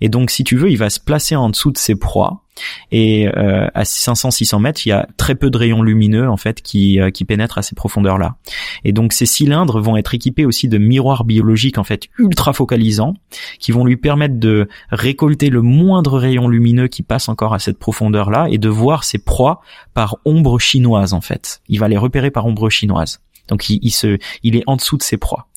Et 0.00 0.08
donc, 0.08 0.30
si 0.30 0.42
tu 0.42 0.56
veux, 0.56 0.70
il 0.70 0.78
va 0.78 0.88
se 0.88 0.98
placer 0.98 1.36
en 1.36 1.50
dessous 1.50 1.70
de 1.70 1.76
ses 1.76 1.94
proies. 1.94 2.42
Et 2.90 3.28
euh, 3.28 3.68
à 3.74 3.82
500-600 3.82 4.60
mètres, 4.60 4.86
il 4.86 4.88
y 4.88 4.92
a 4.92 5.06
très 5.18 5.34
peu 5.34 5.50
de 5.50 5.56
rayons 5.56 5.82
lumineux 5.82 6.28
en 6.28 6.36
fait 6.38 6.62
qui, 6.62 6.98
qui 7.12 7.24
pénètrent 7.26 7.58
à 7.58 7.62
ces 7.62 7.74
profondeurs-là. 7.74 8.36
Et 8.84 8.92
donc, 8.92 9.12
ces 9.12 9.26
cylindres 9.26 9.80
vont 9.80 9.98
être 9.98 10.14
équipés 10.14 10.46
aussi 10.46 10.68
de 10.68 10.78
miroirs 10.78 11.24
biologiques 11.24 11.76
en 11.76 11.84
fait 11.84 12.08
ultra 12.18 12.54
focalisants, 12.54 13.14
qui 13.58 13.70
vont 13.70 13.84
lui 13.84 13.98
permettre 13.98 14.38
de 14.38 14.66
récolter 14.90 15.50
le 15.50 15.60
moindre 15.60 16.18
rayon 16.18 16.48
lumineux 16.48 16.88
qui 16.88 17.02
passe 17.02 17.28
encore 17.28 17.52
à 17.52 17.58
cette 17.58 17.78
profondeur-là 17.78 18.48
et 18.50 18.58
de 18.58 18.68
voir 18.68 19.04
ses 19.04 19.18
proies 19.18 19.60
par 19.92 20.16
ombre 20.24 20.58
chinoise 20.58 21.12
en 21.12 21.20
fait. 21.20 21.60
Il 21.68 21.80
va 21.80 21.88
les 21.88 21.98
repérer 21.98 22.30
par 22.30 22.46
ombre 22.46 22.70
chinoise. 22.70 23.20
Donc 23.50 23.68
il, 23.68 24.56
est 24.56 24.62
en 24.66 24.76
dessous 24.76 24.96
de 24.96 25.02
ses 25.02 25.16
proies. 25.16 25.48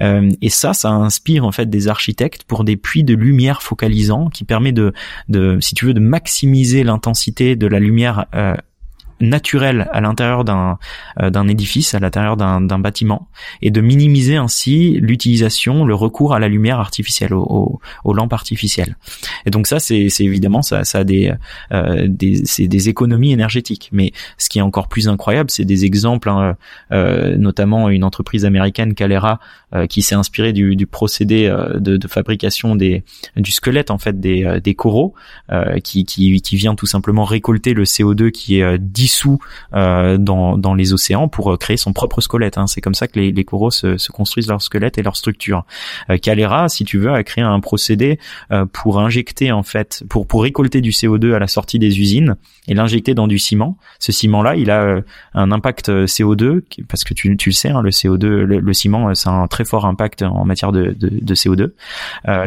Euh, 0.00 0.30
et 0.40 0.48
ça, 0.48 0.72
ça 0.72 0.90
inspire 0.90 1.44
en 1.44 1.52
fait 1.52 1.68
des 1.68 1.88
architectes 1.88 2.44
pour 2.44 2.64
des 2.64 2.76
puits 2.76 3.04
de 3.04 3.14
lumière 3.14 3.62
focalisants 3.62 4.30
qui 4.30 4.44
permet 4.44 4.72
de, 4.72 4.92
de 5.28 5.58
si 5.60 5.74
tu 5.74 5.84
veux, 5.84 5.94
de 5.94 6.00
maximiser 6.00 6.84
l'intensité 6.84 7.56
de 7.56 7.66
la 7.66 7.80
lumière 7.80 8.26
euh, 8.34 8.54
naturel 9.22 9.88
à 9.92 10.00
l'intérieur 10.00 10.44
d'un 10.44 10.78
euh, 11.20 11.30
d'un 11.30 11.48
édifice, 11.48 11.94
à 11.94 12.00
l'intérieur 12.00 12.36
d'un 12.36 12.78
bâtiment, 12.78 13.28
et 13.62 13.70
de 13.70 13.80
minimiser 13.80 14.36
ainsi 14.36 14.98
l'utilisation, 15.00 15.84
le 15.84 15.94
recours 15.94 16.34
à 16.34 16.38
la 16.38 16.48
lumière 16.48 16.78
artificielle, 16.78 17.32
aux, 17.32 17.80
aux, 18.04 18.14
lampes 18.14 18.32
artificielles. 18.32 18.96
Et 19.46 19.50
donc 19.50 19.66
ça, 19.66 19.78
c'est 19.78 20.08
évidemment 20.20 20.62
ça, 20.62 20.84
ça 20.84 20.98
a 20.98 21.04
des 21.04 21.32
euh, 21.72 22.06
des 22.08 22.42
c'est 22.44 22.66
des 22.66 22.88
économies 22.88 23.32
énergétiques. 23.32 23.88
Mais 23.92 24.12
ce 24.38 24.48
qui 24.48 24.58
est 24.58 24.62
encore 24.62 24.88
plus 24.88 25.08
incroyable, 25.08 25.50
c'est 25.50 25.64
des 25.64 25.84
exemples, 25.84 26.28
hein, 26.28 26.56
euh, 26.92 27.36
notamment 27.36 27.88
une 27.88 28.04
entreprise 28.04 28.44
américaine, 28.44 28.94
Calera, 28.94 29.38
euh, 29.74 29.86
qui 29.86 30.02
s'est 30.02 30.14
inspirée 30.14 30.52
du, 30.52 30.76
du 30.76 30.86
procédé 30.86 31.48
de, 31.74 31.96
de, 31.96 32.08
fabrication 32.08 32.74
des 32.74 33.04
du 33.36 33.52
squelette 33.52 33.90
en 33.90 33.98
fait 33.98 34.20
des 34.20 34.60
des 34.62 34.74
coraux, 34.74 35.14
qui, 35.84 36.04
qui 36.04 36.40
qui 36.42 36.56
vient 36.56 36.74
tout 36.74 36.86
simplement 36.86 37.24
récolter 37.24 37.72
le 37.74 37.84
CO2 37.84 38.30
qui 38.30 38.58
est 38.58 38.78
dissous 39.12 39.38
euh, 39.74 40.16
dans, 40.18 40.56
dans 40.56 40.74
les 40.74 40.92
océans 40.92 41.28
pour 41.28 41.52
euh, 41.52 41.56
créer 41.56 41.76
son 41.76 41.92
propre 41.92 42.20
squelette. 42.20 42.58
Hein. 42.58 42.66
C'est 42.66 42.80
comme 42.80 42.94
ça 42.94 43.08
que 43.08 43.18
les, 43.18 43.32
les 43.32 43.44
coraux 43.44 43.70
se, 43.70 43.98
se, 43.98 44.10
construisent 44.10 44.48
leur 44.48 44.62
squelette 44.62 44.98
et 44.98 45.02
leur 45.02 45.16
structure. 45.16 45.64
Euh, 46.10 46.16
Calera, 46.16 46.68
si 46.68 46.84
tu 46.84 46.98
veux, 46.98 47.12
a 47.12 47.22
créé 47.22 47.44
un 47.44 47.60
procédé 47.60 48.18
euh, 48.50 48.64
pour 48.66 49.00
injecter 49.00 49.52
en 49.52 49.62
fait, 49.62 50.02
pour 50.08 50.26
pour 50.26 50.42
récolter 50.42 50.80
du 50.80 50.90
CO2 50.90 51.34
à 51.34 51.38
la 51.38 51.46
sortie 51.46 51.78
des 51.78 52.00
usines 52.00 52.36
et 52.68 52.74
l'injecter 52.74 53.14
dans 53.14 53.26
du 53.26 53.38
ciment. 53.38 53.76
Ce 53.98 54.12
ciment-là, 54.12 54.56
il 54.56 54.70
a 54.70 55.00
un 55.34 55.52
impact 55.52 55.88
CO2 55.88 56.62
parce 56.88 57.04
que 57.04 57.12
tu, 57.12 57.36
tu 57.36 57.50
le 57.50 57.54
sais, 57.54 57.70
hein, 57.70 57.82
le 57.82 57.90
CO2, 57.90 58.26
le, 58.26 58.72
ciment, 58.72 59.14
c'est 59.14 59.28
un 59.28 59.46
très 59.48 59.64
fort 59.64 59.84
impact 59.84 60.22
en 60.22 60.44
matière 60.44 60.70
de, 60.70 60.94
de, 60.98 61.10
de 61.10 61.34
CO2. 61.34 61.72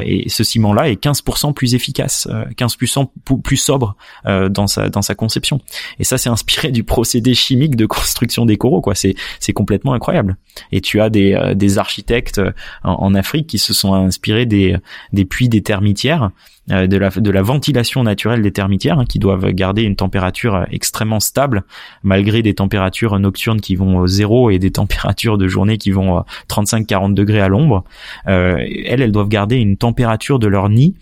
et 0.03 0.29
ce 0.29 0.43
ciment-là 0.43 0.89
est 0.89 1.03
15% 1.03 1.53
plus 1.53 1.75
efficace, 1.75 2.27
15% 2.57 3.41
plus 3.43 3.57
sobre 3.57 3.97
dans 4.25 4.67
sa 4.67 4.89
dans 4.89 5.01
sa 5.01 5.15
conception. 5.15 5.59
Et 5.99 6.05
ça, 6.05 6.17
c'est 6.17 6.29
un 6.29 6.37
du 6.63 6.83
procédé 6.83 7.33
chimique 7.33 7.75
de 7.75 7.85
construction 7.85 8.45
des 8.45 8.57
coraux 8.57 8.81
quoi. 8.81 8.95
C'est 8.95 9.15
c'est 9.39 9.53
complètement 9.53 9.93
incroyable. 9.93 10.37
Et 10.71 10.81
tu 10.81 11.01
as 11.01 11.09
des 11.09 11.33
euh, 11.33 11.53
des 11.53 11.77
architectes 11.77 12.39
euh, 12.39 12.51
en, 12.83 13.13
Afrique 13.15 13.47
qui 13.47 13.57
se 13.57 13.73
sont 13.73 13.93
inspirés 13.93 14.45
des 14.45 14.77
des 15.13 15.25
puits 15.25 15.49
des 15.49 15.61
termitières 15.61 16.31
euh, 16.71 16.87
de 16.87 16.97
la 16.97 17.09
de 17.09 17.29
la 17.29 17.41
ventilation 17.41 18.03
naturelle 18.03 18.41
des 18.41 18.51
termitières 18.51 18.99
hein, 18.99 19.05
qui 19.05 19.19
doivent 19.19 19.51
garder 19.51 19.83
une 19.83 19.95
température 19.95 20.65
extrêmement 20.71 21.19
stable 21.19 21.63
malgré 22.03 22.41
des 22.41 22.53
températures 22.53 23.19
nocturnes 23.19 23.61
qui 23.61 23.75
vont 23.75 23.97
au 23.99 24.07
zéro 24.07 24.49
et 24.49 24.59
des 24.59 24.71
températures 24.85 25.37
de 25.37 25.47
journée 25.47 25.77
qui 25.77 25.91
vont 25.91 26.23
35-40 26.49 27.13
degrés 27.13 27.41
à 27.41 27.47
l'ombre. 27.47 27.83
Elles 28.25 29.01
elles 29.01 29.11
doivent 29.11 29.29
garder 29.29 29.57
une 29.57 29.77
température 29.77 30.39
de 30.39 30.47
leur 30.47 30.69
nid 30.69 30.95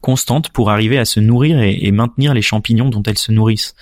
constante 0.00 0.50
pour 0.50 0.70
arriver 0.70 0.98
à 0.98 1.04
se 1.04 1.20
nourrir 1.20 1.60
et, 1.60 1.90
maintenir 1.90 2.34
les 2.34 2.42
champignons 2.42 2.90
dont 2.90 3.02
elles 3.02 3.18
se 3.18 3.32
nourrissent. 3.32 3.74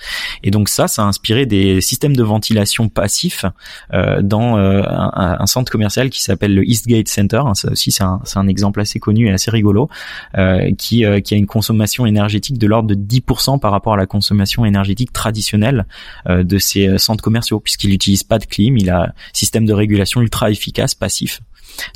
Et 0.43 0.49
donc 0.49 0.69
ça, 0.69 0.87
ça 0.87 1.03
a 1.03 1.05
inspiré 1.05 1.45
des 1.45 1.81
systèmes 1.81 2.15
de 2.15 2.23
ventilation 2.23 2.89
passifs 2.89 3.45
euh, 3.93 4.21
dans 4.21 4.57
euh, 4.57 4.81
un, 4.87 5.45
centre 5.45 5.71
commercial 5.71 6.09
qui 6.09 6.21
s'appelle 6.21 6.55
le 6.55 6.67
Eastgate 6.67 7.07
Center. 7.07 7.41
Ça 7.53 7.71
aussi, 7.71 7.91
c'est 7.91 8.03
un, 8.03 8.21
un, 8.35 8.47
exemple 8.47 8.79
assez 8.81 8.99
connu 8.99 9.27
et 9.27 9.31
assez 9.31 9.51
rigolo, 9.51 9.89
euh, 10.37 10.71
qui, 10.77 11.05
euh, 11.05 11.19
qui 11.19 11.33
a 11.33 11.37
une 11.37 11.47
consommation 11.47 12.05
énergétique 12.05 12.57
de 12.57 12.67
l'ordre 12.67 12.87
de 12.87 12.95
10% 12.95 13.59
par 13.59 13.71
rapport 13.71 13.93
à 13.93 13.97
la 13.97 14.05
consommation 14.05 14.65
énergétique 14.65 15.13
traditionnelle 15.13 15.85
euh, 16.27 16.43
de 16.43 16.57
ces 16.57 16.97
centres 16.97 17.23
commerciaux, 17.23 17.59
puisqu'il 17.59 17.89
n'utilise 17.89 18.23
pas 18.23 18.39
de 18.39 18.45
clim, 18.45 18.77
il 18.77 18.89
a 18.89 19.03
un 19.03 19.13
système 19.33 19.65
de 19.65 19.73
régulation 19.73 20.21
ultra 20.21 20.51
efficace, 20.51 20.95
passif. 20.95 21.41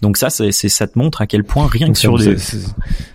Donc 0.02 0.18
ça, 0.18 0.30
c'est, 0.30 0.52
ça 0.52 0.88
te 0.88 0.98
montre 0.98 1.22
à 1.22 1.28
quel 1.28 1.44
point 1.44 1.68
rien 1.68 1.92
que 1.92 1.98
sur 1.98 2.18
des... 2.18 2.36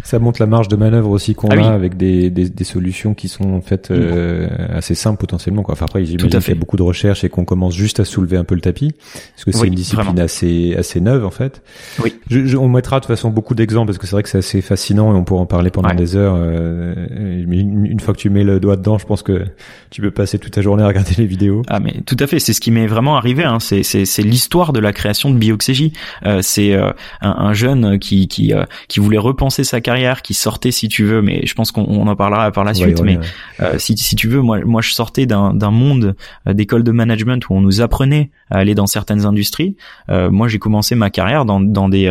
Ça 0.02 0.18
montre 0.18 0.40
la 0.40 0.46
marge 0.46 0.68
de 0.68 0.76
manœuvre 0.76 1.11
aussi 1.11 1.35
qu'on 1.35 1.48
ah 1.48 1.70
a 1.70 1.72
avec 1.72 1.96
des, 1.96 2.31
des, 2.31 2.48
des, 2.48 2.64
solutions 2.64 3.14
qui 3.14 3.29
sont 3.29 3.55
en 3.55 3.61
fait 3.61 3.90
euh, 3.90 4.48
assez 4.70 4.94
simples 4.94 5.18
potentiellement. 5.18 5.62
Quoi. 5.62 5.74
Enfin 5.74 5.87
après, 5.87 6.05
j'imagine 6.05 6.29
qu'il 6.29 6.48
y 6.48 6.52
a 6.52 6.55
beaucoup 6.55 6.76
de 6.76 6.83
recherches 6.83 7.24
et 7.24 7.29
qu'on 7.29 7.44
commence 7.44 7.74
juste 7.74 8.00
à 8.00 8.05
soulever 8.05 8.37
un 8.37 8.44
peu 8.44 8.55
le 8.55 8.61
tapis, 8.61 8.92
parce 9.35 9.44
que 9.44 9.52
c'est 9.52 9.66
une 9.66 9.74
discipline 9.74 10.18
assez 10.20 10.74
assez 10.76 11.00
neuve 11.00 11.24
en 11.24 11.31
fait. 11.31 11.62
Oui. 12.02 12.14
Je, 12.29 12.57
on 12.57 12.68
mettra 12.68 12.96
de 12.96 13.05
toute 13.05 13.14
façon 13.14 13.31
beaucoup 13.31 13.55
d'exemples 13.55 13.87
parce 13.87 13.98
que 13.98 14.07
c'est 14.07 14.12
vrai 14.12 14.22
que 14.22 14.29
c'est 14.29 14.38
assez 14.38 14.61
fascinant 14.61 15.12
et 15.12 15.16
on 15.16 15.24
pourra 15.24 15.42
en 15.42 15.46
parler 15.46 15.70
pendant 15.70 15.94
des 15.94 16.16
heures. 16.16 16.35
Euh, 16.37 16.94
une, 17.11 17.87
une, 17.87 18.00
fois 18.00 18.14
que 18.14 18.18
tu 18.18 18.31
mets 18.31 18.44
le 18.44 18.61
doigt 18.61 18.76
dedans, 18.76 18.98
je 18.98 19.07
pense 19.07 19.22
que 19.22 19.44
tu 19.90 20.00
peux 20.00 20.11
passer 20.11 20.38
toute 20.38 20.52
ta 20.52 20.62
journée 20.62 20.83
à 20.83 20.88
regarder 20.88 21.14
les 21.18 21.26
vidéos. 21.26 21.62
Ah 21.68 21.81
mais 21.81 22.00
tout 22.07 22.16
à 22.18 22.26
fait, 22.26 22.38
c'est 22.38 22.52
ce 22.52 22.61
qui 22.61 22.70
m'est 22.70 22.87
vraiment 22.87 23.16
arrivé. 23.16 23.44
Hein. 23.44 23.59
C'est, 23.61 23.83
c'est, 23.83 24.05
c'est 24.05 24.22
l'histoire 24.22 24.72
de 24.72 24.81
la 24.81 24.92
création 24.92 25.31
de 25.31 25.37
Bioxégie. 25.37 25.92
Euh, 26.24 26.40
c'est 26.56 26.72
euh, 26.72 26.90
un, 27.20 27.52
jeune 27.52 27.98
qui 27.98 28.28
qui 28.28 28.54
euh, 28.54 28.64
qui 28.88 28.98
voulait 28.98 29.18
repenser 29.18 29.62
sa 29.62 29.82
carrière, 29.82 30.22
qui 30.22 30.32
sortait 30.32 30.70
si 30.70 30.88
tu 30.88 31.04
veux, 31.04 31.20
mais 31.20 31.44
je 31.44 31.54
pense 31.54 31.70
qu'on 31.70 32.06
en 32.06 32.16
parlera 32.16 32.50
par 32.50 32.64
la 32.64 32.72
suite. 32.72 33.00
mais 33.02 33.18
euh, 33.60 33.78
si 33.78 33.96
si 33.98 34.16
tu 34.16 34.26
veux, 34.26 34.40
moi 34.40 34.60
moi 34.64 34.80
je 34.80 34.92
sortais 34.92 35.26
d'un 35.26 35.52
d'un 35.52 35.70
monde 35.70 36.16
d'école 36.46 36.82
de 36.82 36.92
management 36.92 37.46
où 37.48 37.54
on 37.54 37.60
nous 37.60 37.82
apprenait 37.82 38.30
à 38.50 38.58
aller 38.58 38.74
dans 38.74 38.86
certaines 38.86 39.26
industries. 39.26 39.76
moi 40.08 40.48
j'ai 40.48 40.58
commencé 40.58 40.94
ma 40.94 41.10
carrière 41.10 41.44
dans 41.44 41.60
dans 41.60 41.88
des 41.88 42.06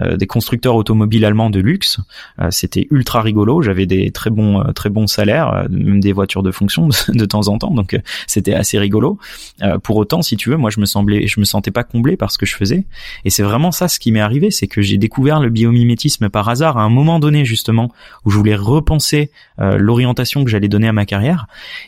des 0.00 0.26
constructeurs 0.26 0.76
automobiles 0.76 1.24
allemands 1.24 1.50
de 1.50 1.60
luxe. 1.60 1.98
C'était 2.50 2.86
ultra 2.90 3.22
rigolo. 3.22 3.62
J'avais 3.62 3.86
des 3.86 4.12
très 4.12 4.30
bons 4.30 4.62
très 4.74 4.90
bons 4.90 5.08
salaires, 5.08 5.66
même 5.70 6.00
des 6.00 6.12
voitures 6.12 6.42
de 6.42 6.52
fonction 6.52 6.88
de, 7.08 7.24
temps 7.24 7.48
en 7.48 7.58
temps. 7.58 7.74
Donc 7.74 7.98
c'était 8.26 8.54
assez 8.54 8.78
rigolo. 8.78 9.18
pour 9.82 9.96
autant, 9.96 10.22
si 10.22 10.36
tu 10.36 10.50
veux, 10.50 10.56
moi 10.56 10.70
je 10.70 10.80
me 10.80 10.86
semblais 10.86 11.26
je 11.26 11.40
me 11.40 11.44
sentais 11.44 11.72
pas 11.72 11.82
comblé 11.82 12.16
par 12.16 12.30
ce 12.30 12.38
que 12.38 12.46
je 12.46 12.54
faisais. 12.54 12.84
Et 13.24 13.30
c'est 13.30 13.42
vraiment 13.42 13.72
ça 13.80 13.88
ce 13.88 13.98
qui 13.98 14.12
m'est 14.12 14.20
arrivé, 14.20 14.50
c'est 14.50 14.66
que 14.66 14.82
j'ai 14.82 14.98
découvert 14.98 15.40
le 15.40 15.48
biomimétisme 15.48 16.28
par 16.28 16.50
hasard 16.50 16.76
à 16.76 16.82
un 16.82 16.90
moment 16.90 17.18
donné 17.18 17.46
justement 17.46 17.90
où 18.26 18.30
je 18.30 18.36
voulais 18.36 18.54
repenser 18.54 19.30
euh, 19.58 19.78
l'orientation 19.78 20.44
que 20.44 20.50
j'allais 20.50 20.68
donner 20.68 20.86
à 20.86 20.92
ma 20.92 21.06
carrière. 21.06 21.46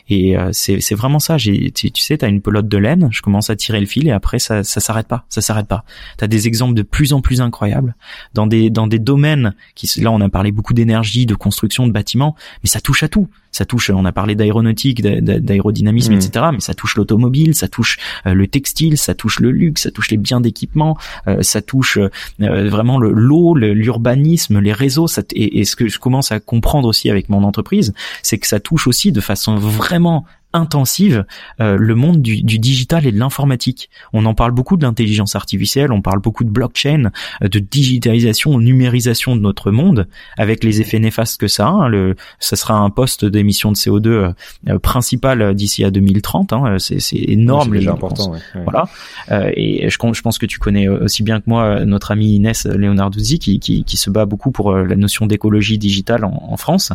Et 0.09 0.35
euh, 0.35 0.49
c'est 0.53 0.95
vraiment 0.95 1.19
ça. 1.19 1.37
J'ai, 1.37 1.69
tu, 1.69 1.91
sais, 1.95 2.17
tu 2.17 2.25
as 2.25 2.27
une 2.27 2.41
pelote 2.41 2.67
de 2.67 2.77
laine, 2.77 3.09
je 3.11 3.21
commence 3.21 3.51
à 3.51 3.55
tirer 3.55 3.79
le 3.79 3.85
fil 3.85 4.07
et 4.07 4.11
après 4.11 4.39
ça 4.39 4.63
ça 4.63 4.79
s'arrête 4.79 5.07
pas, 5.07 5.25
ça 5.29 5.41
s'arrête 5.41 5.67
pas. 5.67 5.83
Tu 6.17 6.23
as 6.23 6.27
des 6.27 6.47
exemples 6.47 6.73
de 6.73 6.81
plus 6.81 7.13
en 7.13 7.21
plus 7.21 7.41
incroyables 7.41 7.95
dans 8.33 8.47
des 8.47 8.71
dans 8.71 8.87
des 8.87 8.99
domaines 8.99 9.53
qui 9.75 9.87
là 10.01 10.11
on 10.11 10.21
a 10.21 10.29
parlé 10.29 10.51
beaucoup 10.51 10.73
d'énergie, 10.73 11.27
de 11.27 11.35
construction 11.35 11.85
de 11.85 11.91
bâtiments, 11.91 12.35
mais 12.63 12.69
ça 12.69 12.81
touche 12.81 13.03
à 13.03 13.07
tout 13.07 13.27
ça 13.53 13.65
touche, 13.65 13.91
on 13.91 14.03
a 14.03 14.11
parlé 14.11 14.35
d'aéronautique, 14.35 15.01
d'aérodynamisme, 15.01 16.13
mm. 16.13 16.17
etc. 16.17 16.45
Mais 16.53 16.59
ça 16.59 16.73
touche 16.73 16.95
l'automobile, 16.97 17.55
ça 17.55 17.67
touche 17.67 17.97
euh, 18.25 18.33
le 18.33 18.47
textile, 18.47 18.97
ça 18.97 19.13
touche 19.13 19.39
le 19.39 19.51
luxe, 19.51 19.83
ça 19.83 19.91
touche 19.91 20.09
les 20.09 20.17
biens 20.17 20.41
d'équipement, 20.41 20.97
euh, 21.27 21.43
ça 21.43 21.61
touche 21.61 21.72
euh, 21.97 22.09
vraiment 22.39 22.97
le 22.97 23.11
l'eau, 23.11 23.55
l'urbanisme, 23.55 24.59
les 24.59 24.73
réseaux. 24.73 25.07
Et 25.35 25.65
ce 25.65 25.75
que 25.75 25.87
je 25.87 25.99
commence 25.99 26.31
à 26.31 26.39
comprendre 26.39 26.87
aussi 26.87 27.09
avec 27.09 27.29
mon 27.29 27.43
entreprise, 27.43 27.93
c'est 28.21 28.37
que 28.37 28.47
ça 28.47 28.59
touche 28.59 28.87
aussi 28.87 29.11
de 29.11 29.21
façon 29.21 29.55
vraiment 29.55 30.25
intensive 30.53 31.25
euh, 31.59 31.77
le 31.77 31.95
monde 31.95 32.21
du, 32.21 32.43
du, 32.43 32.59
digital 32.59 33.05
et 33.05 33.11
de 33.11 33.17
l'informatique. 33.19 33.89
On 34.13 34.25
en 34.25 34.33
parle 34.33 34.51
beaucoup 34.51 34.77
de 34.77 34.83
l'intelligence 34.83 35.35
artificielle, 35.35 35.91
on 35.91 36.01
parle 36.01 36.19
beaucoup 36.19 36.43
de 36.43 36.49
blockchain, 36.49 37.11
euh, 37.41 37.49
de 37.49 37.59
digitalisation, 37.59 38.57
numérisation 38.59 39.35
de 39.35 39.41
notre 39.41 39.71
monde, 39.71 40.07
avec 40.37 40.63
les 40.63 40.81
effets 40.81 40.99
néfastes 40.99 41.39
que 41.39 41.47
ça 41.47 41.67
a. 41.67 41.69
Hein. 41.69 41.87
Le, 41.87 42.15
ça 42.39 42.55
sera 42.55 42.75
un 42.75 42.89
poste 42.89 43.25
d'émission 43.25 43.71
de 43.71 43.77
CO2 43.77 44.33
euh, 44.69 44.79
principal 44.79 45.55
d'ici 45.55 45.83
à 45.83 45.91
2030. 45.91 46.53
Hein. 46.53 46.77
C'est, 46.79 46.99
c'est 46.99 47.17
énorme. 47.17 47.79
C'est 47.79 47.87
important. 47.87 48.33
Voilà. 48.63 48.87
Euh, 49.31 49.51
et 49.55 49.89
je, 49.89 49.97
je, 50.13 50.21
pense 50.21 50.37
que 50.37 50.45
tu 50.45 50.59
connais 50.59 50.87
aussi 50.87 51.23
bien 51.23 51.39
que 51.39 51.45
moi 51.47 51.85
notre 51.85 52.11
ami 52.11 52.35
Inès 52.35 52.65
Leonarduzzi 52.65 53.39
qui, 53.39 53.59
qui, 53.59 53.83
qui 53.83 53.97
se 53.97 54.09
bat 54.09 54.25
beaucoup 54.25 54.51
pour 54.51 54.73
la 54.73 54.95
notion 54.95 55.25
d'écologie 55.25 55.77
digitale 55.77 56.25
en, 56.25 56.47
en 56.49 56.57
France. 56.57 56.93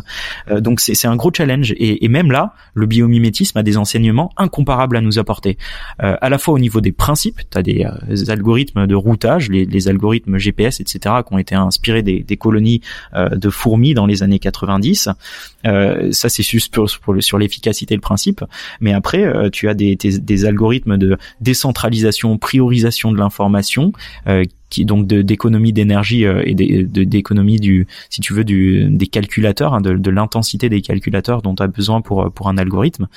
donc 0.49 0.79
c'est, 0.79 0.95
c'est 0.95 1.07
un 1.07 1.15
gros 1.15 1.31
challenge. 1.35 1.73
Et, 1.77 2.05
et 2.05 2.07
même 2.07 2.31
là, 2.31 2.53
le 2.73 2.85
biomimétisme 2.85 3.48
a 3.57 3.63
des 3.63 3.77
enseignements 3.77 4.31
incomparables 4.37 4.97
à 4.97 5.01
nous 5.01 5.19
apporter. 5.19 5.57
Euh, 6.03 6.15
à 6.21 6.29
la 6.29 6.37
fois 6.37 6.53
au 6.53 6.59
niveau 6.59 6.81
des 6.81 6.91
principes, 6.91 7.41
tu 7.49 7.57
as 7.57 7.63
des, 7.63 7.85
euh, 7.85 8.31
algorithmes 8.31 8.87
de 8.87 8.95
routage, 8.95 9.49
les, 9.49 9.87
algorithmes 9.87 10.37
GPS, 10.37 10.79
etc., 10.79 11.15
qui 11.25 11.33
ont 11.33 11.37
été 11.37 11.55
inspirés 11.55 12.03
des, 12.03 12.37
colonies 12.37 12.81
euh, 13.15 13.29
de 13.29 13.49
fourmis 13.49 13.93
dans 13.93 14.05
les 14.05 14.23
années 14.23 14.39
90. 14.39 15.09
ça, 15.63 16.29
c'est 16.29 16.43
juste 16.43 16.77
sur 17.19 17.37
l'efficacité 17.37 17.93
et 17.93 17.97
le 17.97 18.01
principe. 18.01 18.43
Mais 18.81 18.93
après, 18.93 19.49
tu 19.51 19.67
as 19.67 19.73
des, 19.73 19.95
des, 19.95 20.45
algorithmes 20.45 20.97
de 20.97 21.17
décentralisation, 21.41 22.37
priorisation 22.37 23.11
de 23.11 23.17
l'information 23.17 23.93
qui 24.69 24.85
donc 24.85 25.07
d'économie 25.07 25.73
d'énergie 25.73 26.25
euh, 26.25 26.43
et 26.45 26.53
d'économie 26.53 27.59
du 27.59 27.87
si 28.09 28.21
tu 28.21 28.33
veux 28.33 28.43
du 28.43 28.87
des 28.89 29.07
calculateurs 29.07 29.73
hein, 29.73 29.81
de, 29.81 29.93
de 29.93 30.09
l'intensité 30.09 30.69
des 30.69 30.81
calculateurs 30.81 31.41
dont 31.41 31.55
tu 31.55 31.63
as 31.63 31.67
besoin 31.67 32.01
pour 32.01 32.31
pour 32.31 32.49
un 32.49 32.57
algorithme 32.57 33.07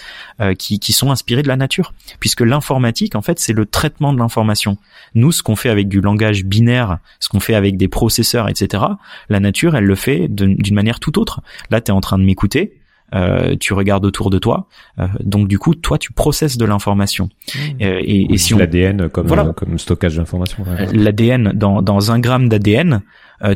euh, 0.41 0.55
qui 0.55 0.79
qui 0.79 0.93
sont 0.93 1.11
inspirés 1.11 1.43
de 1.43 1.49
la 1.49 1.57
nature. 1.57 1.95
Puisque 2.21 2.41
l'informatique 2.41 3.15
en 3.15 3.23
fait 3.23 3.38
c'est 3.38 3.53
le 3.53 3.67
traitement 3.67 4.12
de 4.12 4.19
l'information. 4.19 4.79
Nous 5.15 5.33
ce 5.33 5.43
qu'on 5.43 5.57
fait 5.57 5.71
avec 5.71 5.88
du 5.88 6.01
langage 6.01 6.45
binaire 6.45 6.99
ce 7.21 7.29
qu'on 7.29 7.41
fait 7.41 7.55
avec 7.55 7.77
des 7.77 7.88
processeurs 7.88 8.49
etc 8.49 8.85
la 9.29 9.41
nature 9.41 9.77
elle 9.77 9.85
le 9.85 9.95
fait 9.95 10.29
d'une 10.29 10.75
manière 10.75 11.01
tout 11.01 11.19
autre. 11.19 11.43
Là 11.71 11.81
tu 11.81 11.91
es 11.91 11.95
en 11.95 12.01
train 12.01 12.19
de 12.19 12.25
m'écouter 12.25 12.82
euh, 13.14 13.57
tu 13.59 13.75
regardes 13.75 14.05
autour 14.05 14.31
de 14.31 14.38
toi. 14.38 14.68
Euh, 14.98 15.07
donc 15.22 15.48
du 15.48 15.59
coup, 15.59 15.75
toi, 15.75 15.98
tu 15.98 16.12
processes 16.12 16.57
de 16.57 16.64
l'information. 16.64 17.29
Mmh. 17.55 17.59
Euh, 17.83 18.01
et, 18.03 18.33
et, 18.33 18.38
si 18.38 18.55
on 18.55 18.59
l'ADN 18.59 19.09
comme 19.09 19.53
comme 19.55 19.79
stockage 19.79 20.16
d'information. 20.16 20.64
L'ADN 20.92 21.53
dans 21.55 21.83
dans 21.83 22.11
un 22.11 22.18
gramme 22.18 22.48
d'ADN, 22.48 23.03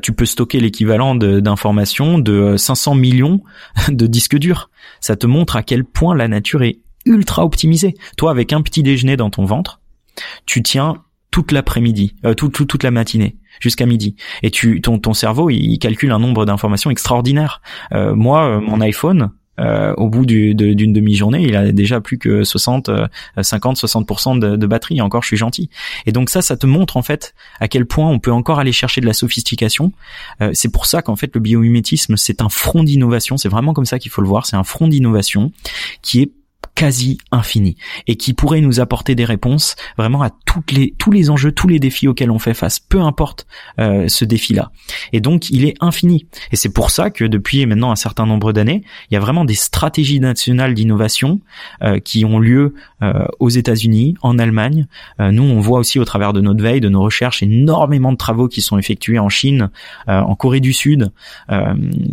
tu 0.02 0.12
peux 0.12 0.26
stocker 0.26 0.58
l'équivalent 0.58 1.14
d'informations 1.14 2.18
de, 2.18 2.56
500 2.56 2.96
millions 2.96 3.42
de 3.88 4.06
disques 4.06 4.36
durs. 4.36 4.70
Ça 5.00 5.14
te 5.14 5.26
montre 5.26 5.56
à 5.56 5.62
quel 5.62 5.84
point 5.84 6.16
la 6.16 6.26
nature 6.26 6.62
est 6.64 6.80
ultra 7.04 7.44
optimisée. 7.44 7.94
Toi, 8.16 8.32
avec 8.32 8.52
un 8.52 8.62
petit 8.62 8.82
déjeuner 8.82 9.16
dans 9.16 9.30
ton 9.30 9.44
ventre, 9.44 9.80
tu 10.44 10.62
tiens 10.62 10.96
toute 11.30 11.52
l'après-midi, 11.52 12.16
euh, 12.24 12.34
toute 12.34 12.82
la 12.82 12.90
matinée 12.90 13.36
jusqu'à 13.60 13.86
midi. 13.86 14.16
Et 14.42 14.50
tu, 14.50 14.80
ton, 14.80 14.98
ton 14.98 15.14
cerveau, 15.14 15.50
il 15.50 15.78
calcule 15.78 16.12
un 16.12 16.18
nombre 16.18 16.46
d'informations 16.46 16.90
extraordinaires. 16.90 17.62
Euh, 17.92 18.14
moi, 18.14 18.60
mon 18.60 18.80
iPhone, 18.80 19.30
euh, 19.58 19.94
au 19.96 20.08
bout 20.08 20.26
d'une 20.26 20.92
demi-journée, 20.92 21.42
il 21.42 21.56
a 21.56 21.72
déjà 21.72 22.00
plus 22.00 22.18
que 22.18 22.44
60, 22.44 22.90
50, 23.40 23.78
60% 23.78 24.38
de, 24.38 24.56
de, 24.56 24.66
batterie. 24.66 25.00
Encore, 25.00 25.22
je 25.22 25.28
suis 25.28 25.36
gentil. 25.36 25.70
Et 26.06 26.12
donc 26.12 26.30
ça, 26.30 26.42
ça 26.42 26.56
te 26.56 26.66
montre 26.66 26.96
en 26.96 27.02
fait 27.02 27.34
à 27.60 27.68
quel 27.68 27.86
point 27.86 28.08
on 28.08 28.18
peut 28.18 28.32
encore 28.32 28.58
aller 28.58 28.72
chercher 28.72 29.00
de 29.00 29.06
la 29.06 29.12
sophistication. 29.12 29.92
Euh, 30.40 30.50
c'est 30.54 30.70
pour 30.70 30.86
ça 30.86 31.02
qu'en 31.02 31.16
fait 31.16 31.34
le 31.34 31.40
biomimétisme, 31.40 32.16
c'est 32.16 32.42
un 32.42 32.48
front 32.48 32.84
d'innovation. 32.84 33.36
C'est 33.36 33.48
vraiment 33.48 33.72
comme 33.72 33.86
ça 33.86 33.98
qu'il 33.98 34.10
faut 34.10 34.22
le 34.22 34.28
voir. 34.28 34.46
C'est 34.46 34.56
un 34.56 34.64
front 34.64 34.88
d'innovation 34.88 35.52
qui 36.02 36.22
est 36.22 36.30
quasi 36.76 37.18
infini 37.32 37.76
et 38.06 38.16
qui 38.16 38.34
pourrait 38.34 38.60
nous 38.60 38.78
apporter 38.78 39.16
des 39.16 39.24
réponses 39.24 39.74
vraiment 39.96 40.22
à 40.22 40.30
toutes 40.44 40.72
les 40.72 40.94
tous 40.98 41.10
les 41.10 41.30
enjeux, 41.30 41.50
tous 41.50 41.66
les 41.66 41.80
défis 41.80 42.06
auxquels 42.06 42.30
on 42.30 42.38
fait 42.38 42.54
face, 42.54 42.78
peu 42.78 43.00
importe 43.00 43.46
euh, 43.80 44.06
ce 44.08 44.24
défi-là. 44.24 44.70
Et 45.12 45.20
donc 45.20 45.50
il 45.50 45.64
est 45.64 45.74
infini. 45.80 46.26
Et 46.52 46.56
c'est 46.56 46.68
pour 46.68 46.90
ça 46.90 47.10
que 47.10 47.24
depuis 47.24 47.64
maintenant 47.66 47.90
un 47.90 47.96
certain 47.96 48.26
nombre 48.26 48.52
d'années, 48.52 48.82
il 49.10 49.14
y 49.14 49.16
a 49.16 49.20
vraiment 49.20 49.44
des 49.44 49.54
stratégies 49.54 50.20
nationales 50.20 50.74
d'innovation 50.74 51.40
euh, 51.82 51.98
qui 51.98 52.24
ont 52.24 52.38
lieu 52.38 52.74
euh, 53.02 53.26
aux 53.40 53.48
États-Unis, 53.48 54.14
en 54.20 54.38
Allemagne. 54.38 54.86
nous, 55.18 55.42
on 55.42 55.60
voit 55.60 55.78
aussi 55.78 55.98
au 55.98 56.04
travers 56.04 56.34
de 56.34 56.42
notre 56.42 56.62
veille, 56.62 56.80
de 56.80 56.90
nos 56.90 57.00
recherches, 57.00 57.42
énormément 57.42 58.12
de 58.12 58.18
travaux 58.18 58.48
qui 58.48 58.60
sont 58.60 58.76
effectués 58.76 59.18
en 59.18 59.30
Chine, 59.30 59.70
en 60.06 60.34
Corée 60.34 60.60
du 60.60 60.74
Sud. 60.74 61.10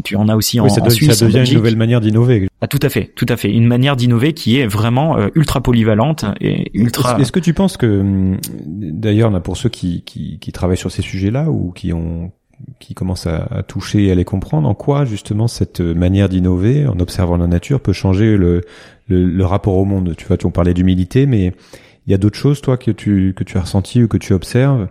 tu 0.05 0.15
en 0.15 0.29
as 0.29 0.35
aussi 0.35 0.59
en, 0.59 0.69
ça, 0.69 0.89
Suisse, 0.89 1.11
ça 1.11 1.25
devient 1.25 1.43
une 1.45 1.57
nouvelle 1.57 1.75
manière 1.75 1.99
d'innover. 1.99 2.47
Ah, 2.61 2.67
tout 2.67 2.79
à 2.81 2.87
fait, 2.87 3.11
tout 3.15 3.25
à 3.27 3.35
fait. 3.35 3.51
Une 3.51 3.67
manière 3.67 3.97
d'innover 3.97 4.32
qui 4.33 4.59
est 4.59 4.67
vraiment 4.67 5.17
euh, 5.17 5.29
ultra 5.35 5.61
polyvalente 5.61 6.25
et 6.41 6.71
ultra. 6.73 7.19
Est-ce 7.19 7.31
que 7.31 7.39
tu 7.39 7.53
penses 7.53 7.77
que, 7.77 7.99
hum, 7.99 8.37
d'ailleurs, 8.65 9.41
pour 9.41 9.57
ceux 9.57 9.69
qui, 9.69 10.03
qui, 10.03 10.39
qui 10.39 10.51
travaillent 10.51 10.77
sur 10.77 10.91
ces 10.91 11.01
sujets-là 11.01 11.49
ou 11.49 11.71
qui 11.71 11.93
ont 11.93 12.31
qui 12.79 12.93
commencent 12.93 13.27
à, 13.27 13.47
à, 13.51 13.63
toucher 13.63 14.05
et 14.05 14.11
à 14.11 14.15
les 14.15 14.23
comprendre, 14.23 14.69
en 14.69 14.73
quoi 14.73 15.03
justement 15.03 15.49
cette 15.49 15.81
manière 15.81 16.29
d'innover 16.29 16.87
en 16.87 16.97
observant 16.99 17.35
la 17.35 17.47
nature 17.47 17.81
peut 17.81 17.91
changer 17.91 18.37
le, 18.37 18.61
le, 19.07 19.25
le 19.25 19.45
rapport 19.45 19.75
au 19.75 19.83
monde? 19.83 20.15
Tu 20.17 20.25
vois, 20.25 20.37
tu 20.37 20.45
en 20.45 20.51
parlais 20.51 20.73
d'humilité, 20.73 21.25
mais 21.25 21.53
il 22.07 22.11
y 22.11 22.13
a 22.13 22.17
d'autres 22.17 22.37
choses, 22.37 22.61
toi, 22.61 22.77
que 22.77 22.91
tu 22.91 23.33
que 23.35 23.43
tu 23.43 23.57
as 23.57 23.61
ressenti 23.61 24.03
ou 24.03 24.07
que 24.07 24.17
tu 24.17 24.33
observes? 24.33 24.87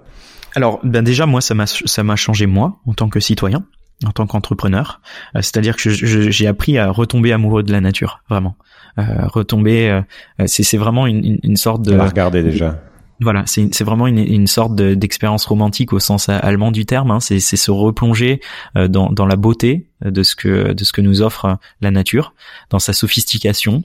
Alors, 0.54 0.80
ben 0.82 1.02
déjà, 1.02 1.24
moi, 1.24 1.40
ça 1.40 1.54
m'a 1.54 1.66
ça 1.66 2.02
m'a 2.02 2.16
changé 2.16 2.46
moi 2.46 2.80
en 2.86 2.92
tant 2.92 3.08
que 3.08 3.20
citoyen 3.20 3.64
en 4.06 4.10
tant 4.10 4.26
qu'entrepreneur. 4.26 5.00
Euh, 5.36 5.42
c'est-à-dire 5.42 5.76
que 5.76 5.90
j'ai 5.90 6.46
appris 6.46 6.78
à 6.78 6.90
retomber 6.90 7.32
amoureux 7.32 7.62
de 7.62 7.72
la 7.72 7.80
nature, 7.80 8.22
vraiment. 8.28 8.56
Euh, 8.98 9.26
retomber, 9.26 9.90
euh, 9.90 10.44
c'est 10.46 10.76
vraiment 10.76 11.06
une, 11.06 11.38
une, 11.42 11.56
sorte 11.56 11.82
de... 11.82 11.94
La 11.94 12.06
regarder 12.06 12.42
déjà. 12.42 12.80
Voilà, 13.20 13.44
c'est 13.46 13.84
vraiment 13.84 14.08
une, 14.08 14.18
une 14.18 14.48
sorte 14.48 14.74
d'expérience 14.74 15.44
romantique 15.46 15.92
au 15.92 16.00
sens 16.00 16.28
allemand 16.28 16.72
du 16.72 16.86
terme. 16.86 17.12
Hein. 17.12 17.20
C'est 17.20 17.38
se 17.38 17.70
replonger 17.70 18.40
dans, 18.74 19.10
dans 19.10 19.26
la 19.26 19.36
beauté 19.36 19.86
de 20.04 20.24
ce 20.24 20.34
que 20.34 20.72
de 20.72 20.84
ce 20.84 20.92
que 20.92 21.00
nous 21.00 21.22
offre 21.22 21.56
la 21.80 21.92
nature, 21.92 22.34
dans 22.70 22.80
sa 22.80 22.92
sophistication, 22.92 23.84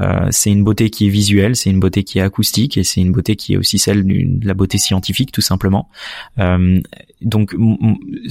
euh, 0.00 0.28
c'est 0.30 0.50
une 0.50 0.64
beauté 0.64 0.90
qui 0.90 1.06
est 1.06 1.10
visuelle, 1.10 1.54
c'est 1.54 1.70
une 1.70 1.80
beauté 1.80 2.02
qui 2.02 2.18
est 2.18 2.22
acoustique 2.22 2.76
et 2.76 2.84
c'est 2.84 3.00
une 3.00 3.12
beauté 3.12 3.36
qui 3.36 3.54
est 3.54 3.56
aussi 3.56 3.78
celle 3.78 4.04
de 4.04 4.46
la 4.46 4.54
beauté 4.54 4.78
scientifique 4.78 5.32
tout 5.32 5.42
simplement. 5.42 5.88
Euh, 6.38 6.80
donc 7.24 7.54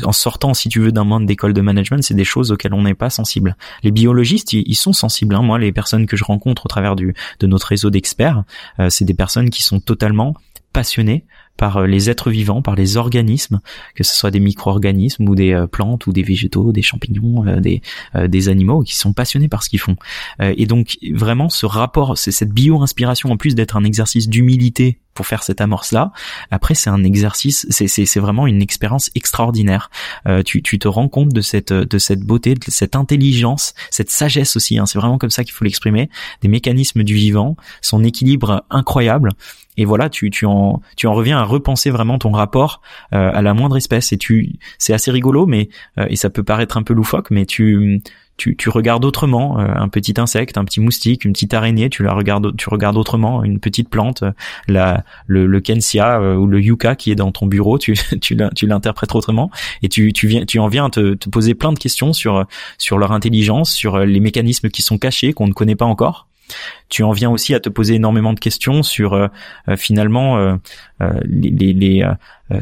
en 0.04 0.12
sortant, 0.12 0.54
si 0.54 0.70
tu 0.70 0.80
veux, 0.80 0.92
d'un 0.92 1.04
monde 1.04 1.26
d'école 1.26 1.54
de 1.54 1.62
management, 1.62 2.02
c'est 2.04 2.14
des 2.14 2.24
choses 2.24 2.52
auxquelles 2.52 2.74
on 2.74 2.84
n'est 2.84 2.94
pas 2.94 3.10
sensible. 3.10 3.56
Les 3.84 3.92
biologistes, 3.92 4.54
ils, 4.54 4.76
sont 4.76 4.94
sensibles. 4.94 5.36
Hein. 5.36 5.42
Moi, 5.42 5.60
les 5.60 5.72
personnes 5.72 6.06
que 6.06 6.18
je 6.18 6.24
rencontre 6.24 6.66
au 6.66 6.70
travers 6.70 6.96
du, 6.96 7.14
de 7.40 7.48
notre 7.48 7.68
réseau 7.68 7.90
d'experts, 7.90 8.44
euh, 8.80 8.90
c'est 8.90 9.06
des 9.06 9.14
personnes 9.14 9.50
qui 9.50 9.64
sont 9.64 9.80
totalement 9.80 10.36
passionnées 10.74 11.26
par 11.62 11.78
euh, 11.78 11.86
les 11.86 12.10
êtres 12.10 12.32
vivants, 12.32 12.63
par 12.63 12.74
les 12.74 12.97
organismes, 12.97 13.62
que 13.93 14.04
ce 14.04 14.15
soit 14.15 14.32
des 14.32 14.39
micro-organismes 14.39 15.30
ou 15.30 15.36
des 15.36 15.54
euh, 15.54 15.67
plantes 15.67 16.08
ou 16.08 16.12
des 16.12 16.24
végétaux, 16.24 16.71
des 16.71 16.82
champignons, 16.82 17.45
euh, 17.45 17.60
des, 17.60 17.84
des 18.28 18.50
animaux 18.50 18.82
qui 18.82 18.95
sont 18.95 19.13
passionnés 19.13 19.47
par 19.47 19.62
ce 19.62 19.69
qu'ils 19.69 19.80
font. 19.80 19.95
et 20.39 20.65
donc 20.65 20.97
vraiment 21.13 21.50
ce 21.50 21.67
rapport, 21.67 22.17
c'est 22.17 22.32
cette 22.32 22.50
bio-inspiration 22.50 23.30
en 23.30 23.38
plus 23.38 23.54
d'être 23.54 23.76
un 23.76 23.84
exercice 23.84 24.28
d'humilité 24.28 24.97
pour 25.13 25.28
faire 25.28 25.43
cette 25.43 25.62
amorce 25.62 25.91
là. 25.91 26.12
Après 26.50 26.74
c'est 26.74 26.89
un 26.89 27.04
exercice, 27.04 27.67
c'est 27.69 28.19
vraiment 28.19 28.47
une 28.47 28.62
expérience 28.62 29.12
extraordinaire. 29.13 29.91
tu 30.45 30.63
tu 30.63 30.80
te 30.80 30.88
rends 30.88 31.10
compte 31.10 31.30
de 31.30 31.41
cette 31.41 31.74
de 31.74 31.97
cette 32.00 32.21
beauté, 32.21 32.56
de 32.56 32.60
cette 32.69 32.95
intelligence, 32.95 33.74
cette 33.91 34.10
sagesse 34.10 34.56
aussi. 34.56 34.80
Hein, 34.80 34.86
c'est 34.88 34.97
vraiment 34.97 35.19
comme 35.19 35.30
ça 35.30 35.43
qu'il 35.43 35.54
faut 35.54 35.65
l'exprimer. 35.65 36.10
Des 36.41 36.47
mécanismes 36.47 37.04
du 37.04 37.13
vivant, 37.13 37.56
son 37.82 38.04
équilibre 38.04 38.63
incroyable 38.69 39.30
et 39.82 39.86
voilà 39.86 40.10
tu 40.10 40.30
tu 40.30 40.46
en 40.46 40.80
tu 40.96 41.08
en 41.08 41.13
reviens 41.13 41.39
à 41.39 41.44
repenser 41.44 41.89
vraiment 41.89 42.20
ton 42.20 42.32
rapport 42.32 42.82
euh, 43.13 43.32
à 43.34 43.41
la 43.41 43.56
moindre 43.56 43.78
espèce. 43.78 44.13
Et 44.13 44.17
tu 44.17 44.60
c'est 44.78 44.94
assez 44.94 45.10
rigolo 45.10 45.48
mais 45.48 45.70
euh, 45.98 46.06
et 46.10 46.15
ça 46.15 46.30
peut 46.30 46.44
paraître 46.44 46.78
un 46.78 46.84
peu 46.84 46.94
loufoque 46.94 47.32
mais 47.32 47.46
tu 47.48 48.02
tu, 48.38 48.56
tu 48.56 48.70
regardes 48.70 49.06
autrement 49.06 49.60
un 49.60 49.88
petit 49.88 50.15
insecte, 50.17 50.58
un 50.58 50.65
petit 50.65 50.80
moustique, 50.80 51.26
une 51.26 51.34
petite 51.34 51.54
araignée, 51.54 51.91
tu 51.91 52.02
la 52.02 52.12
regardes, 52.12 52.56
tu 52.56 52.70
regardes 52.70 52.98
autrement 52.98 53.44
une 53.44 53.60
petite 53.60 53.88
plante, 53.88 54.24
la, 54.67 55.04
le, 55.28 55.46
le 55.46 55.60
kensia 55.60 56.20
ou 56.20 56.48
le 56.48 56.60
yucca 56.60 56.96
qui 56.96 57.12
est 57.12 57.15
dans 57.15 57.32
ton 57.32 57.46
bureau, 57.46 57.78
tu, 57.78 57.94
tu 58.22 58.65
l'interprètes 58.65 59.13
autrement. 59.13 59.52
Et 59.84 59.89
tu, 59.89 60.12
tu 60.12 60.26
viens, 60.28 60.46
tu 60.46 60.58
en 60.58 60.70
viens 60.70 60.86
à 60.86 60.89
te, 60.89 61.13
te 61.13 61.30
poser 61.30 61.54
plein 61.54 61.72
de 61.72 61.78
questions 61.78 62.13
sur 62.13 62.48
sur 62.80 62.98
leur 62.98 63.12
intelligence, 63.12 63.74
sur 63.74 64.00
les 64.00 64.20
mécanismes 64.20 64.70
qui 64.70 64.82
sont 64.82 64.98
cachés 64.98 65.34
qu'on 65.34 65.47
ne 65.47 65.53
connaît 65.53 65.76
pas 65.76 65.86
encore 65.86 66.31
tu 66.89 67.04
en 67.04 67.12
viens 67.12 67.30
aussi 67.30 67.54
à 67.54 67.60
te 67.60 67.70
poser 67.70 67.95
énormément 67.95 68.34
de 68.34 68.39
questions 68.39 68.84
sur 68.84 69.14
euh, 69.14 69.28
euh, 69.70 69.78
finalement 69.78 70.38
euh, 70.38 70.56
les, 71.24 72.04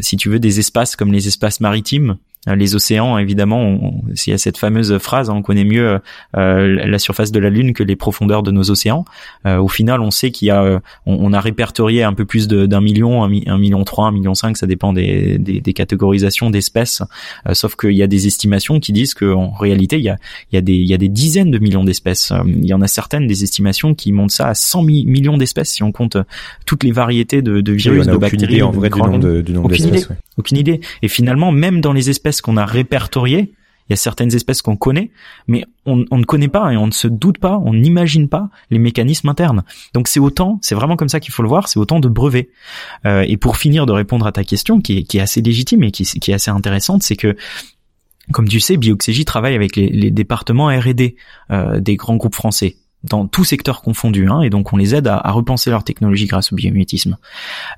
si 0.02 0.18
tu 0.18 0.30
veux 0.30 0.40
des 0.40 0.60
espaces 0.60 0.96
comme 0.96 1.12
les 1.12 1.28
espaces 1.28 1.60
maritimes 1.60 2.18
les 2.48 2.74
océans, 2.76 3.18
évidemment, 3.18 4.02
s'il 4.16 4.32
y 4.32 4.34
a 4.34 4.38
cette 4.38 4.58
fameuse 4.58 4.98
phrase, 4.98 5.30
hein, 5.30 5.36
on 5.36 5.42
connaît 5.42 5.66
mieux 5.66 6.00
euh, 6.38 6.86
la 6.86 7.00
surface 7.00 7.32
de 7.32 7.40
la 7.40 7.50
Lune 7.50 7.74
que 7.74 7.84
les 7.84 7.98
profondeurs 7.98 8.44
de 8.44 8.52
nos 8.52 8.72
océans. 8.72 9.04
Euh, 9.46 9.58
au 9.58 9.68
final, 9.68 10.00
on 10.00 10.10
sait 10.10 10.32
qu'il 10.32 10.48
y 10.48 10.52
a, 10.52 10.82
on, 11.06 11.34
a 11.34 11.42
répertorié 11.42 12.04
un 12.04 12.14
peu 12.14 12.24
plus 12.24 12.48
d'un 12.48 12.80
million, 12.80 13.24
un, 13.24 13.58
million 13.58 13.84
trois, 13.84 14.08
un 14.08 14.12
million 14.12 14.36
cinq, 14.36 14.56
ça 14.56 14.68
dépend 14.68 14.94
des, 14.94 15.38
des, 15.38 15.60
des 15.60 15.74
catégorisations 15.74 16.50
d'espèces. 16.50 17.04
sauf 17.52 17.76
qu'il 17.76 17.92
y 17.92 18.04
a 18.04 18.08
des 18.08 18.28
estimations 18.28 18.80
qui 18.80 18.94
disent 18.94 19.14
qu'en 19.14 19.52
réalité, 19.52 19.98
il 19.98 20.04
y 20.04 20.10
a, 20.10 20.16
il 20.52 20.56
y 20.56 20.58
a 20.58 20.62
des, 20.62 20.74
il 20.74 20.88
y 20.88 20.94
a 20.94 20.98
des 20.98 21.10
dizaines 21.10 21.52
de 21.52 21.60
millions 21.60 21.84
d'espèces. 21.84 22.32
il 22.48 22.66
y 22.66 22.74
en 22.74 22.82
a 22.82 22.88
certaines 22.88 23.28
des 23.28 23.44
estimations 23.44 23.94
qui 23.94 24.14
montent 24.14 24.32
ça 24.32 24.48
à 24.48 24.54
100 24.54 24.84
millions 24.84 25.38
d'espèces 25.38 25.72
si 25.72 25.84
on 25.84 25.92
compte 25.92 26.18
toutes 26.66 26.86
les 26.86 26.92
variétés 26.92 27.42
de, 27.42 27.60
de 27.60 27.72
virus, 27.74 28.08
de 28.08 28.16
bactéries, 28.16 28.62
en 28.62 28.72
vrai 28.72 28.90
du 28.90 29.00
nombre, 29.00 29.42
du 29.42 29.52
nombre 29.52 29.70
d'espèces. 29.70 30.08
Aucune 30.38 30.58
idée. 30.58 30.80
Et 31.02 31.10
finalement, 31.10 31.52
même 31.52 31.82
dans 31.82 31.92
les 31.92 32.10
espèces 32.10 32.29
qu'on 32.42 32.58
a 32.58 32.66
répertoriées, 32.66 33.54
il 33.90 33.94
y 33.94 33.96
a 33.96 33.98
certaines 33.98 34.34
espèces 34.36 34.62
qu'on 34.62 34.78
connaît, 34.78 35.10
mais 35.48 35.66
on, 35.86 35.98
ne 35.98 36.24
connaît 36.24 36.48
pas 36.48 36.72
et 36.72 36.78
on 36.78 36.86
ne 36.86 36.92
se 36.92 37.08
doute 37.08 37.40
pas, 37.40 37.58
on 37.58 37.74
n'imagine 37.74 38.30
pas 38.30 38.50
les 38.70 38.78
mécanismes 38.78 39.30
internes. 39.30 39.64
Donc 39.96 40.08
c'est 40.08 40.20
autant, 40.20 40.60
c'est 40.62 40.76
vraiment 40.76 40.96
comme 40.96 41.10
ça 41.10 41.20
qu'il 41.20 41.34
faut 41.34 41.42
le 41.42 41.50
voir, 41.50 41.68
c'est 41.68 41.80
autant 41.80 42.00
de 42.00 42.08
brevets. 42.08 42.50
Euh, 43.08 43.26
et 43.28 43.36
pour 43.36 43.58
finir 43.58 43.88
de 43.88 43.92
répondre 43.92 44.28
à 44.28 44.32
ta 44.32 44.44
question, 44.44 44.80
qui 44.80 45.08
est, 45.12 45.20
assez 45.20 45.42
légitime 45.42 45.84
et 45.84 45.92
qui, 45.92 46.04
est 46.04 46.34
assez 46.34 46.52
intéressante, 46.52 47.02
c'est 47.02 47.16
que 47.16 47.36
comme 48.32 48.48
tu 48.48 48.60
sais, 48.60 48.78
Bioxégie 48.78 49.26
travaille 49.26 49.56
avec 49.56 49.76
les, 49.76 50.12
départements 50.12 50.68
R&D 50.68 51.16
euh, 51.50 51.80
des 51.80 51.96
grands 51.96 52.16
groupes 52.16 52.36
français 52.36 52.78
dans 53.04 53.28
tout 53.28 53.44
secteur 53.44 53.82
confondu, 53.82 54.28
hein, 54.28 54.42
et 54.42 54.50
donc 54.50 54.74
on 54.74 54.78
les 54.78 54.94
aide 54.94 55.08
à, 55.08 55.32
repenser 55.32 55.70
leur 55.70 55.84
technologie 55.84 56.28
grâce 56.28 56.52
au 56.52 56.56
biomimétisme. 56.56 57.18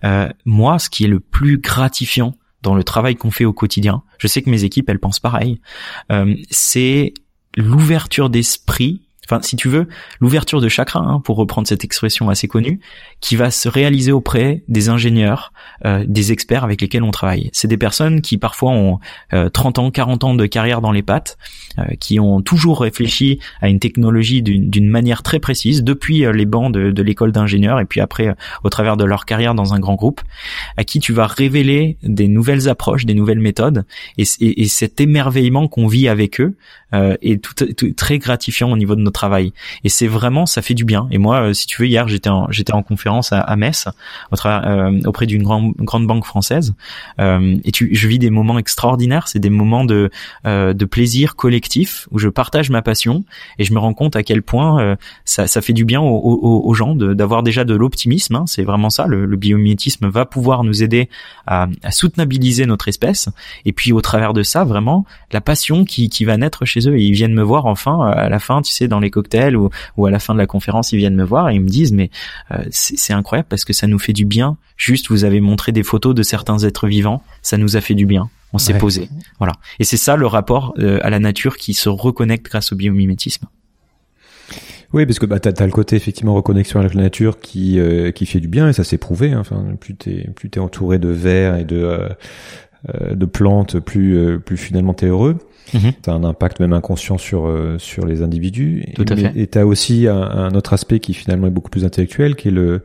Euh, 0.03 0.27
moi, 0.45 0.77
ce 0.79 0.89
qui 0.89 1.05
est 1.05 1.07
le 1.07 1.19
plus 1.21 1.59
gratifiant 1.59 2.33
dans 2.61 2.75
le 2.75 2.83
travail 2.83 3.15
qu'on 3.15 3.31
fait 3.31 3.45
au 3.45 3.53
quotidien, 3.53 4.03
je 4.17 4.27
sais 4.27 4.41
que 4.41 4.49
mes 4.49 4.63
équipes 4.63 4.89
elles 4.89 4.99
pensent 4.99 5.19
pareil, 5.19 5.59
euh, 6.11 6.35
c'est 6.49 7.13
l'ouverture 7.57 8.29
d'esprit 8.29 9.01
enfin 9.31 9.41
si 9.41 9.55
tu 9.55 9.69
veux, 9.69 9.87
l'ouverture 10.19 10.61
de 10.61 10.67
chakra, 10.67 10.99
hein, 10.99 11.21
pour 11.23 11.37
reprendre 11.37 11.67
cette 11.67 11.83
expression 11.83 12.29
assez 12.29 12.47
connue, 12.47 12.79
qui 13.21 13.35
va 13.35 13.51
se 13.51 13.69
réaliser 13.69 14.11
auprès 14.11 14.63
des 14.67 14.89
ingénieurs, 14.89 15.53
euh, 15.85 16.03
des 16.07 16.31
experts 16.31 16.63
avec 16.63 16.81
lesquels 16.81 17.03
on 17.03 17.11
travaille. 17.11 17.49
C'est 17.53 17.67
des 17.67 17.77
personnes 17.77 18.21
qui 18.21 18.37
parfois 18.37 18.71
ont 18.71 18.99
30 19.53 19.79
euh, 19.79 19.81
ans, 19.81 19.91
40 19.91 20.23
ans 20.23 20.33
de 20.33 20.45
carrière 20.45 20.81
dans 20.81 20.91
les 20.91 21.01
pattes, 21.01 21.37
euh, 21.79 21.83
qui 21.99 22.19
ont 22.19 22.41
toujours 22.41 22.81
réfléchi 22.81 23.39
à 23.61 23.69
une 23.69 23.79
technologie 23.79 24.41
d'une 24.41 24.89
manière 24.89 25.23
très 25.23 25.39
précise, 25.39 25.83
depuis 25.83 26.25
les 26.31 26.45
bancs 26.45 26.73
de, 26.73 26.91
de 26.91 27.03
l'école 27.03 27.31
d'ingénieurs 27.31 27.79
et 27.79 27.85
puis 27.85 28.01
après 28.01 28.35
au 28.63 28.69
travers 28.69 28.97
de 28.97 29.05
leur 29.05 29.25
carrière 29.25 29.55
dans 29.55 29.73
un 29.73 29.79
grand 29.79 29.95
groupe, 29.95 30.21
à 30.77 30.83
qui 30.83 30.99
tu 30.99 31.13
vas 31.13 31.27
révéler 31.27 31.97
des 32.03 32.27
nouvelles 32.27 32.67
approches, 32.67 33.05
des 33.05 33.13
nouvelles 33.13 33.39
méthodes, 33.39 33.85
et, 34.17 34.23
et, 34.39 34.61
et 34.63 34.67
cet 34.67 34.99
émerveillement 34.99 35.67
qu'on 35.67 35.87
vit 35.87 36.07
avec 36.07 36.41
eux 36.41 36.55
est 36.93 37.41
tout, 37.41 37.53
tout, 37.53 37.93
très 37.93 38.19
gratifiant 38.19 38.71
au 38.71 38.77
niveau 38.77 38.95
de 38.95 39.01
notre 39.01 39.20
Et 39.83 39.89
c'est 39.89 40.07
vraiment, 40.07 40.45
ça 40.45 40.61
fait 40.61 40.73
du 40.73 40.85
bien. 40.85 41.07
Et 41.11 41.17
moi, 41.17 41.41
euh, 41.41 41.53
si 41.53 41.67
tu 41.67 41.81
veux, 41.81 41.87
hier, 41.87 42.07
j'étais 42.07 42.29
en, 42.29 42.83
conférence 42.83 43.31
à, 43.31 43.55
Metz, 43.55 43.87
euh, 44.45 45.01
auprès 45.05 45.25
d'une 45.25 45.43
grande, 45.43 46.07
banque 46.07 46.25
française. 46.25 46.73
Euh, 47.19 47.57
et 47.63 47.71
tu, 47.71 47.89
je 47.93 48.07
vis 48.07 48.19
des 48.19 48.29
moments 48.29 48.57
extraordinaires. 48.57 49.27
C'est 49.27 49.39
des 49.39 49.49
moments 49.49 49.85
de, 49.85 50.09
plaisir 50.91 51.35
collectif 51.35 52.07
où 52.11 52.19
je 52.19 52.27
partage 52.27 52.69
ma 52.69 52.81
passion 52.81 53.23
et 53.59 53.63
je 53.63 53.73
me 53.73 53.79
rends 53.79 53.93
compte 53.93 54.17
à 54.17 54.23
quel 54.23 54.41
point 54.41 54.97
ça, 55.23 55.47
fait 55.61 55.73
du 55.73 55.85
bien 55.85 56.01
aux, 56.01 56.73
gens 56.73 56.95
d'avoir 56.95 57.43
déjà 57.43 57.63
de 57.63 57.75
l'optimisme. 57.75 58.35
Hein. 58.35 58.43
C'est 58.47 58.63
vraiment 58.63 58.89
ça. 58.89 59.05
Le, 59.07 59.25
le 59.25 59.37
biomimétisme 59.37 60.09
va 60.09 60.25
pouvoir 60.25 60.63
nous 60.63 60.83
aider 60.83 61.09
à, 61.47 61.67
soutenabiliser 61.91 62.65
notre 62.65 62.87
espèce. 62.87 63.29
Et 63.65 63.73
puis 63.73 63.93
au 63.93 64.01
travers 64.01 64.33
de 64.33 64.43
ça, 64.43 64.63
vraiment 64.63 65.05
la 65.31 65.41
passion 65.41 65.85
qui, 65.85 66.09
qui 66.09 66.25
va 66.25 66.37
naître 66.37 66.65
chez 66.65 66.87
eux. 66.89 66.97
Et 66.97 67.03
ils 67.03 67.13
viennent 67.13 67.33
me 67.33 67.43
voir 67.43 67.65
enfin 67.65 68.01
à 68.11 68.29
la 68.29 68.39
fin, 68.39 68.61
tu 68.61 68.71
sais, 68.71 68.87
dans 68.87 68.99
les 69.01 69.09
cocktail 69.09 69.55
ou, 69.55 69.69
ou 69.97 70.05
à 70.05 70.11
la 70.11 70.19
fin 70.19 70.33
de 70.33 70.39
la 70.39 70.47
conférence, 70.47 70.91
ils 70.91 70.97
viennent 70.97 71.15
me 71.15 71.23
voir 71.23 71.49
et 71.49 71.55
ils 71.55 71.61
me 71.61 71.69
disent 71.69 71.91
mais 71.91 72.09
euh, 72.51 72.63
c'est 72.71 73.13
incroyable 73.13 73.47
parce 73.49 73.65
que 73.65 73.73
ça 73.73 73.87
nous 73.87 73.99
fait 73.99 74.13
du 74.13 74.25
bien. 74.25 74.57
Juste, 74.77 75.09
vous 75.09 75.23
avez 75.23 75.41
montré 75.41 75.71
des 75.71 75.83
photos 75.83 76.15
de 76.15 76.23
certains 76.23 76.59
êtres 76.59 76.87
vivants, 76.87 77.23
ça 77.41 77.57
nous 77.57 77.77
a 77.77 77.81
fait 77.81 77.95
du 77.95 78.05
bien. 78.05 78.29
On 78.53 78.57
s'est 78.57 78.73
posé, 78.73 79.07
voilà. 79.37 79.53
Et 79.79 79.85
c'est 79.85 79.95
ça 79.95 80.17
le 80.17 80.27
rapport 80.27 80.73
euh, 80.77 80.99
à 81.03 81.09
la 81.09 81.19
nature 81.19 81.55
qui 81.55 81.73
se 81.73 81.87
reconnecte 81.87 82.45
grâce 82.45 82.73
au 82.73 82.75
biomimétisme. 82.75 83.47
Oui, 84.93 85.05
parce 85.05 85.19
que 85.19 85.25
bah 85.25 85.39
t'as 85.39 85.51
as 85.57 85.65
le 85.65 85.71
côté 85.71 85.95
effectivement 85.95 86.33
reconnexion 86.33 86.81
avec 86.81 86.93
la 86.95 87.03
nature 87.03 87.39
qui 87.39 87.79
euh, 87.79 88.11
qui 88.11 88.25
fait 88.25 88.41
du 88.41 88.49
bien 88.49 88.67
et 88.67 88.73
ça 88.73 88.83
s'est 88.83 88.97
prouvé. 88.97 89.31
Hein. 89.31 89.39
Enfin, 89.39 89.63
plus 89.79 89.95
t'es 89.95 90.27
plus 90.35 90.49
t'es 90.49 90.59
entouré 90.59 90.99
de 90.99 91.07
vers 91.07 91.55
et 91.55 91.63
de 91.63 92.09
de 92.87 93.25
plantes, 93.25 93.79
plus 93.79 94.39
plus 94.39 94.57
finalement 94.57 94.93
t'es 94.93 95.07
heureux. 95.07 95.37
As 95.73 96.11
un 96.11 96.23
impact 96.23 96.59
même 96.59 96.73
inconscient 96.73 97.17
sur 97.17 97.45
euh, 97.45 97.77
sur 97.77 98.05
les 98.05 98.21
individus. 98.21 98.85
Tout 98.95 99.05
à 99.07 99.15
fait. 99.15 99.31
Et 99.35 99.47
tu 99.47 99.57
as 99.57 99.65
aussi 99.65 100.07
un, 100.07 100.53
autre 100.53 100.73
aspect 100.73 100.99
qui 100.99 101.13
finalement 101.13 101.47
est 101.47 101.51
beaucoup 101.51 101.69
plus 101.69 101.85
intellectuel, 101.85 102.35
qui 102.35 102.49
est 102.49 102.51
le 102.51 102.83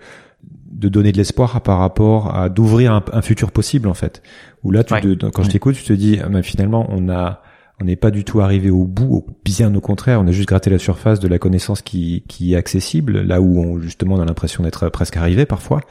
de 0.70 0.88
donner 0.88 1.10
de 1.10 1.16
l'espoir 1.16 1.60
par 1.62 1.78
rapport 1.78 2.36
à 2.36 2.48
d'ouvrir 2.48 3.02
un, 3.12 3.22
futur 3.22 3.50
possible 3.50 3.88
en 3.88 3.94
fait. 3.94 4.22
Où 4.62 4.70
là, 4.70 4.84
tu 4.84 4.94
quand 5.32 5.42
je 5.42 5.50
t'écoute, 5.50 5.74
tu 5.74 5.84
te 5.84 5.92
dis, 5.92 6.18
ah, 6.22 6.42
finalement, 6.42 6.86
on 6.90 7.08
a 7.08 7.42
on 7.78 7.84
n'est 7.84 7.96
pas 7.96 8.10
du 8.10 8.24
tout 8.24 8.40
arrivé 8.40 8.70
au 8.70 8.84
bout, 8.84 9.26
bien 9.44 9.74
au 9.74 9.80
contraire, 9.80 10.20
on 10.22 10.26
a 10.26 10.32
juste 10.32 10.48
gratté 10.48 10.70
la 10.70 10.78
surface 10.78 11.20
de 11.20 11.28
la 11.28 11.38
connaissance 11.38 11.82
qui, 11.82 12.24
qui 12.26 12.54
est 12.54 12.56
accessible, 12.56 13.20
là 13.20 13.42
où 13.42 13.58
on, 13.58 13.80
justement 13.80 14.14
on 14.14 14.20
a 14.20 14.24
l'impression 14.24 14.62
d'être 14.62 14.88
presque 14.88 15.18
arrivé 15.18 15.44
parfois. 15.44 15.82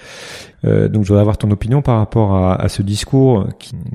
Euh, 0.66 0.88
donc 0.88 1.04
je 1.04 1.10
voudrais 1.10 1.22
avoir 1.22 1.38
ton 1.38 1.52
opinion 1.52 1.84
par 1.84 2.00
rapport 2.00 2.34
à, 2.34 2.56
à 2.56 2.70
ce 2.70 2.82
discours 2.82 3.48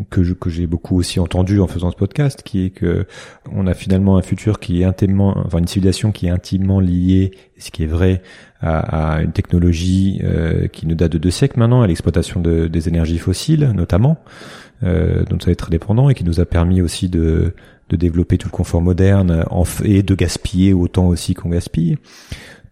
que 0.09 0.23
je, 0.23 0.35
que 0.35 0.51
j'ai 0.51 0.69
beaucoup 0.69 0.97
aussi 0.97 1.19
entendu 1.19 1.59
en 1.59 1.67
faisant 1.67 1.91
ce 1.91 1.97
podcast, 1.97 2.43
qui 2.45 2.67
est 2.67 2.71
que 2.71 3.07
on 3.51 3.67
a 3.67 3.75
finalement 3.75 4.17
un 4.17 4.23
futur 4.23 4.61
qui 4.61 4.83
est 4.83 4.85
intimement, 4.85 5.37
enfin 5.45 5.59
une 5.59 5.67
civilisation 5.67 6.13
qui 6.13 6.27
est 6.27 6.31
intimement 6.31 6.79
liée, 6.79 7.33
ce 7.59 7.73
qui 7.73 7.83
est 7.83 7.89
vrai, 7.89 8.23
à, 8.61 9.17
à 9.17 9.23
une 9.23 9.33
technologie 9.33 10.21
euh, 10.23 10.69
qui 10.69 10.87
nous 10.87 10.95
date 10.95 11.11
de 11.11 11.19
deux 11.19 11.31
siècles 11.31 11.59
maintenant, 11.59 11.83
à 11.83 11.89
l'exploitation 11.89 12.41
de, 12.41 12.69
des 12.69 12.89
énergies 12.89 13.19
fossiles 13.19 13.73
notamment, 13.75 14.19
euh, 14.85 15.25
dont 15.25 15.41
ça 15.41 15.51
est 15.51 15.57
très 15.57 15.71
dépendant 15.71 16.09
et 16.09 16.15
qui 16.15 16.25
nous 16.25 16.39
a 16.41 16.45
permis 16.45 16.83
aussi 16.83 17.09
de 17.09 17.55
de 17.91 17.97
développer 17.97 18.39
tout 18.39 18.49
le 18.49 18.57
confort 18.57 18.81
moderne 18.81 19.45
et 19.85 20.03
de 20.03 20.15
gaspiller 20.15 20.73
autant 20.73 21.09
aussi 21.09 21.35
qu'on 21.35 21.51
gaspille. 21.51 21.99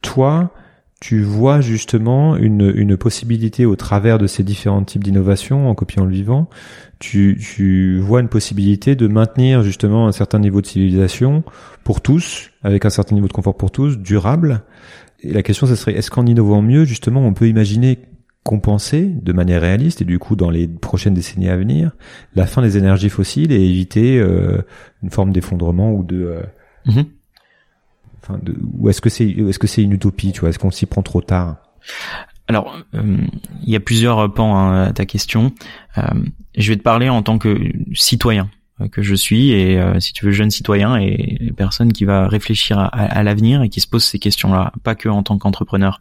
Toi, 0.01 0.53
tu 1.01 1.23
vois 1.23 1.61
justement 1.61 2.37
une, 2.37 2.73
une 2.75 2.97
possibilité 2.97 3.67
au 3.67 3.77
travers 3.77 4.19
de 4.19 4.27
ces 4.27 4.43
différents 4.43 4.83
types 4.83 5.05
d'innovations 5.05 5.69
en 5.69 5.75
copiant 5.75 6.05
le 6.05 6.13
vivant, 6.13 6.49
tu, 6.99 7.39
tu 7.41 8.01
vois 8.01 8.21
une 8.21 8.29
possibilité 8.29 8.97
de 8.97 9.07
maintenir 9.07 9.63
justement 9.63 10.09
un 10.09 10.13
certain 10.13 10.41
niveau 10.41 10.61
de 10.61 10.67
civilisation 10.67 11.45
pour 11.85 12.01
tous, 12.01 12.51
avec 12.63 12.85
un 12.85 12.91
certain 12.91 13.15
niveau 13.15 13.29
de 13.29 13.33
confort 13.33 13.57
pour 13.57 13.71
tous, 13.71 13.99
durable. 13.99 14.63
Et 15.21 15.33
la 15.33 15.43
question, 15.43 15.67
ce 15.67 15.77
serait, 15.77 15.95
est-ce 15.95 16.11
qu'en 16.11 16.27
innovant 16.27 16.63
mieux, 16.63 16.85
justement, 16.85 17.25
on 17.25 17.33
peut 17.33 17.49
imaginer 17.49 18.01
compenser 18.45 19.05
de 19.05 19.33
manière 19.33 19.61
réaliste 19.61 20.01
et 20.01 20.05
du 20.05 20.19
coup 20.19 20.37
dans 20.37 20.51
les 20.51 20.67
prochaines 20.67 21.15
décennies 21.15 21.49
à 21.49 21.57
venir 21.57 21.93
la 22.35 22.47
fin 22.47 22.63
des 22.63 22.79
énergies 22.79 23.11
fossiles 23.11 23.53
et 23.53 23.61
éviter 23.63 24.19
euh, 24.19 24.63
une 25.03 25.11
forme 25.11 25.33
d'effondrement 25.33 25.93
ou 25.93 26.03
de, 26.03 26.25
euh, 26.25 26.43
mhm. 26.87 27.05
enfin 28.23 28.39
de 28.43 28.57
ou 28.79 28.89
est-ce 28.89 29.01
que 29.01 29.11
c'est 29.11 29.29
est-ce 29.29 29.59
que 29.59 29.67
c'est 29.67 29.83
une 29.83 29.93
utopie 29.93 30.33
tu 30.33 30.41
vois? 30.41 30.49
Est-ce 30.49 30.59
qu'on 30.59 30.71
s'y 30.71 30.87
prend 30.87 31.03
trop 31.03 31.21
tard? 31.21 31.57
Alors, 32.51 32.79
euh, 32.95 33.19
il 33.63 33.71
y 33.71 33.77
a 33.77 33.81
plusieurs 33.81 34.33
pans 34.33 34.57
hein, 34.57 34.85
à 34.85 34.93
ta 34.95 35.05
question. 35.05 35.53
je 36.57 36.73
vais 36.73 36.77
te 36.77 36.83
parler 36.83 37.11
en 37.11 37.23
tant 37.23 37.37
que 37.37 37.59
citoyen. 37.93 38.49
Euh, 38.81 38.89
que 38.89 39.03
je 39.03 39.15
suis 39.15 39.51
et 39.51 39.79
euh, 39.79 39.99
si 39.99 40.13
tu 40.13 40.25
veux 40.25 40.31
jeune 40.31 40.51
citoyen 40.51 40.97
et 40.97 41.53
personne 41.57 41.93
qui 41.93 42.05
va 42.05 42.29
réfléchir 42.29 42.79
à, 42.79 42.87
à, 42.87 43.23
l'avenir 43.23 43.63
et 43.63 43.69
qui 43.69 43.81
se 43.81 43.89
pose 43.89 44.05
ces 44.05 44.19
questions-là, 44.19 44.73
pas 44.85 44.95
que 44.95 45.09
en 45.09 45.23
tant 45.23 45.37
qu'entrepreneur. 45.39 46.01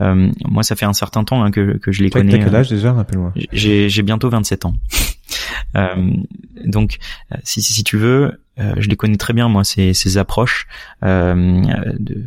Euh, 0.00 0.30
moi, 0.44 0.62
ça 0.62 0.76
fait 0.76 0.84
un 0.84 0.92
certain 0.92 1.24
temps 1.24 1.42
hein, 1.42 1.50
que, 1.50 1.78
que 1.78 1.90
je 1.90 2.02
les 2.02 2.10
connais. 2.10 2.38
T'as 2.38 2.44
quel 2.44 2.54
âge 2.54 2.68
déjà, 2.68 2.92
rappelle-moi 2.92 3.32
J'ai 3.52 4.02
bientôt 4.02 4.28
27 4.28 4.66
ans. 4.66 4.74
Donc, 6.64 6.98
si, 7.44 7.62
si 7.62 7.84
tu 7.84 7.96
veux, 7.96 8.38
euh, 8.60 8.74
je 8.76 8.88
les 8.90 8.96
connais 8.96 9.16
très 9.16 9.32
bien 9.32 9.48
moi 9.48 9.64
ces, 9.64 10.18
approches 10.18 10.66
euh, 11.04 11.62
de, 11.98 12.14
de, 12.14 12.22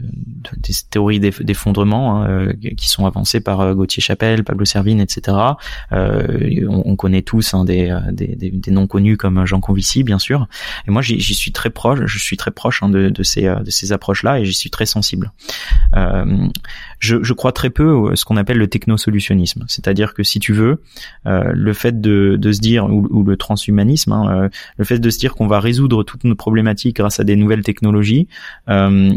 des 0.58 0.74
théories 0.90 1.20
d'effondrement 1.20 2.24
hein, 2.24 2.28
euh, 2.28 2.54
qui 2.76 2.90
sont 2.90 3.06
avancées 3.06 3.42
par 3.42 3.62
euh, 3.62 3.76
Gauthier 3.76 4.02
Chapelle, 4.02 4.44
Pablo 4.44 4.66
Servine, 4.66 5.00
etc. 5.00 5.38
Euh, 5.92 6.66
on, 6.68 6.82
on, 6.86 6.96
connaît 6.96 7.22
tous 7.22 7.54
hein, 7.54 7.64
des, 7.64 7.94
noms 8.70 8.88
connus 8.88 9.18
comme 9.18 9.46
Jean 9.46 9.60
Convici 9.60 10.04
bien 10.04 10.18
sûr. 10.18 10.48
Et 10.88 10.92
moi 10.92 11.04
j'y 11.04 11.22
suis 11.22 11.52
très 11.52 11.70
proche, 11.70 12.00
je 12.06 12.18
suis 12.18 12.38
très 12.38 12.52
proche 12.52 12.82
hein, 12.82 12.90
de, 12.90 13.24
ces 13.24 13.92
approches 13.92 14.24
là 14.24 14.40
et 14.40 14.46
j'y 14.46 14.54
suis 14.54 14.72
très 14.72 14.88
sensible. 14.88 15.32
Je, 17.00 17.34
crois 17.34 17.52
très 17.52 17.70
peu 17.70 18.12
à 18.12 18.16
ce 18.16 18.26
qu'on 18.26 18.38
appelle 18.38 18.58
le 18.58 18.68
technosolutionnisme, 18.68 19.66
c'est-à-dire 19.68 20.16
que 20.16 20.24
si 20.24 20.40
tu 20.40 20.54
veux, 20.54 20.82
le 21.26 21.74
fait 21.74 22.02
de 22.02 22.52
se 22.52 22.60
dire 22.60 22.86
ou, 22.96 23.24
le 23.24 23.38
transhumanisme, 23.38 24.12
hein, 24.12 24.50
le 24.78 24.86
fait 24.86 25.00
de 25.00 25.10
se 25.10 25.20
dire 25.20 25.36
qu'on 25.36 25.48
va 25.48 25.60
résoudre 25.60 26.04
tout 26.04 26.16
toutes 26.16 26.24
nos 26.24 26.36
problématiques 26.36 26.96
grâce 26.96 27.20
à 27.20 27.26
des 27.26 27.36
nouvelles 27.36 27.64
technologies, 27.64 28.30
euh, 28.70 29.14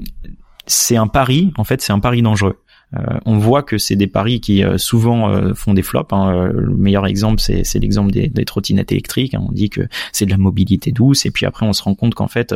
c'est 0.66 0.96
un 0.96 1.06
pari. 1.06 1.52
En 1.56 1.64
fait, 1.64 1.80
c'est 1.80 1.92
un 1.92 2.00
pari 2.00 2.22
dangereux. 2.22 2.58
Euh, 2.96 3.18
on 3.26 3.36
voit 3.36 3.62
que 3.62 3.76
c'est 3.76 3.96
des 3.96 4.06
paris 4.06 4.40
qui 4.40 4.64
euh, 4.64 4.78
souvent 4.78 5.30
euh, 5.30 5.52
font 5.54 5.74
des 5.74 5.82
flops. 5.82 6.12
Hein. 6.12 6.50
Le 6.54 6.74
meilleur 6.74 7.06
exemple, 7.06 7.40
c'est 7.40 7.78
l'exemple 7.78 8.10
des, 8.10 8.44
trottinettes 8.44 8.92
électriques. 8.92 9.34
Hein. 9.34 9.44
On 9.46 9.52
dit 9.52 9.68
que 9.68 9.82
c'est 10.12 10.24
de 10.24 10.30
la 10.30 10.38
mobilité 10.38 10.90
douce, 10.90 11.26
et 11.26 11.30
puis 11.30 11.44
après, 11.44 11.66
on 11.66 11.72
se 11.72 11.82
rend 11.82 11.94
compte 11.94 12.14
qu'en 12.14 12.28
fait, 12.28 12.54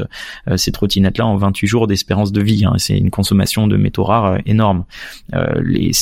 ces 0.57 0.73
trottinettes-là 0.73 1.27
ont 1.27 1.37
28 1.37 1.67
jours 1.67 1.87
d'espérance 1.87 2.33
de 2.33 2.41
vie. 2.41 2.65
Hein. 2.65 2.75
C'est 2.79 2.97
une 2.97 3.11
consommation 3.11 3.67
de 3.67 3.77
métaux 3.77 4.05
rares 4.05 4.39
énorme. 4.47 4.85
Les, 5.63 5.93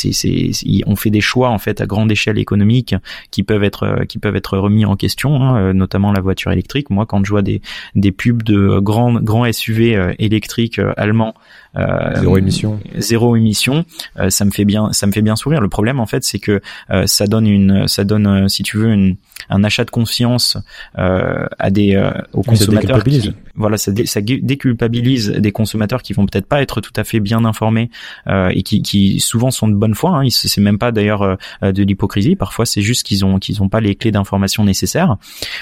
on 0.86 0.96
fait 0.96 1.10
des 1.10 1.20
choix 1.20 1.50
en 1.50 1.58
fait 1.58 1.80
à 1.80 1.86
grande 1.86 2.10
échelle 2.12 2.38
économique 2.38 2.94
qui 3.30 3.42
peuvent 3.42 3.64
être 3.64 4.04
qui 4.08 4.18
peuvent 4.18 4.36
être 4.36 4.58
remis 4.58 4.84
en 4.84 4.96
question, 4.96 5.42
hein, 5.42 5.72
notamment 5.72 6.12
la 6.12 6.20
voiture 6.20 6.52
électrique. 6.52 6.90
Moi, 6.90 7.06
quand 7.06 7.24
je 7.24 7.30
vois 7.30 7.42
des 7.42 7.60
des 7.94 8.12
pubs 8.12 8.42
de 8.42 8.78
grands 8.78 9.14
grands 9.20 9.50
SUV 9.50 10.14
électriques 10.18 10.80
allemands 10.96 11.34
zéro 11.74 12.36
émission. 12.36 12.80
Zéro 12.96 13.36
émission. 13.36 13.84
Euh, 14.18 14.30
ça 14.30 14.44
me 14.44 14.50
fait 14.50 14.64
bien, 14.64 14.92
ça 14.92 15.06
me 15.06 15.12
fait 15.12 15.22
bien 15.22 15.36
sourire. 15.36 15.60
Le 15.60 15.68
problème 15.68 16.00
en 16.00 16.06
fait, 16.06 16.24
c'est 16.24 16.38
que 16.38 16.60
euh, 16.90 17.06
ça 17.06 17.26
donne 17.26 17.46
une, 17.46 17.86
ça 17.88 18.04
donne, 18.04 18.48
si 18.48 18.62
tu 18.62 18.76
veux, 18.76 18.92
une, 18.92 19.16
un 19.48 19.64
achat 19.64 19.84
de 19.84 19.90
confiance 19.90 20.56
à 20.94 21.70
des 21.70 21.96
aux 22.32 22.42
consommateurs. 22.42 23.02
Qui, 23.04 23.34
voilà, 23.60 23.76
ça, 23.76 23.92
déculpabilise 23.92 25.30
des 25.30 25.52
consommateurs 25.52 26.02
qui 26.02 26.12
vont 26.12 26.26
peut-être 26.26 26.46
pas 26.46 26.62
être 26.62 26.80
tout 26.80 26.92
à 26.96 27.04
fait 27.04 27.20
bien 27.20 27.44
informés 27.44 27.90
et 28.28 28.62
qui, 28.62 29.20
souvent 29.20 29.50
sont 29.50 29.68
de 29.68 29.74
bonne 29.74 29.94
foi. 29.94 30.18
Hein. 30.18 30.28
C'est 30.30 30.60
même 30.60 30.78
pas 30.78 30.92
d'ailleurs 30.92 31.38
de 31.62 31.82
l'hypocrisie. 31.82 32.36
Parfois, 32.36 32.66
c'est 32.66 32.82
juste 32.82 33.06
qu'ils 33.06 33.24
ont 33.24 33.38
qu'ils 33.38 33.62
ont 33.62 33.68
pas 33.68 33.80
les 33.80 33.94
clés 33.94 34.10
d'information 34.10 34.64
nécessaires, 34.64 35.16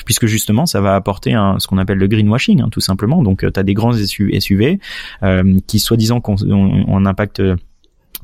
puisque 0.05 0.27
justement, 0.27 0.67
ça 0.67 0.81
va 0.81 0.95
apporter 0.95 1.35
un, 1.35 1.59
ce 1.59 1.67
qu'on 1.67 1.79
appelle 1.79 1.99
le 1.99 2.09
greenwashing, 2.09 2.63
hein, 2.63 2.69
tout 2.71 2.81
simplement. 2.81 3.23
Donc, 3.23 3.41
tu 3.41 3.61
as 3.61 3.63
des 3.63 3.75
grands 3.75 3.93
SUV 3.93 4.79
qui 5.67 5.79
soient 5.79 5.97
disant 5.97 6.21
qu'on 6.21 6.37
on 6.41 7.07
impacte 7.07 7.43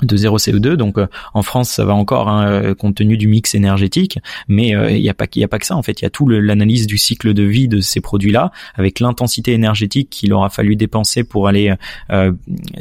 de 0.02 0.16
zéro 0.16 0.38
CO2 0.38 0.74
donc 0.74 0.98
euh, 0.98 1.06
en 1.34 1.42
France 1.42 1.70
ça 1.70 1.84
va 1.84 1.94
encore 1.94 2.28
hein, 2.28 2.46
euh, 2.46 2.74
compte 2.74 2.96
tenu 2.96 3.16
du 3.16 3.28
mix 3.28 3.54
énergétique. 3.54 4.18
Mais 4.48 4.74
euh, 4.74 4.90
il 4.90 5.00
n'y 5.00 5.08
a 5.08 5.14
pas 5.14 5.26
y 5.34 5.44
a 5.44 5.48
pas 5.48 5.58
que 5.58 5.66
ça 5.66 5.76
en 5.76 5.82
fait. 5.82 6.00
Il 6.00 6.04
y 6.04 6.06
a 6.06 6.10
tout 6.10 6.28
l'analyse 6.28 6.86
du 6.86 6.98
cycle 6.98 7.32
de 7.32 7.42
vie 7.42 7.68
de 7.68 7.80
ces 7.80 8.00
produits 8.00 8.32
là 8.32 8.50
avec 8.74 9.00
l'intensité 9.00 9.52
énergétique 9.52 10.10
qu'il 10.10 10.32
aura 10.32 10.50
fallu 10.50 10.76
dépenser 10.76 11.24
pour 11.24 11.48
aller 11.48 11.74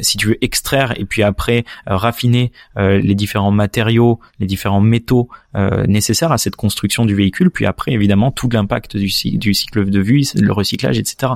si 0.00 0.16
tu 0.16 0.28
veux 0.28 0.44
extraire 0.44 0.94
et 0.96 1.04
puis 1.04 1.22
après 1.22 1.64
raffiner 1.86 2.52
les 2.76 3.14
différents 3.14 3.50
matériaux 3.50 4.20
les 4.40 4.46
différents 4.46 4.80
métaux 4.80 5.28
nécessaires 5.86 6.32
à 6.32 6.38
cette 6.38 6.56
construction 6.56 7.04
du 7.04 7.14
véhicule. 7.14 7.50
Puis 7.50 7.66
après 7.66 7.92
évidemment 7.92 8.30
tout 8.30 8.48
l'impact 8.48 8.96
du, 8.96 9.10
du 9.38 9.54
cycle 9.54 9.88
de 9.88 10.00
vie 10.00 10.30
le 10.34 10.52
recyclage 10.52 10.98
etc 10.98 11.32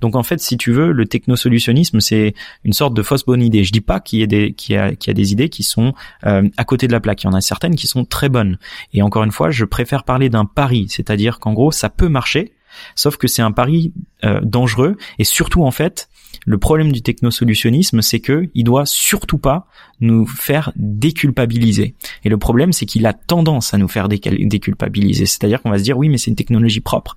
donc 0.00 0.16
en 0.16 0.22
fait 0.22 0.40
si 0.40 0.56
tu 0.56 0.72
veux 0.72 0.92
le 0.92 1.06
technosolutionnisme 1.06 2.00
c'est 2.00 2.34
une 2.64 2.72
sorte 2.72 2.94
de 2.94 3.02
fausse 3.02 3.24
bonne 3.24 3.42
idée. 3.42 3.64
Je 3.64 3.72
dis 3.72 3.80
pas 3.80 4.00
qu'il 4.00 4.20
y 4.20 4.22
ait 4.22 4.26
des 4.26 4.52
qu'il 4.52 4.74
y 4.74 4.78
a, 4.78 4.94
qu'il 4.94 5.10
y 5.10 5.12
a 5.12 5.14
des 5.14 5.29
idées 5.32 5.48
qui 5.48 5.62
sont 5.62 5.94
euh, 6.26 6.48
à 6.56 6.64
côté 6.64 6.86
de 6.86 6.92
la 6.92 7.00
plaque. 7.00 7.22
Il 7.22 7.26
y 7.26 7.30
en 7.30 7.34
a 7.34 7.40
certaines 7.40 7.76
qui 7.76 7.86
sont 7.86 8.04
très 8.04 8.28
bonnes. 8.28 8.58
Et 8.92 9.02
encore 9.02 9.24
une 9.24 9.32
fois, 9.32 9.50
je 9.50 9.64
préfère 9.64 10.04
parler 10.04 10.28
d'un 10.28 10.44
pari, 10.44 10.86
c'est-à-dire 10.88 11.38
qu'en 11.38 11.52
gros, 11.52 11.72
ça 11.72 11.88
peut 11.88 12.08
marcher, 12.08 12.52
sauf 12.94 13.16
que 13.16 13.28
c'est 13.28 13.42
un 13.42 13.52
pari 13.52 13.92
euh, 14.24 14.40
dangereux 14.42 14.96
et 15.18 15.24
surtout 15.24 15.64
en 15.64 15.70
fait, 15.70 16.08
le 16.46 16.58
problème 16.58 16.92
du 16.92 17.02
technosolutionnisme, 17.02 18.02
c'est 18.02 18.20
que 18.20 18.48
il 18.54 18.64
doit 18.64 18.86
surtout 18.86 19.38
pas 19.38 19.66
nous 20.00 20.26
faire 20.26 20.72
déculpabiliser. 20.76 21.94
Et 22.24 22.28
le 22.28 22.38
problème, 22.38 22.72
c'est 22.72 22.86
qu'il 22.86 23.06
a 23.06 23.12
tendance 23.12 23.74
à 23.74 23.78
nous 23.78 23.88
faire 23.88 24.08
déculpabiliser. 24.08 25.26
C'est-à-dire 25.26 25.60
qu'on 25.60 25.70
va 25.70 25.78
se 25.78 25.82
dire 25.82 25.98
oui, 25.98 26.08
mais 26.08 26.18
c'est 26.18 26.30
une 26.30 26.36
technologie 26.36 26.80
propre. 26.80 27.16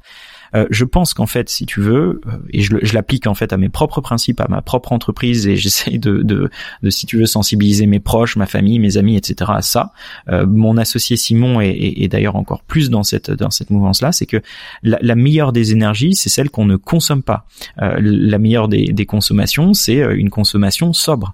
Euh, 0.55 0.65
je 0.69 0.85
pense 0.85 1.13
qu'en 1.13 1.25
fait, 1.25 1.49
si 1.49 1.65
tu 1.65 1.81
veux, 1.81 2.21
euh, 2.27 2.31
et 2.51 2.61
je, 2.61 2.75
je 2.81 2.93
l'applique 2.93 3.27
en 3.27 3.33
fait 3.33 3.53
à 3.53 3.57
mes 3.57 3.69
propres 3.69 4.01
principes, 4.01 4.39
à 4.41 4.47
ma 4.47 4.61
propre 4.61 4.91
entreprise, 4.91 5.47
et 5.47 5.55
j'essaie 5.63 5.97
de, 5.97 6.21
de, 6.21 6.49
de, 6.81 6.89
si 6.89 7.05
tu 7.05 7.17
veux, 7.17 7.25
sensibiliser 7.25 7.85
mes 7.85 7.99
proches, 7.99 8.35
ma 8.35 8.45
famille, 8.45 8.79
mes 8.79 8.97
amis, 8.97 9.15
etc. 9.15 9.51
à 9.55 9.61
ça. 9.61 9.91
Euh, 10.29 10.45
mon 10.45 10.77
associé 10.77 11.17
Simon 11.17 11.61
est, 11.61 11.71
est, 11.71 12.07
d'ailleurs 12.07 12.35
encore 12.35 12.63
plus 12.63 12.89
dans 12.89 13.03
cette 13.03 13.31
dans 13.31 13.49
cette 13.49 13.69
mouvance-là, 13.69 14.11
c'est 14.11 14.25
que 14.25 14.41
la, 14.83 14.99
la, 15.01 15.15
meilleure 15.15 15.53
des 15.53 15.71
énergies, 15.71 16.15
c'est 16.15 16.29
celle 16.29 16.49
qu'on 16.49 16.65
ne 16.65 16.75
consomme 16.75 17.23
pas. 17.23 17.45
Euh, 17.81 17.97
la 17.99 18.37
meilleure 18.37 18.67
des, 18.67 18.87
des 18.87 19.05
consommations, 19.05 19.73
c'est 19.73 19.99
une 20.15 20.29
consommation 20.29 20.93
sobre. 20.93 21.33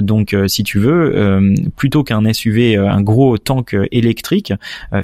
donc, 0.00 0.34
si 0.46 0.62
tu 0.62 0.78
veux, 0.78 1.54
plutôt 1.76 2.02
qu'un 2.02 2.32
SUV, 2.32 2.76
un 2.76 3.00
gros 3.02 3.36
tank 3.38 3.76
électrique, 3.90 4.52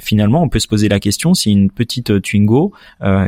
finalement, 0.01 0.41
on 0.41 0.49
peut 0.49 0.59
se 0.59 0.67
poser 0.67 0.89
la 0.89 0.99
question 0.99 1.33
si 1.33 1.51
une 1.51 1.69
petite 1.69 2.21
Twingo 2.21 2.73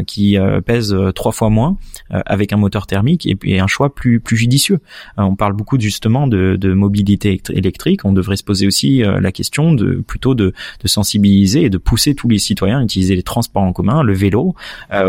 qui 0.08 0.25
euh, 0.34 0.62
pèse 0.62 0.94
euh, 0.94 1.12
trois 1.12 1.32
fois 1.32 1.50
moins 1.50 1.78
euh, 2.12 2.22
avec 2.26 2.54
un 2.54 2.58
moteur 2.58 2.88
thermique 2.88 3.26
et, 3.26 3.36
puis 3.36 3.60
un 3.60 3.68
choix 3.68 3.94
plus 3.94 4.20
plus 4.20 4.38
judicieux. 4.38 4.80
on 5.18 5.36
parle 5.36 5.54
beaucoup 5.54 5.80
justement 5.80 6.28
de, 6.28 6.74
mobilité 6.74 7.42
électrique. 7.50 8.06
On 8.06 8.12
devrait 8.12 8.36
se 8.36 8.44
poser 8.44 8.68
aussi 8.68 9.00
la 9.00 9.32
question 9.32 9.74
de 9.74 9.96
plutôt 9.96 10.36
de, 10.36 10.54
sensibiliser 10.86 11.64
et 11.64 11.70
de 11.70 11.78
pousser 11.78 12.16
tous 12.16 12.28
les 12.28 12.38
citoyens 12.38 12.80
à 12.80 12.84
utiliser 12.84 13.16
les 13.16 13.24
transports 13.24 13.64
en 13.64 13.72
commun, 13.72 14.04
le 14.04 14.14
vélo, 14.14 14.56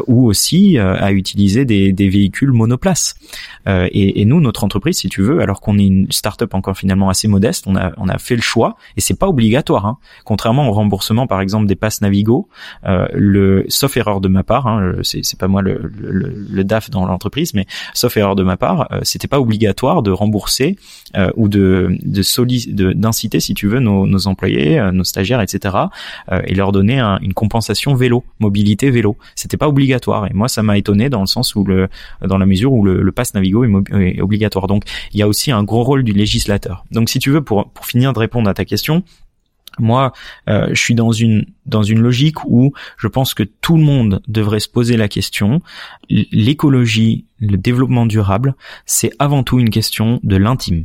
ou 0.06 0.26
aussi 0.26 0.78
à 0.78 1.12
utiliser 1.12 1.64
des, 1.64 1.92
véhicules 1.92 2.52
monoplaces. 2.52 3.14
Et, 3.66 4.20
et, 4.20 4.24
nous, 4.24 4.40
notre 4.40 4.64
entreprise, 4.64 4.98
si 4.98 5.08
tu 5.08 5.22
veux, 5.22 5.40
alors 5.40 5.60
qu'on 5.60 5.78
est 5.78 5.86
une 5.86 6.10
start-up 6.12 6.54
encore 6.54 6.76
finalement 6.76 7.08
assez 7.08 7.28
modeste, 7.28 7.64
on 7.66 7.76
a 7.76 7.92
on 7.96 8.08
a 8.08 8.18
fait 8.18 8.36
le 8.36 8.42
choix 8.42 8.76
et 8.96 9.00
c'est 9.00 9.18
pas 9.18 9.28
obligatoire. 9.28 9.86
Hein. 9.86 9.98
Contrairement 10.24 10.68
au 10.68 10.72
remboursement, 10.72 11.26
par 11.26 11.40
exemple, 11.40 11.66
des 11.66 11.76
passes 11.76 12.00
Navigo, 12.00 12.48
le 12.84 13.64
sauf 13.68 13.96
erreur 13.96 14.20
de 14.20 14.28
ma 14.28 14.42
part, 14.42 14.66
hein, 14.66 14.94
c'est 15.06 15.38
pas 15.38 15.48
moi 15.48 15.62
le, 15.62 15.90
le, 15.98 16.64
DAF 16.64 16.90
dans 16.90 17.06
l'entreprise, 17.06 17.54
mais 17.54 17.66
sauf 17.94 18.16
erreur 18.16 18.34
de 18.34 18.42
ma 18.42 18.56
part, 18.56 18.88
euh, 18.92 19.00
c'était 19.02 19.28
pas 19.28 19.40
obligatoire 19.40 20.02
de 20.02 20.10
rembourser 20.10 20.76
euh, 21.16 21.30
ou 21.36 21.48
de 21.48 21.96
de 22.02 22.92
d'inciter, 22.92 23.40
si 23.40 23.54
tu 23.54 23.68
veux, 23.68 23.80
nos, 23.80 24.06
nos 24.06 24.26
employés, 24.26 24.78
euh, 24.78 24.90
nos 24.92 25.04
stagiaires, 25.04 25.40
etc. 25.40 25.76
et 26.44 26.54
leur 26.54 26.72
donner 26.72 27.00
une 27.22 27.34
compensation 27.34 27.94
vélo, 27.94 28.24
mobilité 28.40 28.90
vélo. 28.90 29.16
C'était 29.34 29.56
pas 29.56 29.68
obligatoire. 29.68 30.26
Et 30.26 30.34
moi, 30.34 30.48
ça 30.48 30.62
m'a 30.62 30.76
étonné 30.76 31.08
dans 31.08 31.20
le 31.20 31.26
sens 31.26 31.54
où 31.54 31.64
le 31.64 31.88
dans 32.22 32.38
la 32.38 32.46
mesure 32.46 32.72
où 32.72 32.84
le, 32.84 33.02
le 33.02 33.12
pass 33.12 33.34
Navigo 33.34 33.64
est, 33.64 34.16
est 34.16 34.20
obligatoire. 34.20 34.66
Donc, 34.66 34.84
il 35.12 35.20
y 35.20 35.22
a 35.22 35.28
aussi 35.28 35.52
un 35.52 35.62
gros 35.62 35.84
rôle 35.84 36.02
du 36.02 36.12
législateur. 36.12 36.84
Donc, 36.90 37.08
si 37.08 37.18
tu 37.18 37.30
veux, 37.30 37.42
pour 37.42 37.70
pour 37.70 37.86
finir 37.86 38.12
de 38.12 38.18
répondre 38.18 38.48
à 38.48 38.54
ta 38.54 38.64
question, 38.64 39.02
moi, 39.78 40.12
euh, 40.48 40.68
je 40.70 40.80
suis 40.80 40.94
dans 40.94 41.12
une 41.12 41.46
dans 41.66 41.82
une 41.82 42.00
logique 42.00 42.44
où 42.44 42.72
je 42.96 43.08
pense 43.08 43.34
que 43.34 43.42
tout 43.42 43.76
le 43.76 43.82
monde 43.82 44.22
devrait 44.28 44.60
se 44.60 44.68
poser 44.68 44.96
la 44.96 45.08
question. 45.08 45.60
L'écologie, 46.08 47.26
le 47.40 47.56
développement 47.56 48.06
durable, 48.06 48.54
c'est 48.84 49.10
avant 49.18 49.42
tout 49.42 49.58
une 49.58 49.70
question 49.70 50.20
de 50.22 50.36
l'intime. 50.36 50.84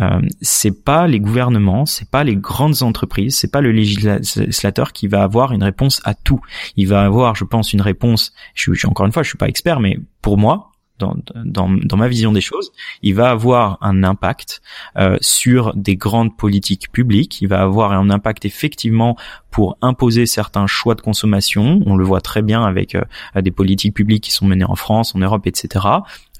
Euh, 0.00 0.20
c'est 0.40 0.84
pas 0.84 1.06
les 1.06 1.20
gouvernements, 1.20 1.86
c'est 1.86 2.10
pas 2.10 2.24
les 2.24 2.36
grandes 2.36 2.82
entreprises, 2.82 3.36
c'est 3.36 3.50
pas 3.50 3.60
le 3.60 3.72
législateur 3.72 4.92
qui 4.92 5.06
va 5.06 5.22
avoir 5.22 5.52
une 5.52 5.62
réponse 5.62 6.00
à 6.04 6.14
tout. 6.14 6.40
Il 6.76 6.88
va 6.88 7.02
avoir, 7.02 7.34
je 7.34 7.44
pense, 7.44 7.72
une 7.72 7.80
réponse. 7.80 8.32
Je, 8.54 8.72
je 8.74 8.86
encore 8.86 9.06
une 9.06 9.12
fois, 9.12 9.22
je 9.22 9.28
suis 9.28 9.38
pas 9.38 9.48
expert, 9.48 9.80
mais 9.80 9.98
pour 10.20 10.38
moi, 10.38 10.71
dans, 11.02 11.96
ma 11.96 12.08
vision 12.08 12.32
des 12.32 12.40
choses, 12.40 12.72
il 13.02 13.14
va 13.14 13.30
avoir 13.30 13.78
un 13.80 14.04
impact 14.04 14.62
euh, 14.96 15.16
sur 15.20 15.74
des 15.74 15.96
grandes 15.96 16.36
politiques 16.36 16.90
publiques. 16.92 17.40
Il 17.40 17.48
va 17.48 17.60
avoir 17.60 17.92
un 17.92 18.10
impact 18.10 18.44
effectivement 18.44 19.16
pour 19.50 19.76
imposer 19.82 20.26
certains 20.26 20.66
choix 20.66 20.94
de 20.94 21.00
consommation. 21.00 21.80
On 21.86 21.96
le 21.96 22.04
voit 22.04 22.20
très 22.20 22.42
bien 22.42 22.64
avec 22.64 22.94
euh, 22.94 23.02
des 23.40 23.50
politiques 23.50 23.94
publiques 23.94 24.24
qui 24.24 24.32
sont 24.32 24.46
menées 24.46 24.64
en 24.64 24.76
France, 24.76 25.14
en 25.14 25.18
Europe, 25.18 25.46
etc. 25.46 25.86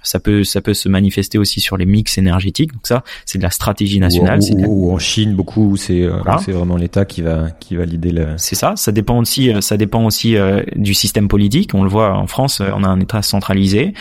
Ça 0.02 0.20
peut, 0.20 0.44
ça 0.44 0.60
peut 0.60 0.74
se 0.74 0.88
manifester 0.88 1.38
aussi 1.38 1.60
sur 1.60 1.76
les 1.76 1.86
mix 1.86 2.18
énergétiques. 2.18 2.72
Donc 2.72 2.86
ça, 2.86 3.04
c'est 3.24 3.38
de 3.38 3.42
la 3.42 3.50
stratégie 3.50 4.00
nationale. 4.00 4.40
Ou, 4.66 4.92
en 4.92 4.98
Chine, 4.98 5.34
beaucoup, 5.34 5.76
c'est 5.76 6.02
euh, 6.02 6.20
c'est 6.44 6.52
vraiment 6.52 6.76
l'État 6.76 7.04
qui 7.04 7.22
va 7.22 7.50
qui 7.50 7.76
va 7.76 7.84
l'idée. 7.84 8.12
Le... 8.12 8.28
C'est 8.36 8.54
ça. 8.54 8.74
Ça 8.76 8.92
dépend 8.92 9.18
aussi, 9.18 9.52
euh, 9.52 9.60
ça 9.60 9.76
dépend 9.76 10.04
aussi 10.04 10.36
euh, 10.36 10.62
du 10.76 10.94
système 10.94 11.28
politique. 11.28 11.74
On 11.74 11.82
le 11.82 11.88
voit 11.88 12.14
en 12.16 12.26
France, 12.26 12.60
on 12.60 12.84
a 12.84 12.88
un 12.88 13.00
État 13.00 13.22
centralisé. 13.22 13.94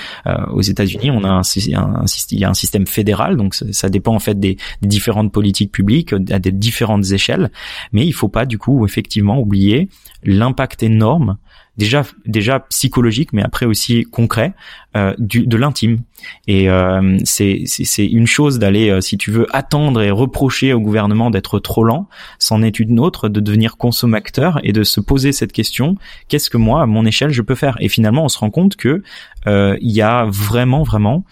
aux 0.51 0.61
États-Unis, 0.61 1.11
on 1.11 1.23
a 1.23 1.29
un, 1.29 1.39
un, 1.39 2.05
il 2.31 2.39
y 2.39 2.45
a 2.45 2.49
un 2.49 2.53
système 2.53 2.87
fédéral. 2.87 3.37
Donc 3.37 3.55
ça, 3.55 3.89
dépend 3.89 4.15
en 4.15 4.19
fait 4.19 4.39
des, 4.39 4.57
des, 4.81 4.87
différentes 4.87 5.31
politiques 5.31 5.71
publiques 5.71 6.13
à 6.13 6.39
des 6.39 6.51
différentes 6.51 7.11
échelles. 7.11 7.51
Mais 7.91 8.05
il 8.05 8.13
faut 8.13 8.27
pas 8.27 8.45
du 8.45 8.57
coup 8.57 8.85
effectivement 8.85 9.39
oublier 9.39 9.89
l'impact 10.23 10.83
énorme 10.83 11.37
déjà 11.81 12.03
déjà 12.25 12.59
psychologique, 12.59 13.33
mais 13.33 13.41
après 13.41 13.65
aussi 13.65 14.03
concret, 14.03 14.53
euh, 14.95 15.13
de 15.17 15.57
l'intime. 15.57 15.99
Et 16.47 16.69
euh, 16.69 17.17
c'est 17.23 17.63
c'est 17.65 18.05
une 18.05 18.27
chose 18.27 18.59
d'aller, 18.59 18.89
euh, 18.89 19.01
si 19.01 19.17
tu 19.17 19.31
veux, 19.31 19.47
attendre 19.55 20.01
et 20.01 20.11
reprocher 20.11 20.73
au 20.73 20.79
gouvernement 20.79 21.31
d'être 21.31 21.59
trop 21.59 21.83
lent. 21.83 22.07
C'en 22.39 22.61
est 22.61 22.79
une 22.79 22.99
autre 22.99 23.27
de 23.29 23.39
devenir 23.39 23.77
consommateur 23.77 24.59
et 24.63 24.73
de 24.73 24.83
se 24.83 24.99
poser 24.99 25.31
cette 25.31 25.53
question 25.53 25.95
qu'est-ce 26.27 26.49
que 26.49 26.57
moi, 26.57 26.83
à 26.83 26.85
mon 26.85 27.05
échelle, 27.05 27.31
je 27.31 27.41
peux 27.41 27.55
faire? 27.55 27.77
Et 27.79 27.89
finalement, 27.89 28.25
on 28.25 28.29
se 28.29 28.37
rend 28.37 28.51
compte 28.51 28.75
que 28.75 29.01
il 29.47 29.91
y 29.91 30.01
a 30.01 30.25
vraiment 30.25 30.83
vraiment 30.83 31.25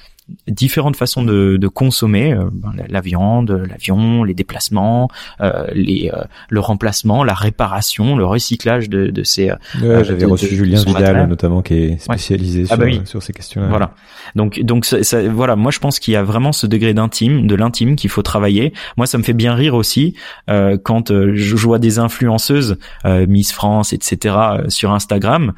différentes 0.48 0.96
façons 0.96 1.24
de, 1.24 1.58
de 1.58 1.68
consommer 1.68 2.34
euh, 2.34 2.50
ben, 2.52 2.74
la, 2.88 3.02
viande, 3.02 3.52
l'avion, 3.70 4.24
les 4.24 4.34
déplacements, 4.34 5.10
euh, 5.42 5.68
les, 5.74 6.12
euh, 6.14 6.24
le 6.50 6.60
remplacement, 6.60 7.24
la 7.24 7.34
réparation, 7.34 8.16
le 8.16 8.26
recyclage 8.26 8.90
de, 8.90 9.08
de 9.08 9.24
ces. 9.24 9.52
Ouais, 9.82 10.04
J'avais 10.04 10.26
reçu 10.26 10.56
Julien 10.56 10.84
Vidal 10.84 11.28
notamment 11.28 11.62
qui 11.62 11.74
est 11.76 12.02
spécialisé 12.02 12.66
ah, 12.70 12.78
bah 12.78 12.92
sur, 12.92 13.08
sur, 13.08 13.24
ces 13.24 13.34
questions. 13.34 13.62
-là. 13.62 13.70
Voilà. 13.70 13.94
Donc 14.36 14.60
donc 14.62 14.86
ça, 14.86 15.04
ça, 15.04 15.28
voilà, 15.28 15.56
moi 15.56 15.72
je 15.72 15.80
pense 15.80 16.00
qu'il 16.00 16.14
y 16.14 16.18
a 16.18 16.24
vraiment 16.24 16.52
ce 16.52 16.68
degré 16.68 16.94
d'intime, 16.94 17.48
de 17.48 17.56
l'intime 17.56 17.96
qu'il 17.96 18.10
faut 18.10 18.22
travailler. 18.22 18.74
Moi 18.98 19.08
ça 19.08 19.18
me 19.18 19.24
fait 19.24 19.34
bien 19.34 19.54
rire 19.54 19.76
aussi 19.76 20.16
euh, 20.50 20.78
quand 20.82 21.10
je 21.10 21.56
vois 21.56 21.80
des 21.80 22.00
influenceuses, 22.00 22.78
Miss 23.06 23.52
France, 23.52 23.94
etc. 23.94 24.36
sur 24.68 24.92
Instagram 24.92 25.54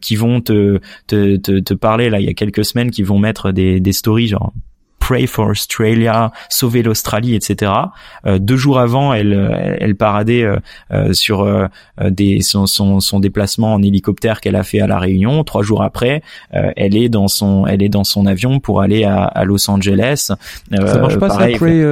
qui 0.00 0.16
vont 0.16 0.40
te, 0.40 0.80
te, 1.06 1.36
te, 1.36 1.60
te 1.60 1.74
parler 1.74 2.10
là 2.10 2.18
il 2.18 2.26
y 2.26 2.28
a 2.28 2.34
quelques 2.34 2.64
semaines, 2.64 2.90
qui 2.90 3.02
vont 3.02 3.18
mettre 3.18 3.52
des, 3.52 3.78
des 3.80 3.92
stories 3.98 4.28
genre 4.28 4.52
Pray 5.08 5.26
for 5.26 5.46
Australia, 5.46 6.32
sauver 6.50 6.82
l'Australie, 6.82 7.34
etc. 7.34 7.72
Euh, 8.26 8.38
deux 8.38 8.58
jours 8.58 8.78
avant, 8.78 9.14
elle, 9.14 9.78
elle 9.80 9.96
paradait 9.96 10.42
euh, 10.42 10.58
euh, 10.92 11.14
sur 11.14 11.48
des 11.98 12.42
son, 12.42 12.66
son, 12.66 13.00
son, 13.00 13.18
déplacement 13.18 13.72
en 13.72 13.82
hélicoptère 13.82 14.42
qu'elle 14.42 14.54
a 14.54 14.62
fait 14.64 14.80
à 14.80 14.86
la 14.86 14.98
Réunion. 14.98 15.44
Trois 15.44 15.62
jours 15.62 15.82
après, 15.82 16.22
elle 16.50 16.94
est 16.94 17.08
dans 17.08 17.26
son 17.26 17.66
elle 17.66 17.82
est 17.82 17.88
dans 17.88 18.04
son 18.04 18.26
avion 18.26 18.60
pour 18.60 18.82
aller 18.82 19.04
à, 19.04 19.24
à 19.24 19.44
Los 19.44 19.70
Angeles. 19.70 20.30
ça 20.70 20.98
marche 20.98 21.18
pas 21.18 21.30
ça, 21.30 21.48
Pray, 21.56 21.82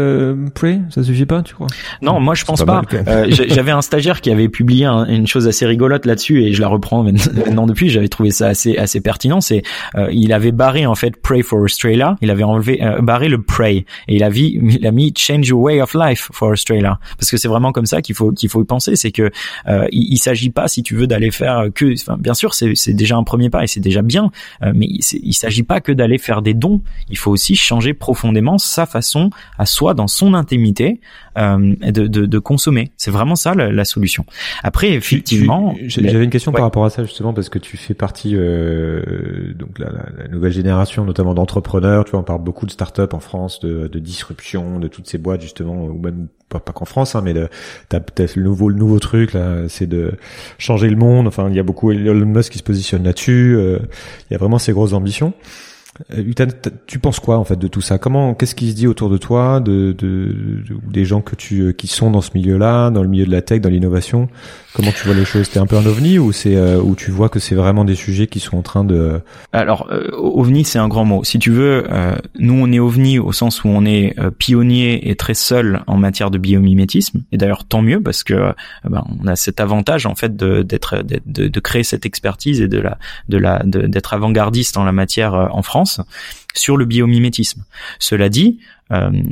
Pray, 0.55 0.81
ça 0.91 1.03
suffit 1.03 1.25
pas, 1.25 1.41
tu 1.41 1.55
crois? 1.55 1.69
Non, 2.03 2.21
moi 2.21 2.35
je 2.35 2.45
pense 2.45 2.64
pas. 2.64 2.83
J'avais 3.29 3.73
un 3.73 3.83
stagiaire 3.83 4.21
qui 4.21 4.31
avait 4.31 4.51
publié 4.51 4.85
une 4.85 5.27
chose 5.27 5.49
assez 5.49 5.64
rigolote 5.64 6.05
là-dessus 6.05 6.45
et 6.45 6.53
je 6.53 6.61
la 6.61 6.69
reprends 6.69 7.03
maintenant 7.33 7.67
depuis. 7.67 7.89
J'avais 7.89 8.09
trouvé 8.09 8.31
ça 8.31 8.49
assez 8.49 8.77
assez 8.77 9.01
pertinent. 9.01 9.41
C'est 9.41 9.62
il 10.11 10.35
avait 10.35 10.53
barré 10.53 10.85
en 10.85 10.95
fait 10.95 11.17
Pray 11.17 11.43
for 11.43 11.61
Australia. 11.61 12.17
Il 12.21 12.31
avait 12.31 12.45
enlevé 12.45 12.83
barré 13.07 13.28
le 13.28 13.40
pray 13.40 13.86
et 14.09 14.16
il 14.16 14.22
a, 14.22 14.30
mis, 14.30 14.59
il 14.61 14.86
a 14.86 14.90
mis 14.90 15.12
change 15.16 15.48
your 15.48 15.61
way 15.61 15.80
of 15.80 15.94
life 15.94 16.28
for 16.32 16.50
Australia. 16.50 16.98
Parce 17.18 17.30
que 17.30 17.36
c'est 17.36 17.48
vraiment 17.48 17.72
comme 17.72 17.86
ça 17.86 18.02
qu'il 18.02 18.14
faut 18.14 18.32
qu'il 18.32 18.48
faut 18.48 18.64
penser. 18.64 18.96
C'est 18.96 19.12
que 19.12 19.30
euh, 19.68 19.86
il, 19.92 20.12
il 20.12 20.18
s'agit 20.18 20.50
pas 20.50 20.68
si 20.68 20.82
tu 20.82 20.94
veux 20.94 21.07
d'aller 21.07 21.30
faire 21.30 21.68
que 21.74 21.94
enfin, 21.94 22.16
bien 22.18 22.34
sûr 22.34 22.52
c'est 22.54 22.74
c'est 22.74 22.92
déjà 22.92 23.16
un 23.16 23.24
premier 23.24 23.50
pas 23.50 23.64
et 23.64 23.66
c'est 23.66 23.80
déjà 23.80 24.02
bien. 24.02 24.30
Euh, 24.62 24.72
mais 24.74 24.86
il, 24.86 25.00
il 25.22 25.34
s'agit 25.34 25.62
pas 25.62 25.80
que 25.80 25.92
d'aller 25.92 26.18
faire 26.18 26.42
des 26.42 26.54
dons. 26.54 26.82
Il 27.09 27.16
faut 27.16 27.30
aussi 27.30 27.57
changer 27.57 27.94
profondément 27.94 28.59
sa 28.59 28.86
façon 28.86 29.30
à 29.59 29.66
soi 29.66 29.94
dans 29.94 30.09
son 30.09 30.34
intimité 30.34 31.00
euh, 31.38 31.74
de, 31.80 32.07
de, 32.07 32.24
de, 32.26 32.38
consommer. 32.38 32.92
C'est 32.96 33.11
vraiment 33.11 33.36
ça 33.36 33.54
la, 33.54 33.84
solution. 33.84 34.24
Après 34.62 34.92
effectivement 34.92 35.74
j'avais 35.86 36.24
une 36.24 36.30
question 36.30 36.50
par 36.50 36.62
rapport 36.62 36.84
à 36.84 36.90
ça 36.90 37.04
justement 37.04 37.34
parce 37.34 37.50
que 37.50 37.59
tu 37.59 37.76
fais 37.76 37.94
partie 37.94 38.32
euh, 38.34 39.52
donc 39.54 39.78
la, 39.78 39.90
la, 39.90 40.28
nouvelle 40.28 40.52
génération 40.52 41.04
notamment 41.04 41.34
d'entrepreneurs. 41.34 42.04
Tu 42.04 42.12
vois 42.12 42.20
on 42.20 42.24
parle 42.24 42.42
beaucoup 42.42 42.64
de 42.64 42.70
start 42.70 42.95
en 42.99 43.20
France, 43.20 43.61
de, 43.61 43.88
de, 43.88 43.99
disruption, 43.99 44.78
de 44.78 44.88
toutes 44.88 45.07
ces 45.07 45.18
boîtes 45.18 45.40
justement, 45.40 45.86
ou 45.86 45.99
même 45.99 46.28
pas, 46.49 46.61
pas 46.61 46.72
qu'en 46.72 46.84
France, 46.84 47.14
hein, 47.14 47.22
mais 47.24 47.34
t'as 47.88 48.01
peut-être 48.01 48.36
le 48.36 48.42
nouveau 48.42 48.68
le 48.68 48.76
nouveau 48.76 48.99
truc 48.99 49.32
là, 49.32 49.68
c'est 49.68 49.86
de 49.86 50.12
changer 50.59 50.88
le 50.88 50.97
monde. 50.97 51.26
Enfin, 51.26 51.49
il 51.49 51.57
y 51.57 51.59
a 51.59 51.62
beaucoup 51.62 51.90
Elon 51.92 52.26
Musk 52.26 52.53
qui 52.53 52.59
se 52.59 52.62
positionne 52.62 53.05
là-dessus. 53.05 53.57
Euh, 53.57 53.78
il 54.28 54.32
y 54.32 54.36
a 54.36 54.38
vraiment 54.38 54.59
ces 54.59 54.72
grosses 54.72 54.92
ambitions. 54.92 55.34
Euh, 56.12 56.47
tu 56.86 56.99
penses 56.99 57.20
quoi 57.20 57.38
en 57.38 57.44
fait 57.44 57.57
de 57.57 57.68
tout 57.68 57.80
ça? 57.80 57.99
Comment, 57.99 58.34
qu'est-ce 58.34 58.55
qui 58.55 58.70
se 58.70 58.74
dit 58.74 58.86
autour 58.86 59.11
de 59.11 59.18
toi, 59.18 59.61
de, 59.61 59.92
de, 59.92 60.62
de, 60.68 60.76
des 60.90 61.05
gens 61.05 61.20
que 61.20 61.36
tu 61.36 61.74
qui 61.74 61.86
sont 61.86 62.11
dans 62.11 62.20
ce 62.20 62.30
milieu-là, 62.34 62.90
dans 62.90 63.03
le 63.03 63.09
milieu 63.09 63.26
de 63.26 63.30
la 63.30 63.42
tech, 63.42 63.61
dans 63.61 63.70
l'innovation? 63.70 64.28
Comment 64.76 64.92
tu 64.92 65.07
vois 65.07 65.16
les 65.16 65.24
choses? 65.24 65.49
T'es 65.49 65.59
un 65.59 65.64
peu 65.64 65.76
un 65.76 65.86
ovni 65.86 66.18
ou 66.18 66.32
c'est 66.32 66.55
euh, 66.55 66.78
où 66.82 66.94
tu 66.97 67.11
vois 67.11 67.30
que 67.30 67.38
c'est 67.38 67.55
vraiment 67.55 67.86
des 67.86 67.94
sujets 67.94 68.26
qui 68.26 68.40
sont 68.40 68.59
en 68.59 68.62
train 68.62 68.84
de 68.84 69.22
Alors 69.55 69.88
euh, 69.90 70.11
ovni 70.12 70.64
c'est 70.64 70.78
un 70.78 70.88
grand 70.88 71.07
mot. 71.07 71.24
Si 71.24 71.38
tu 71.38 71.51
veux, 71.51 71.86
euh, 71.90 72.14
nous 72.38 72.53
on 72.53 72.70
est 72.70 72.78
ovni 72.78 73.18
au 73.18 73.32
sens 73.32 73.64
où 73.64 73.68
on 73.68 73.86
est 73.86 74.14
pionnier 74.38 75.09
et 75.09 75.16
très 75.16 75.32
seul 75.32 75.82
en 75.86 75.97
matière 75.97 76.30
de 76.30 76.36
biomimétisme. 76.36 77.22
Et 77.32 77.38
d'ailleurs 77.38 77.64
tant 77.64 77.80
mieux 77.80 78.03
parce 78.03 78.22
que 78.22 78.53
ben, 78.84 79.03
on 79.22 79.26
a 79.26 79.34
cet 79.34 79.61
avantage 79.61 80.05
en 80.05 80.14
fait 80.14 80.36
de 80.36 80.61
d'être 80.62 81.03
de, 81.03 81.49
de, 81.49 81.61
créer 81.61 81.82
cette 81.82 82.05
expertise 82.05 82.61
et 82.61 82.68
de 82.68 82.78
la 82.78 82.99
de 83.30 83.38
la 83.38 83.62
d'être 83.64 84.12
avant-gardiste 84.12 84.76
en 84.76 84.84
la 84.84 84.92
matière 84.92 85.49
en 85.53 85.62
France 85.62 85.86
sur 86.55 86.76
le 86.76 86.84
biomimétisme. 86.84 87.64
Cela 87.99 88.28
dit, 88.28 88.61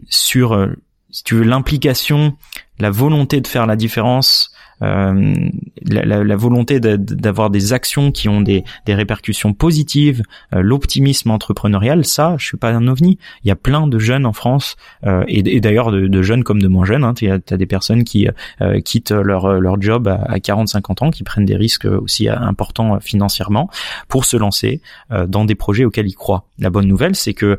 sur 0.09 0.69
si 1.15 1.23
tu 1.23 1.37
veux 1.37 1.45
l'implication, 1.45 2.37
la 2.81 2.91
volonté 2.91 3.41
de 3.41 3.47
faire 3.47 3.67
la 3.67 3.77
différence 3.77 4.53
euh, 4.83 5.35
la, 5.83 6.05
la, 6.05 6.25
la, 6.25 6.37
volonté 6.37 6.81
d'avoir 6.81 7.49
des 7.49 7.73
actions 7.73 8.11
qui 8.11 8.29
ont 8.29 8.41
des, 8.41 8.65
des 8.87 8.95
répercussions 8.95 9.53
positives, 9.53 10.25
euh, 10.53 10.63
l'optimisme 10.63 11.31
entrepreneurial, 11.31 12.05
ça, 12.05 12.35
je 12.39 12.47
suis 12.47 12.57
pas 12.57 12.71
un 12.71 12.89
ovni. 12.89 13.19
Il 13.45 13.49
y 13.49 13.51
a 13.53 13.57
plein 13.57 13.87
de 13.87 13.99
jeunes 14.01 14.27
en 14.27 14.33
France 14.33 14.75
euh, 15.07 15.25
et, 15.29 15.61
d'ailleurs 15.61 15.93
de, 15.93 16.09
de, 16.09 16.23
jeunes 16.23 16.43
comme 16.43 16.61
de 16.61 16.67
moins 16.67 16.85
jeunes. 16.85 17.05
Hein, 17.05 17.15
tu 17.15 17.31
as, 17.31 17.39
des 17.39 17.67
personnes 17.67 18.03
qui 18.03 18.27
euh, 18.61 18.81
quittent 18.81 19.13
leur 19.13 19.61
leur 19.61 19.81
job 19.81 20.09
à, 20.09 20.17
à 20.25 20.39
40-50 20.39 21.05
ans, 21.05 21.11
qui 21.11 21.23
prennent 21.23 21.45
des 21.45 21.57
risques 21.57 21.85
aussi 21.85 22.29
importants 22.29 22.99
financièrement 22.99 23.71
pour 24.09 24.25
se 24.25 24.37
lancer 24.37 24.81
dans 25.29 25.45
des 25.45 25.55
projets 25.55 25.85
auxquels 25.85 26.09
ils 26.09 26.15
croient. 26.15 26.47
La 26.59 26.71
bonne 26.71 26.87
nouvelle, 26.89 27.15
c'est 27.15 27.35
que 27.35 27.59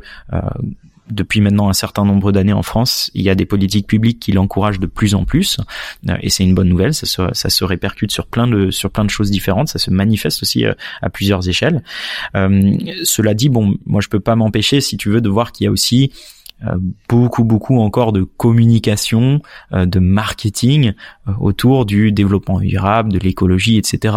depuis 1.10 1.40
maintenant 1.40 1.68
un 1.68 1.72
certain 1.72 2.04
nombre 2.04 2.32
d'années 2.32 2.52
en 2.52 2.62
France, 2.62 3.10
il 3.14 3.22
y 3.22 3.30
a 3.30 3.34
des 3.34 3.46
politiques 3.46 3.86
publiques 3.86 4.20
qui 4.20 4.32
l'encouragent 4.32 4.80
de 4.80 4.86
plus 4.86 5.14
en 5.14 5.24
plus, 5.24 5.58
euh, 6.08 6.16
et 6.20 6.30
c'est 6.30 6.44
une 6.44 6.54
bonne 6.54 6.68
nouvelle. 6.68 6.94
Ça 6.94 7.06
se, 7.06 7.64
répercute 7.64 8.12
sur 8.12 8.26
plein 8.26 8.46
de 8.46 8.70
choses 9.08 9.30
différentes. 9.30 9.68
Ça 9.68 9.78
se 9.78 9.90
manifeste 9.90 10.42
aussi 10.42 10.64
euh, 10.64 10.74
à 11.02 11.10
plusieurs 11.10 11.48
échelles. 11.48 11.82
Euh, 12.34 12.76
cela 13.04 13.34
dit, 13.34 13.48
bon, 13.48 13.76
moi 13.86 14.00
je 14.00 14.08
peux 14.08 14.20
pas 14.20 14.36
m'empêcher, 14.36 14.80
si 14.80 14.96
tu 14.96 15.10
veux, 15.10 15.20
de 15.20 15.28
voir 15.28 15.52
qu'il 15.52 15.64
y 15.64 15.68
a 15.68 15.70
aussi 15.70 16.12
beaucoup 17.08 17.44
beaucoup 17.44 17.80
encore 17.80 18.12
de 18.12 18.22
communication, 18.22 19.42
euh, 19.72 19.86
de 19.86 19.98
marketing 19.98 20.94
euh, 21.28 21.32
autour 21.38 21.86
du 21.86 22.12
développement 22.12 22.60
durable, 22.60 23.12
de 23.12 23.18
l'écologie, 23.18 23.76
etc. 23.76 24.16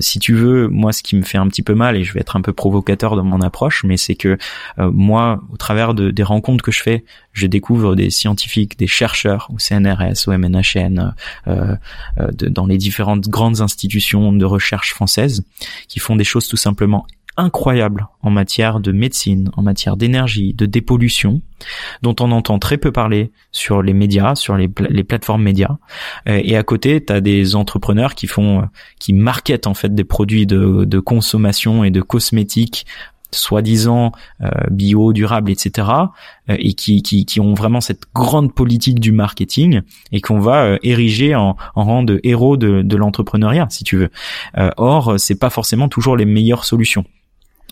si 0.00 0.18
tu 0.18 0.34
veux, 0.34 0.68
moi 0.68 0.92
ce 0.92 1.02
qui 1.02 1.16
me 1.16 1.22
fait 1.22 1.38
un 1.38 1.48
petit 1.48 1.62
peu 1.62 1.74
mal 1.74 1.96
et 1.96 2.04
je 2.04 2.12
vais 2.12 2.20
être 2.20 2.36
un 2.36 2.42
peu 2.42 2.52
provocateur 2.52 3.16
dans 3.16 3.24
mon 3.24 3.40
approche, 3.40 3.84
mais 3.84 3.96
c'est 3.96 4.14
que 4.14 4.38
moi, 4.78 5.42
au 5.52 5.56
travers 5.56 5.94
de, 5.94 6.10
des 6.10 6.22
rencontres 6.22 6.62
que 6.62 6.72
je 6.72 6.82
fais, 6.82 7.04
je 7.32 7.46
découvre 7.46 7.94
des 7.94 8.10
scientifiques, 8.10 8.78
des 8.78 8.86
chercheurs 8.86 9.48
au 9.52 9.58
CNRS, 9.58 10.28
au 10.28 10.32
MNHN, 10.32 11.14
euh, 11.46 11.76
de, 12.32 12.48
dans 12.48 12.66
les 12.66 12.78
différentes 12.78 13.28
grandes 13.28 13.60
institutions 13.60 14.32
de 14.32 14.44
recherche 14.44 14.92
françaises, 14.92 15.44
qui 15.88 15.98
font 15.98 16.16
des 16.16 16.24
choses 16.24 16.48
tout 16.48 16.56
simplement 16.56 17.06
incroyable 17.36 18.08
en 18.22 18.30
matière 18.30 18.80
de 18.80 18.92
médecine, 18.92 19.50
en 19.56 19.62
matière 19.62 19.96
d'énergie, 19.96 20.54
de 20.54 20.66
dépollution, 20.66 21.40
dont 22.02 22.14
on 22.20 22.30
entend 22.30 22.58
très 22.58 22.76
peu 22.76 22.92
parler 22.92 23.32
sur 23.52 23.82
les 23.82 23.94
médias, 23.94 24.34
sur 24.34 24.56
les, 24.56 24.68
plateformes 24.68 25.42
médias. 25.42 25.76
Euh, 26.28 26.40
et 26.42 26.56
à 26.56 26.62
côté, 26.62 27.04
tu 27.04 27.12
as 27.12 27.20
des 27.20 27.56
entrepreneurs 27.56 28.14
qui 28.14 28.26
font, 28.26 28.68
qui 28.98 29.12
marketent 29.12 29.66
en 29.66 29.74
fait 29.74 29.94
des 29.94 30.04
produits 30.04 30.46
de, 30.46 31.00
consommation 31.00 31.84
et 31.84 31.90
de 31.90 32.00
cosmétiques 32.00 32.86
soi-disant 33.34 34.12
euh, 34.42 34.50
bio, 34.70 35.14
durable, 35.14 35.50
etc. 35.50 35.88
Euh, 36.50 36.56
et 36.58 36.74
qui, 36.74 37.02
qui, 37.02 37.40
ont 37.40 37.54
vraiment 37.54 37.80
cette 37.80 38.02
grande 38.14 38.54
politique 38.54 39.00
du 39.00 39.10
marketing 39.10 39.80
et 40.12 40.20
qu'on 40.20 40.38
va 40.38 40.76
ériger 40.82 41.34
en, 41.34 41.56
rang 41.74 42.02
de 42.02 42.20
héros 42.24 42.58
de, 42.58 42.82
de 42.82 42.96
l'entrepreneuriat, 42.96 43.68
si 43.70 43.84
tu 43.84 43.96
veux. 43.96 44.10
or, 44.76 45.14
c'est 45.18 45.38
pas 45.38 45.48
forcément 45.48 45.88
toujours 45.88 46.14
les 46.14 46.26
meilleures 46.26 46.66
solutions. 46.66 47.06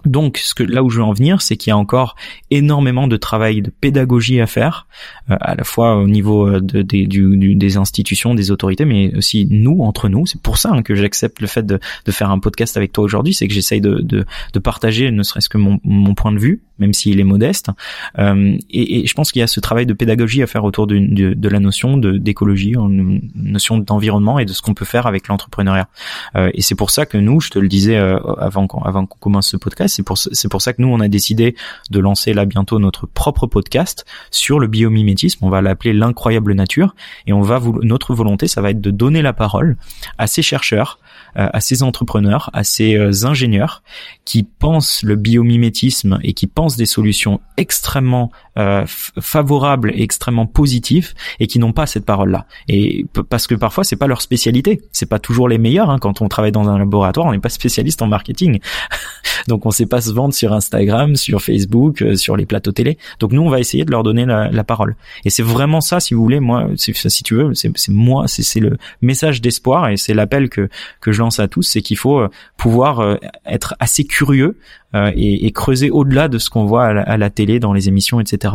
Donc, 0.04 0.38
ce 0.38 0.54
que, 0.54 0.62
là 0.62 0.82
où 0.82 0.90
je 0.90 0.98
veux 0.98 1.04
en 1.04 1.12
venir, 1.12 1.42
c'est 1.42 1.56
qu'il 1.56 1.70
y 1.70 1.72
a 1.72 1.76
encore 1.76 2.16
énormément 2.50 3.06
de 3.06 3.16
travail 3.16 3.62
de 3.62 3.70
pédagogie 3.70 4.40
à 4.40 4.46
faire, 4.46 4.86
euh, 5.30 5.36
à 5.40 5.54
la 5.54 5.64
fois 5.64 5.96
au 5.96 6.06
niveau 6.06 6.46
euh, 6.46 6.60
de, 6.60 6.82
du, 6.82 7.56
des 7.56 7.76
institutions, 7.76 8.34
des 8.34 8.50
autorités, 8.50 8.84
mais 8.84 9.14
aussi 9.16 9.46
nous, 9.50 9.80
entre 9.82 10.08
nous. 10.08 10.26
C'est 10.26 10.40
pour 10.40 10.58
ça 10.58 10.70
hein, 10.72 10.82
que 10.82 10.94
j'accepte 10.94 11.40
le 11.40 11.46
fait 11.46 11.64
de, 11.64 11.78
de, 12.04 12.12
faire 12.12 12.30
un 12.30 12.38
podcast 12.38 12.76
avec 12.76 12.92
toi 12.92 13.04
aujourd'hui, 13.04 13.34
c'est 13.34 13.48
que 13.48 13.54
j'essaye 13.54 13.80
de, 13.80 14.24
partager 14.62 15.10
ne 15.10 15.22
serait-ce 15.22 15.48
que 15.48 15.58
mon, 15.58 15.80
mon, 15.84 16.14
point 16.14 16.32
de 16.32 16.38
vue, 16.38 16.62
même 16.78 16.92
s'il 16.92 17.18
est 17.18 17.24
modeste. 17.24 17.70
Euh, 18.18 18.56
et, 18.70 19.00
et, 19.00 19.06
je 19.06 19.14
pense 19.14 19.32
qu'il 19.32 19.40
y 19.40 19.42
a 19.42 19.46
ce 19.46 19.58
travail 19.58 19.86
de 19.86 19.94
pédagogie 19.94 20.42
à 20.42 20.46
faire 20.46 20.64
autour 20.64 20.86
de, 20.86 21.48
la 21.48 21.60
notion 21.60 21.96
d'écologie, 21.96 22.74
une 22.74 23.30
notion 23.34 23.78
d'environnement 23.78 24.38
et 24.38 24.44
de 24.44 24.52
ce 24.52 24.62
qu'on 24.62 24.74
peut 24.74 24.84
faire 24.84 25.06
avec 25.06 25.28
l'entrepreneuriat. 25.28 25.88
Euh, 26.36 26.50
et 26.54 26.62
c'est 26.62 26.74
pour 26.74 26.90
ça 26.90 27.06
que 27.06 27.18
nous, 27.18 27.40
je 27.40 27.50
te 27.50 27.58
le 27.58 27.68
disais 27.68 27.96
avant, 27.96 28.66
avant 28.84 29.06
qu'on 29.06 29.18
commence 29.18 29.48
ce 29.48 29.56
podcast, 29.56 29.89
C'est 29.90 30.02
pour 30.02 30.16
c'est 30.18 30.48
ça 30.60 30.72
que 30.72 30.80
nous 30.82 30.88
on 30.88 31.00
a 31.00 31.08
décidé 31.08 31.54
de 31.90 31.98
lancer 31.98 32.32
là 32.32 32.44
bientôt 32.44 32.78
notre 32.78 33.06
propre 33.06 33.46
podcast 33.46 34.04
sur 34.30 34.58
le 34.58 34.66
biomimétisme. 34.66 35.44
On 35.44 35.50
va 35.50 35.60
l'appeler 35.60 35.92
l'incroyable 35.92 36.54
nature 36.54 36.94
et 37.26 37.32
on 37.32 37.42
va 37.42 37.60
notre 37.82 38.14
volonté 38.14 38.48
ça 38.48 38.60
va 38.60 38.70
être 38.70 38.80
de 38.80 38.90
donner 38.90 39.22
la 39.22 39.32
parole 39.32 39.76
à 40.18 40.26
ces 40.26 40.42
chercheurs, 40.42 40.98
à 41.34 41.60
ces 41.60 41.82
entrepreneurs, 41.82 42.50
à 42.52 42.64
ces 42.64 42.94
euh, 42.96 43.24
ingénieurs 43.24 43.82
qui 44.24 44.42
pensent 44.42 45.02
le 45.02 45.16
biomimétisme 45.16 46.18
et 46.22 46.32
qui 46.32 46.46
pensent 46.46 46.76
des 46.76 46.86
solutions 46.86 47.40
extrêmement 47.56 48.30
euh, 48.58 48.84
favorables 48.86 49.92
et 49.94 50.02
extrêmement 50.02 50.46
positives 50.46 51.14
et 51.38 51.46
qui 51.46 51.58
n'ont 51.58 51.72
pas 51.72 51.86
cette 51.86 52.04
parole-là. 52.04 52.46
Et 52.68 53.06
parce 53.28 53.46
que 53.46 53.54
parfois 53.54 53.84
c'est 53.84 53.96
pas 53.96 54.06
leur 54.06 54.22
spécialité, 54.22 54.82
c'est 54.92 55.08
pas 55.08 55.18
toujours 55.18 55.48
les 55.48 55.58
meilleurs. 55.58 55.90
Hein. 55.90 55.98
Quand 55.98 56.20
on 56.20 56.28
travaille 56.28 56.52
dans 56.52 56.68
un 56.68 56.78
laboratoire, 56.78 57.26
on 57.26 57.32
n'est 57.32 57.38
pas 57.38 57.48
spécialiste 57.48 58.02
en 58.02 58.06
marketing, 58.06 58.60
donc 59.48 59.66
on 59.66 59.70
sait 59.70 59.86
pas 59.86 60.00
se 60.00 60.10
vendre 60.10 60.34
sur 60.34 60.52
Instagram, 60.52 61.16
sur 61.16 61.42
Facebook, 61.42 62.04
sur 62.16 62.36
les 62.36 62.46
plateaux 62.46 62.72
télé. 62.72 62.98
Donc 63.18 63.32
nous 63.32 63.42
on 63.42 63.50
va 63.50 63.60
essayer 63.60 63.84
de 63.84 63.90
leur 63.90 64.02
donner 64.02 64.26
la, 64.26 64.50
la 64.50 64.64
parole. 64.64 64.96
Et 65.24 65.30
c'est 65.30 65.42
vraiment 65.42 65.80
ça, 65.80 66.00
si 66.00 66.14
vous 66.14 66.22
voulez, 66.22 66.40
moi, 66.40 66.68
si 66.76 67.22
tu 67.22 67.34
veux, 67.34 67.54
c'est 67.54 67.88
moi, 67.88 68.24
c'est 68.26 68.60
le 68.60 68.76
message 69.02 69.40
d'espoir 69.40 69.88
et 69.88 69.96
c'est 69.96 70.14
l'appel 70.14 70.48
que 70.48 70.68
que 71.00 71.09
je 71.12 71.20
lance 71.20 71.40
à 71.40 71.48
tous, 71.48 71.62
c'est 71.62 71.82
qu'il 71.82 71.96
faut 71.96 72.20
euh, 72.20 72.28
pouvoir 72.56 73.00
euh, 73.00 73.16
être 73.46 73.74
assez 73.80 74.04
curieux 74.04 74.58
euh, 74.94 75.12
et, 75.14 75.50
creuser 75.52 75.90
au-delà 75.90 76.28
de 76.28 76.38
ce 76.38 76.50
qu'on 76.50 76.64
voit 76.64 76.86
à 76.86 77.16
la, 77.16 77.30
télé, 77.30 77.60
dans 77.60 77.72
les 77.72 77.88
émissions, 77.88 78.20
etc. 78.20 78.54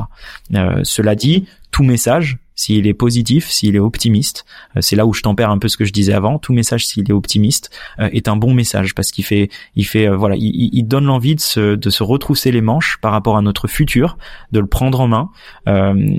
cela 0.83 1.15
dit, 1.15 1.45
tout 1.71 1.83
message 1.83 2.37
s'il 2.55 2.87
est 2.87 2.93
positif, 2.93 3.49
s'il 3.49 3.75
est 3.75 3.79
optimiste, 3.79 4.45
euh, 4.75 4.81
c'est 4.81 4.95
là 4.95 5.05
où 5.05 5.13
je 5.13 5.21
tempère 5.21 5.49
un 5.49 5.57
peu 5.57 5.67
ce 5.67 5.77
que 5.77 5.85
je 5.85 5.93
disais 5.93 6.13
avant. 6.13 6.39
Tout 6.39 6.53
message, 6.53 6.87
s'il 6.87 7.09
est 7.09 7.13
optimiste, 7.13 7.69
euh, 7.99 8.09
est 8.13 8.27
un 8.27 8.37
bon 8.37 8.53
message 8.53 8.95
parce 8.95 9.11
qu'il 9.11 9.25
fait, 9.25 9.49
il 9.75 9.85
fait, 9.85 10.07
euh, 10.07 10.15
voilà, 10.15 10.35
il, 10.37 10.69
il 10.73 10.83
donne 10.83 11.05
l'envie 11.05 11.35
de 11.35 11.41
se, 11.41 11.75
de 11.75 11.89
se 11.89 12.03
retrousser 12.03 12.51
les 12.51 12.61
manches 12.61 12.97
par 13.01 13.11
rapport 13.11 13.37
à 13.37 13.41
notre 13.41 13.67
futur, 13.67 14.17
de 14.51 14.59
le 14.59 14.67
prendre 14.67 15.01
en 15.01 15.07
main. 15.07 15.29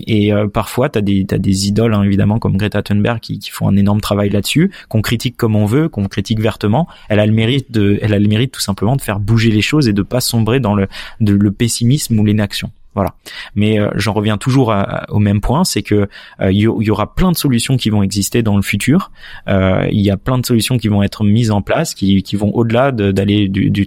et 0.07 0.33
parfois, 0.53 0.89
t'as 0.89 1.01
des, 1.01 1.25
t'as 1.27 1.39
des 1.39 1.69
idoles 1.69 1.95
hein, 1.95 2.03
évidemment 2.03 2.39
comme 2.39 2.57
Greta 2.57 2.83
Thunberg 2.83 3.21
qui, 3.21 3.39
qui 3.39 3.51
font 3.51 3.69
un 3.69 3.77
énorme 3.77 4.01
travail 4.01 4.29
là-dessus, 4.31 4.71
qu'on 4.89 5.03
critique 5.03 5.37
comme 5.37 5.57
on 5.57 5.67
veut, 5.67 5.89
qu'on 5.89 6.07
critique 6.07 6.41
vertement. 6.41 6.87
Elle 7.09 7.21
a 7.21 7.27
le 7.27 7.33
mérite 7.33 7.73
de, 7.73 7.99
elle 8.03 8.13
a 8.13 8.19
le 8.19 8.29
mérite 8.29 8.53
tout 8.53 8.61
simplement 8.61 8.97
de 8.97 9.01
faire 9.01 9.21
bouger 9.21 9.51
les 9.51 9.63
choses 9.63 9.89
et 9.89 9.93
de 9.93 10.03
pas 10.03 10.21
sombrer 10.21 10.61
dans 10.61 10.75
le, 10.75 10.89
le 11.21 11.53
pessimisme 11.53 12.19
ou 12.19 12.25
l'inaction. 12.25 12.71
Voilà. 12.97 13.13
Mais 13.55 13.79
euh, 13.79 13.91
j'en 13.95 14.15
reviens 14.15 14.39
toujours 14.39 14.75
au 15.11 15.19
même 15.19 15.43
point, 15.43 15.65
c'est 15.65 15.83
que 15.83 16.09
euh, 16.41 16.51
il 16.51 16.59
y, 16.59 16.91
aura 16.91 17.15
plein 17.15 17.31
de 17.31 17.37
solutions 17.37 17.77
qui 17.77 17.91
vont 17.91 18.03
exister 18.03 18.43
dans 18.43 18.57
le 18.57 18.63
futur. 18.63 19.11
Euh, 19.49 19.87
il 19.93 20.01
y 20.01 20.11
a 20.11 20.17
plein 20.17 20.39
de 20.39 20.47
solutions 20.47 20.79
qui 20.79 20.89
vont 20.89 21.03
être 21.03 21.23
mises 21.23 21.51
en 21.51 21.61
place, 21.61 21.93
qui, 21.93 22.23
qui 22.23 22.37
vont 22.37 22.55
au-delà 22.55 22.93
d'aller 22.93 23.49
du, 23.49 23.69
du 23.69 23.87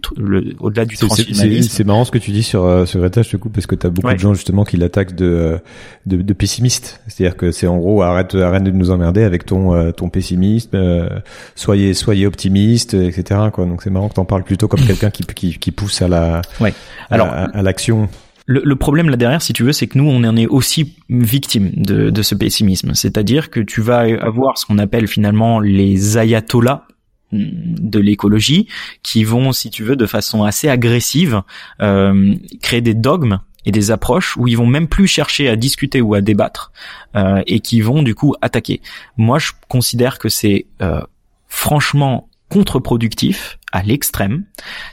au-delà 0.60 0.86
du 0.86 0.96
transhumanisme. 0.96 1.70
C'est 1.72 1.84
marrant 1.84 2.06
ce 2.06 2.12
que 2.12 2.20
tu 2.20 2.30
dis 2.30 2.44
sur 2.44 2.88
sur 2.88 3.00
Greta, 3.00 3.24
je 3.24 3.32
te 3.32 3.38
coupe 3.38 3.54
parce 3.54 3.66
que 3.66 3.74
tu 3.74 3.88
as 3.88 3.90
beaucoup 3.90 4.14
de 4.14 4.20
gens 4.20 4.36
justement 4.36 4.64
qui 4.64 4.78
l'attaquent 4.78 5.16
de, 5.16 5.60
de, 6.06 6.22
de 6.22 6.34
pessimiste. 6.34 7.02
C'est-à-dire 7.08 7.36
que 7.36 7.52
c'est 7.52 7.66
en 7.66 7.78
gros 7.78 8.04
arrête 8.04 8.36
arrête 8.36 8.64
de 8.64 8.70
nous 8.70 8.92
emmerder 8.92 9.24
avec 9.24 9.44
ton 9.44 9.92
ton 9.92 10.10
pessimisme, 10.10 11.10
soyez 11.56 11.96
soyez 11.96 12.28
optimiste, 12.28 12.94
etc. 12.94 13.40
Quoi. 13.52 13.66
Donc 13.66 13.82
c'est 13.82 13.90
marrant 13.90 14.10
que 14.10 14.14
t'en 14.14 14.26
parles 14.26 14.44
plutôt 14.44 14.68
comme 14.68 14.82
quelqu'un 14.86 15.10
qui, 15.10 15.24
qui 15.24 15.58
qui 15.58 15.72
pousse 15.72 16.04
à 16.04 16.08
la 16.08 16.44
ouais. 16.62 16.76
Alors 17.10 17.30
à 17.32 17.64
l'action 17.64 18.08
le, 18.52 18.76
problème 18.76 19.10
là 19.10 19.16
derrière, 19.16 19.44
si 19.44 19.54
tu 19.54 19.64
veux, 19.64 19.72
c'est 19.72 19.86
que 19.86 19.98
nous, 19.98 20.10
on 20.10 20.24
en 20.24 20.36
est 20.36 20.48
aussi 20.48 20.96
victime 21.10 21.70
de, 21.76 22.10
de 22.10 22.22
ce 22.24 22.34
pessimisme. 22.34 22.96
C'est-à-dire 22.96 23.52
que 23.52 23.60
tu 23.60 23.80
vas 23.82 24.00
avoir 24.00 24.58
ce 24.58 24.66
qu'on 24.66 24.80
appelle 24.80 25.08
finalement 25.08 25.60
les 25.60 26.18
ayatollahs 26.18 26.88
de 27.32 28.00
l'écologie 28.00 28.68
qui 29.04 29.24
vont, 29.24 29.52
si 29.52 29.70
tu 29.70 29.84
veux, 29.84 29.96
de 29.96 30.08
façon 30.08 30.44
assez 30.44 30.68
agressive, 30.68 31.44
euh, 31.82 32.34
créer 32.64 32.82
des 32.82 32.96
dogmes 32.96 33.40
et 33.66 33.72
des 33.72 33.92
approches 33.92 34.36
où 34.36 34.48
ils 34.48 34.58
vont 34.58 34.66
même 34.66 34.88
plus 34.88 35.06
chercher 35.06 35.48
à 35.48 35.56
discuter 35.56 36.02
ou 36.02 36.16
à 36.16 36.22
débattre 36.22 36.72
euh, 37.16 37.44
et 37.46 37.60
qui 37.60 37.82
vont 37.82 38.02
du 38.02 38.16
coup 38.16 38.34
attaquer. 38.42 38.82
Moi, 39.16 39.38
je 39.38 39.52
considère 39.68 40.18
que 40.18 40.30
c'est 40.30 40.66
euh, 40.82 41.02
franchement 41.48 42.29
contre-productif 42.50 43.60
à 43.72 43.84
l'extrême. 43.84 44.44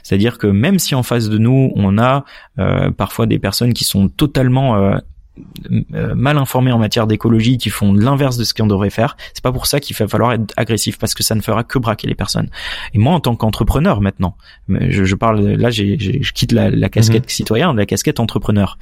C'est-à-dire 0.03 0.37
que 0.37 0.47
même 0.47 0.79
si 0.79 0.95
en 0.95 1.03
face 1.03 1.29
de 1.29 1.37
nous, 1.37 1.71
on 1.75 1.97
a 1.97 2.23
euh, 2.59 2.91
parfois 2.91 3.25
des 3.25 3.39
personnes 3.39 3.73
qui 3.73 3.83
sont 3.83 4.07
totalement 4.07 4.77
euh, 4.77 4.97
euh, 5.93 6.15
mal 6.15 6.37
informées 6.37 6.71
en 6.71 6.77
matière 6.77 7.07
d'écologie, 7.07 7.57
qui 7.57 7.69
font 7.69 7.93
l'inverse 7.93 8.37
de 8.37 8.43
ce 8.43 8.53
qu'on 8.53 8.67
devrait 8.67 8.91
faire, 8.91 9.17
c'est 9.33 9.43
pas 9.43 9.51
pour 9.51 9.65
ça 9.65 9.79
qu'il 9.79 9.95
va 9.95 10.07
falloir 10.07 10.33
être 10.33 10.53
agressif, 10.55 10.97
parce 10.97 11.13
que 11.13 11.23
ça 11.23 11.35
ne 11.35 11.41
fera 11.41 11.63
que 11.63 11.79
braquer 11.79 12.07
les 12.07 12.15
personnes. 12.15 12.49
Et 12.93 12.99
moi, 12.99 13.13
en 13.13 13.19
tant 13.19 13.35
qu'entrepreneur 13.35 14.01
maintenant, 14.01 14.37
je, 14.69 15.03
je 15.03 15.15
parle 15.15 15.41
là, 15.41 15.69
j'ai, 15.69 15.97
je 15.99 16.33
quitte 16.33 16.51
la, 16.51 16.69
la 16.69 16.89
casquette 16.89 17.25
mmh. 17.25 17.29
citoyen, 17.29 17.73
la 17.73 17.85
casquette 17.85 18.19
entrepreneur 18.19 18.77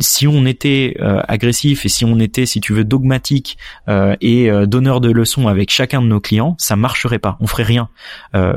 si 0.00 0.26
on 0.26 0.44
était 0.46 0.96
euh, 1.00 1.20
agressif 1.28 1.84
et 1.84 1.88
si 1.88 2.04
on 2.04 2.18
était, 2.18 2.46
si 2.46 2.60
tu 2.60 2.72
veux, 2.72 2.84
dogmatique 2.84 3.58
euh, 3.88 4.16
et 4.20 4.50
euh, 4.50 4.66
donneur 4.66 5.00
de 5.00 5.10
leçons 5.10 5.48
avec 5.48 5.70
chacun 5.70 6.02
de 6.02 6.06
nos 6.06 6.20
clients, 6.20 6.56
ça 6.58 6.76
marcherait 6.76 7.18
pas. 7.18 7.36
On 7.40 7.46
ferait 7.46 7.62
rien. 7.62 7.88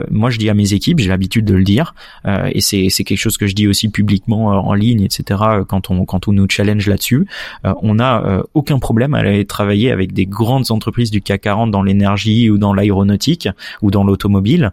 moi, 0.09 0.29
je 0.29 0.37
dis 0.37 0.49
à 0.49 0.53
mes 0.53 0.73
équipes, 0.73 0.99
j'ai 0.99 1.09
l'habitude 1.09 1.45
de 1.45 1.53
le 1.53 1.63
dire, 1.63 1.93
et 2.25 2.61
c'est 2.61 2.89
c'est 2.89 3.03
quelque 3.03 3.17
chose 3.17 3.37
que 3.37 3.47
je 3.47 3.55
dis 3.55 3.67
aussi 3.67 3.89
publiquement 3.89 4.47
en 4.47 4.73
ligne, 4.73 5.01
etc. 5.01 5.41
Quand 5.67 5.89
on 5.89 6.05
quand 6.05 6.27
on 6.27 6.33
nous 6.33 6.47
challenge 6.49 6.87
là-dessus, 6.87 7.27
on 7.63 7.95
n'a 7.95 8.43
aucun 8.53 8.79
problème 8.79 9.13
à 9.13 9.19
aller 9.19 9.45
travailler 9.45 9.91
avec 9.91 10.13
des 10.13 10.25
grandes 10.25 10.71
entreprises 10.71 11.11
du 11.11 11.21
CAC 11.21 11.41
40 11.41 11.71
dans 11.71 11.83
l'énergie 11.83 12.49
ou 12.49 12.57
dans 12.57 12.73
l'aéronautique 12.73 13.49
ou 13.81 13.91
dans 13.91 14.03
l'automobile. 14.03 14.71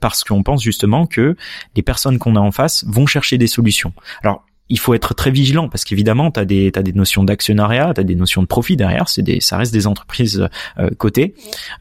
parce 0.00 0.24
qu'on 0.24 0.42
pense 0.42 0.62
justement 0.62 1.06
que 1.06 1.36
les 1.76 1.82
personnes 1.82 2.18
qu'on 2.18 2.36
a 2.36 2.40
en 2.40 2.52
face 2.52 2.84
vont 2.86 3.06
chercher 3.06 3.38
des 3.38 3.46
solutions. 3.46 3.92
Alors 4.22 4.44
il 4.68 4.78
faut 4.78 4.94
être 4.94 5.14
très 5.14 5.30
vigilant 5.30 5.68
parce 5.68 5.84
qu'évidemment, 5.84 6.30
tu 6.30 6.40
as 6.40 6.44
des, 6.44 6.70
des 6.70 6.92
notions 6.92 7.24
d'actionnariat, 7.24 7.92
tu 7.94 8.00
as 8.00 8.04
des 8.04 8.14
notions 8.14 8.42
de 8.42 8.46
profit 8.46 8.76
derrière, 8.76 9.08
c'est 9.08 9.22
des, 9.22 9.40
ça 9.40 9.58
reste 9.58 9.72
des 9.72 9.86
entreprises 9.86 10.48
euh, 10.78 10.90
cotées. 10.96 11.34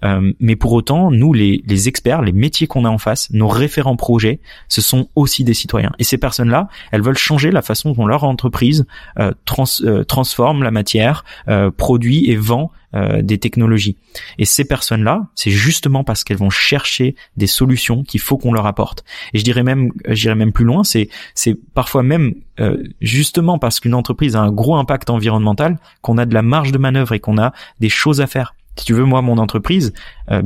Euh, 0.04 0.34
mais 0.40 0.56
pour 0.56 0.74
autant, 0.74 1.10
nous, 1.12 1.32
les, 1.34 1.64
les 1.66 1.88
experts, 1.88 2.22
les 2.22 2.34
métiers 2.34 2.68
qu'on 2.68 2.86
a 2.86 2.90
en 2.90 2.98
face, 2.98 3.30
nos 3.32 3.48
référents 3.48 3.96
projets, 3.96 4.40
ce 4.68 4.82
sont 4.82 5.08
aussi 5.16 5.44
des 5.44 5.54
citoyens. 5.54 5.92
Et 6.00 6.04
ces 6.04 6.18
personnes-là, 6.18 6.68
elles 6.92 7.02
veulent 7.02 7.18
changer 7.18 7.52
la 7.52 7.62
façon 7.62 7.92
dont 7.92 8.06
leur 8.06 8.24
entreprise 8.24 8.86
euh, 9.20 9.32
trans, 9.46 9.66
euh, 9.84 10.04
transforme 10.04 10.64
la 10.64 10.72
matière, 10.72 11.24
euh, 11.48 11.72
produit 11.72 12.30
et 12.30 12.36
vend 12.36 12.72
euh, 12.94 13.22
des 13.22 13.38
technologies. 13.38 13.98
Et 14.38 14.46
ces 14.46 14.66
personnes-là, 14.66 15.28
c'est 15.36 15.52
justement 15.52 16.04
parce 16.04 16.24
qu'elles 16.24 16.38
vont 16.38 16.50
chercher 16.50 17.16
des 17.38 17.48
solutions 17.48 18.04
qu'il 18.04 18.20
faut 18.20 18.38
qu'on 18.38 18.54
leur 18.54 18.66
apporte. 18.66 19.04
Et 19.34 19.40
je 19.40 19.44
dirais 19.44 19.64
même, 19.64 19.92
j'irais 20.10 20.36
même 20.36 20.52
plus 20.52 20.66
loin, 20.66 20.84
c'est 20.84 21.10
c'est 21.34 21.56
parfois 21.74 22.04
même 22.04 22.34
euh, 22.60 22.84
justement 23.00 23.60
parce 23.60 23.80
qu'une 23.80 23.94
entreprise 23.94 24.36
a 24.36 24.42
un 24.42 24.52
gros 24.52 24.76
impact 24.76 25.10
environnemental 25.10 25.80
qu'on 26.02 26.18
a 26.18 26.26
de 26.26 26.34
la 26.34 26.42
marge 26.42 26.72
de 26.72 26.78
manœuvre 26.78 27.14
et 27.14 27.20
qu'on 27.20 27.38
a 27.38 27.54
des 27.80 27.90
choses 27.90 28.22
à 28.22 28.28
faire. 28.28 28.56
Si 28.78 28.86
tu 28.86 28.94
veux, 28.94 29.04
moi, 29.04 29.22
mon 29.22 29.38
entreprise, 29.38 29.94
euh, 30.32 30.42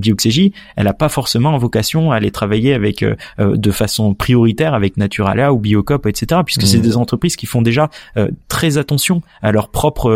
elle 0.75 0.85
n'a 0.85 0.93
pas 0.93 1.09
forcément 1.09 1.55
vocation 1.57 2.11
à 2.11 2.15
aller 2.15 2.31
travailler 2.31 2.73
avec 2.73 3.03
euh, 3.03 3.15
euh, 3.39 3.55
de 3.55 3.71
façon 3.71 4.13
prioritaire 4.13 4.73
avec 4.73 4.97
Naturalia 4.97 5.53
ou 5.53 5.59
Biocop, 5.59 6.07
etc. 6.07 6.41
Puisque 6.43 6.63
c'est 6.63 6.79
mmh. 6.79 6.81
des 6.81 6.97
entreprises 6.97 7.35
qui 7.35 7.45
font 7.45 7.61
déjà 7.61 7.89
euh, 8.17 8.29
très 8.47 8.77
attention 8.77 9.21
à 9.41 9.51
leur 9.51 9.69
propre 9.69 10.11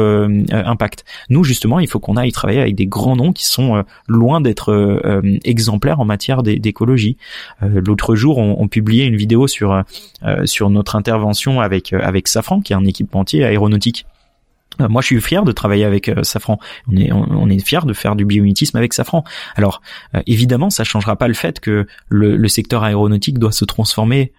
impact. 0.52 1.06
Nous, 1.30 1.44
justement, 1.44 1.80
il 1.80 1.88
faut 1.88 2.00
qu'on 2.00 2.18
aille 2.18 2.32
travailler 2.32 2.62
avec 2.62 2.76
des 2.76 2.88
grands 2.88 3.16
noms 3.16 3.32
qui 3.32 3.46
sont 3.46 3.84
loin 4.08 4.42
d'être 4.42 5.22
exemplaires 5.44 6.00
en 6.00 6.06
matière 6.06 6.44
d'écologie. 6.44 7.18
L'autre 7.62 8.16
jour, 8.16 8.38
on, 8.38 8.56
on, 8.60 8.68
publiait 8.68 9.06
une 9.06 9.16
vidéo 9.16 9.48
sur 9.48 9.84
sur 10.46 10.70
notre 10.70 10.96
intervention 10.96 11.62
avec 11.62 11.94
avec 11.94 12.28
Safran, 12.28 12.62
qui 12.62 12.74
est 12.74 12.76
un 12.76 12.86
équipementier 12.86 13.44
aéronautique. 13.44 14.06
Euh, 14.82 14.88
moi, 14.88 15.02
je 15.02 15.08
suis 15.08 15.22
fier 15.22 15.44
de 15.44 15.52
travailler 15.52 15.86
avec 15.86 16.10
euh, 16.10 16.24
Safran. 16.24 16.60
On 16.92 16.96
est, 16.96 17.12
on, 17.12 17.50
est 17.50 17.60
fier 17.66 17.86
de 17.86 17.94
faire 17.94 18.16
du 18.16 18.26
biomimétisme 18.26 18.78
avec 18.78 18.94
Safran. 18.94 19.24
Alors, 19.56 19.82
euh, 20.16 20.22
évidemment, 20.28 20.70
ça 20.70 20.84
changera 20.84 21.16
pas 21.16 21.28
le 21.28 21.34
fait 21.34 21.60
que 21.60 21.88
le, 22.10 22.38
le 22.38 22.48
secteur 22.48 22.84
aéronautique 22.84 23.40
doit 23.40 23.52
se 23.52 23.66
transformer, 23.66 24.34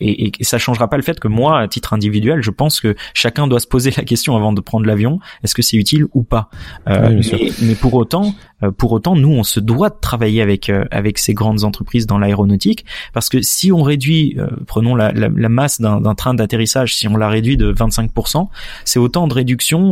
et, 0.00 0.26
et, 0.28 0.44
ça 0.44 0.58
changera 0.58 0.88
pas 0.88 0.96
le 0.96 1.02
fait 1.02 1.18
que 1.18 1.28
moi, 1.28 1.60
à 1.60 1.68
titre 1.68 1.94
individuel, 1.94 2.42
je 2.42 2.50
pense 2.50 2.80
que 2.80 2.94
chacun 3.14 3.46
doit 3.46 3.60
se 3.60 3.66
poser 3.66 3.90
la 3.96 4.02
question 4.04 4.36
avant 4.36 4.52
de 4.52 4.60
prendre 4.60 4.86
l'avion 4.86 5.20
est-ce 5.42 5.54
que 5.54 5.62
c'est 5.62 5.76
utile 5.76 6.06
ou 6.12 6.22
pas 6.22 6.50
mais, 6.86 7.20
mais, 7.62 7.74
pour 7.74 7.94
autant, 7.94 8.34
pour 8.70 8.92
autant, 8.92 9.16
nous, 9.16 9.30
on 9.30 9.42
se 9.42 9.60
doit 9.60 9.90
de 9.90 9.96
travailler 10.00 10.42
avec 10.42 10.70
avec 10.90 11.18
ces 11.18 11.34
grandes 11.34 11.64
entreprises 11.64 12.06
dans 12.06 12.18
l'aéronautique, 12.18 12.84
parce 13.12 13.28
que 13.28 13.42
si 13.42 13.72
on 13.72 13.82
réduit, 13.82 14.36
prenons 14.66 14.94
la, 14.94 15.12
la, 15.12 15.28
la 15.34 15.48
masse 15.48 15.80
d'un 15.80 16.14
train 16.14 16.34
d'atterrissage, 16.34 16.94
si 16.94 17.08
on 17.08 17.16
la 17.16 17.28
réduit 17.28 17.56
de 17.56 17.72
25%, 17.72 18.48
c'est 18.84 18.98
autant 18.98 19.26
de 19.26 19.34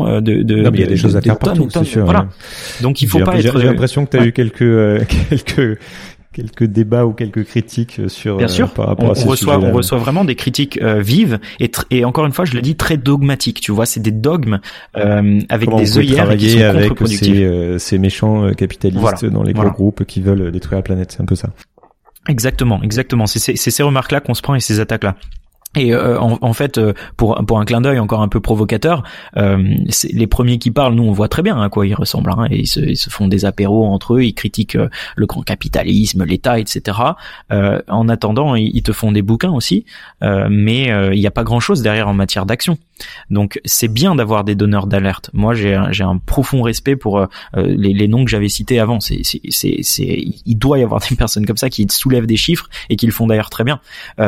euh, 0.07 0.21
de, 0.21 0.43
de, 0.43 0.71
il 0.73 0.81
y 0.81 0.85
a 0.85 0.87
des 0.87 0.97
choses 0.97 1.17
à 1.17 1.21
faire 1.21 1.39
partout, 1.39 1.69
c'est 1.71 1.85
sûr. 1.85 2.05
Voilà. 2.05 2.29
Donc 2.81 3.03
il 3.03 3.09
faut 3.09 3.21
pas 3.21 3.39
être. 3.39 3.59
J'ai 3.59 3.67
l'impression 3.67 4.07
que 4.07 4.17
tu 4.17 4.23
as 4.23 4.27
eu 4.27 4.33
quelques 4.33 4.63
euh, 4.63 5.05
quelques 5.29 5.79
quelques 6.33 6.65
débats 6.65 7.07
ou 7.07 7.13
quelques 7.13 7.45
critiques 7.45 8.01
sur 8.09 8.37
Bien 8.37 8.49
sûr, 8.49 8.73
par 8.73 8.87
rapport 8.87 9.09
on, 9.09 9.13
à 9.13 9.15
ces 9.15 9.29
reçoit 9.29 9.59
on 9.59 9.73
reçoit 9.73 9.99
vraiment 9.99 10.25
des 10.25 10.37
critiques 10.37 10.81
euh, 10.81 11.01
vives 11.01 11.39
et 11.59 11.71
et 11.91 12.05
encore 12.05 12.27
une 12.27 12.33
fois 12.33 12.45
je 12.45 12.55
le 12.55 12.61
dis 12.61 12.77
très 12.77 12.97
dogmatiques 12.97 13.61
tu 13.61 13.73
vois 13.73 13.87
c'est 13.87 14.01
des 14.01 14.13
dogmes 14.13 14.61
euh, 14.97 15.41
avec 15.49 15.75
des 15.75 15.99
œillères 15.99 16.37
qui 16.37 16.51
sont 16.51 16.61
avec 16.61 16.93
ces, 17.07 17.79
ces 17.79 17.99
méchants 17.99 18.53
capitalistes 18.55 19.25
dans 19.25 19.43
les 19.43 19.53
gros 19.53 19.71
groupes 19.71 20.05
qui 20.05 20.21
veulent 20.21 20.51
détruire 20.51 20.79
la 20.79 20.83
planète. 20.83 21.13
C'est 21.13 21.23
un 21.23 21.27
peu 21.27 21.35
ça. 21.35 21.51
Exactement, 22.29 22.83
exactement. 22.83 23.27
C'est 23.27 23.57
ces 23.57 23.83
remarques-là 23.83 24.21
qu'on 24.21 24.35
se 24.35 24.43
prend 24.43 24.55
et 24.55 24.61
ces 24.61 24.81
attaques-là. 24.81 25.17
Et 25.77 25.95
euh, 25.95 26.19
en, 26.19 26.53
fait, 26.53 26.79
euh, 26.79 26.95
pour 27.17 27.37
pour 27.47 27.61
un 27.61 27.65
clin 27.65 27.81
d'œil 27.81 28.01
encore 28.01 28.23
un 28.23 28.29
peu 28.29 28.41
provocateur, 28.41 29.05
euh, 29.37 29.63
les 30.13 30.27
premiers 30.27 30.59
qui 30.59 30.73
parlent, 30.73 30.95
nous 30.95 31.05
on 31.05 31.13
voit 31.13 31.29
très 31.29 31.43
bien 31.43 31.63
à 31.63 31.69
quoi 31.69 31.87
ils 31.87 31.95
ressemblent. 31.95 32.33
Hein, 32.33 32.47
et 32.51 32.61
ils 32.61 32.67
se, 32.67 32.81
ils 32.81 32.97
se, 32.97 33.09
font 33.09 33.29
des 33.29 33.45
apéros 33.45 33.87
entre 33.87 34.15
eux, 34.15 34.25
ils 34.25 34.35
critiquent 34.35 34.75
euh, 34.75 34.89
le 35.15 35.27
grand 35.27 35.43
capitalisme, 35.43 36.25
l'État, 36.25 36.59
etc. 36.59 36.99
en 37.51 38.09
attendant, 38.09 38.57
ils, 38.57 38.83
te 38.83 38.93
font 38.93 39.13
des 39.13 39.23
bouquins 39.23 39.53
aussi, 39.53 39.85
mais 40.21 40.89
il 41.13 41.21
n'y 41.21 41.27
a 41.27 41.31
pas 41.31 41.45
grand-chose 41.45 41.83
derrière 41.83 42.09
en 42.09 42.15
matière 42.15 42.47
d'action. 42.47 42.79
Donc 43.31 43.61
c'est 43.65 43.89
bien 43.89 44.15
d'avoir 44.15 44.45
des 44.45 44.55
donneurs 44.55 44.87
d'alerte. 44.87 45.31
Moi 45.33 45.55
j'ai 45.55 45.75
un, 45.75 45.91
un 46.01 46.19
profond 46.19 46.63
respect 46.63 46.97
pour 46.97 47.27
les, 47.55 47.93
les, 47.93 48.09
noms 48.09 48.25
que 48.25 48.31
j'avais 48.31 48.49
cités 48.49 48.79
avant. 48.79 49.01
C'est, 49.01 49.23
il 50.47 50.55
doit 50.57 50.79
y 50.79 50.83
avoir 50.83 51.01
des 51.01 51.17
personnes 51.17 51.47
comme 51.47 51.57
ça 51.57 51.71
qui 51.71 51.87
soulèvent 51.91 52.27
des 52.27 52.37
chiffres 52.37 52.69
et 52.89 52.97
qui 52.97 53.07
le 53.07 53.13
font 53.13 53.27
d'ailleurs 53.27 53.51
très 53.51 53.65
bien. 53.65 53.81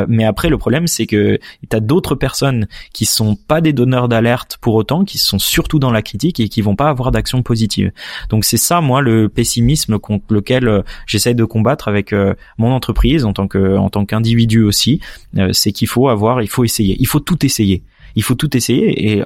mais 0.08 0.24
après 0.24 0.48
le 0.48 0.58
problème 0.58 0.86
c'est 0.86 1.06
que 1.06 1.38
et 1.62 1.66
t'as 1.68 1.80
d'autres 1.80 2.14
personnes 2.14 2.66
qui 2.92 3.04
sont 3.04 3.36
pas 3.36 3.60
des 3.60 3.72
donneurs 3.72 4.08
d'alerte 4.08 4.58
pour 4.60 4.74
autant, 4.74 5.04
qui 5.04 5.18
sont 5.18 5.38
surtout 5.38 5.78
dans 5.78 5.90
la 5.90 6.02
critique 6.02 6.40
et 6.40 6.48
qui 6.48 6.62
vont 6.62 6.76
pas 6.76 6.88
avoir 6.88 7.10
d'action 7.10 7.42
positive. 7.42 7.92
Donc 8.28 8.44
c'est 8.44 8.56
ça, 8.56 8.80
moi, 8.80 9.00
le 9.00 9.28
pessimisme 9.28 9.98
contre 9.98 10.32
lequel 10.32 10.68
euh, 10.68 10.82
j'essaye 11.06 11.34
de 11.34 11.44
combattre 11.44 11.88
avec 11.88 12.12
euh, 12.12 12.34
mon 12.58 12.72
entreprise 12.72 13.24
en 13.24 13.32
tant 13.32 13.48
que 13.48 13.76
en 13.76 13.90
tant 13.90 14.04
qu'individu 14.04 14.62
aussi. 14.62 15.00
Euh, 15.38 15.50
c'est 15.52 15.72
qu'il 15.72 15.88
faut 15.88 16.08
avoir, 16.08 16.42
il 16.42 16.48
faut 16.48 16.64
essayer, 16.64 16.96
il 16.98 17.06
faut 17.06 17.20
tout 17.20 17.44
essayer. 17.44 17.82
Il 18.16 18.22
faut 18.22 18.34
tout 18.34 18.56
essayer 18.56 19.12
et 19.12 19.22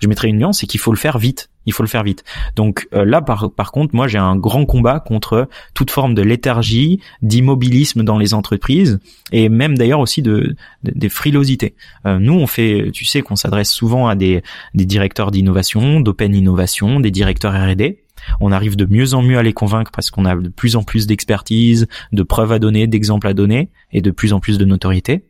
je 0.00 0.08
mettrai 0.08 0.28
une 0.28 0.38
nuance, 0.38 0.60
c'est 0.60 0.66
qu'il 0.66 0.80
faut 0.80 0.92
le 0.92 0.98
faire 0.98 1.18
vite 1.18 1.48
il 1.68 1.72
faut 1.72 1.82
le 1.82 1.88
faire 1.88 2.02
vite. 2.02 2.24
Donc 2.56 2.88
euh, 2.94 3.04
là, 3.04 3.20
par, 3.20 3.52
par 3.52 3.72
contre, 3.72 3.94
moi 3.94 4.08
j'ai 4.08 4.18
un 4.18 4.36
grand 4.36 4.64
combat 4.64 5.00
contre 5.00 5.48
toute 5.74 5.90
forme 5.90 6.14
de 6.14 6.22
léthargie, 6.22 7.00
d'immobilisme 7.22 8.02
dans 8.02 8.18
les 8.18 8.32
entreprises 8.32 8.98
et 9.32 9.48
même 9.50 9.76
d'ailleurs 9.76 10.00
aussi 10.00 10.22
de, 10.22 10.56
des 10.82 11.10
frilosités. 11.10 11.74
Euh, 12.06 12.18
nous, 12.18 12.32
on 12.32 12.46
fait, 12.46 12.90
tu 12.92 13.04
sais, 13.04 13.20
qu'on 13.20 13.36
s'adresse 13.36 13.70
souvent 13.70 14.08
à 14.08 14.16
des, 14.16 14.42
des 14.74 14.86
directeurs 14.86 15.30
d'innovation, 15.30 16.00
d'open 16.00 16.34
innovation, 16.34 17.00
des 17.00 17.10
directeurs 17.10 17.52
R&D. 17.52 18.02
On 18.40 18.50
arrive 18.50 18.74
de 18.74 18.86
mieux 18.86 19.14
en 19.14 19.22
mieux 19.22 19.38
à 19.38 19.42
les 19.42 19.52
convaincre 19.52 19.90
parce 19.92 20.10
qu'on 20.10 20.24
a 20.24 20.34
de 20.34 20.48
plus 20.48 20.74
en 20.74 20.82
plus 20.82 21.06
d'expertise, 21.06 21.86
de 22.12 22.22
preuves 22.22 22.52
à 22.52 22.58
donner, 22.58 22.86
d'exemples 22.86 23.26
à 23.26 23.34
donner 23.34 23.68
et 23.92 24.00
de 24.00 24.10
plus 24.10 24.32
en 24.32 24.40
plus 24.40 24.56
de 24.58 24.64
notoriété. 24.64 25.26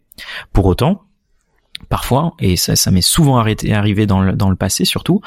Pour 0.52 0.66
autant, 0.66 1.02
parfois, 1.89 2.35
et 2.39 2.57
ça, 2.57 2.91
m'est 2.91 3.01
souvent 3.01 3.39
arrivé 3.39 4.07
dans 4.07 4.20
le, 4.20 4.57
passé 4.57 4.85
surtout, 4.85 5.20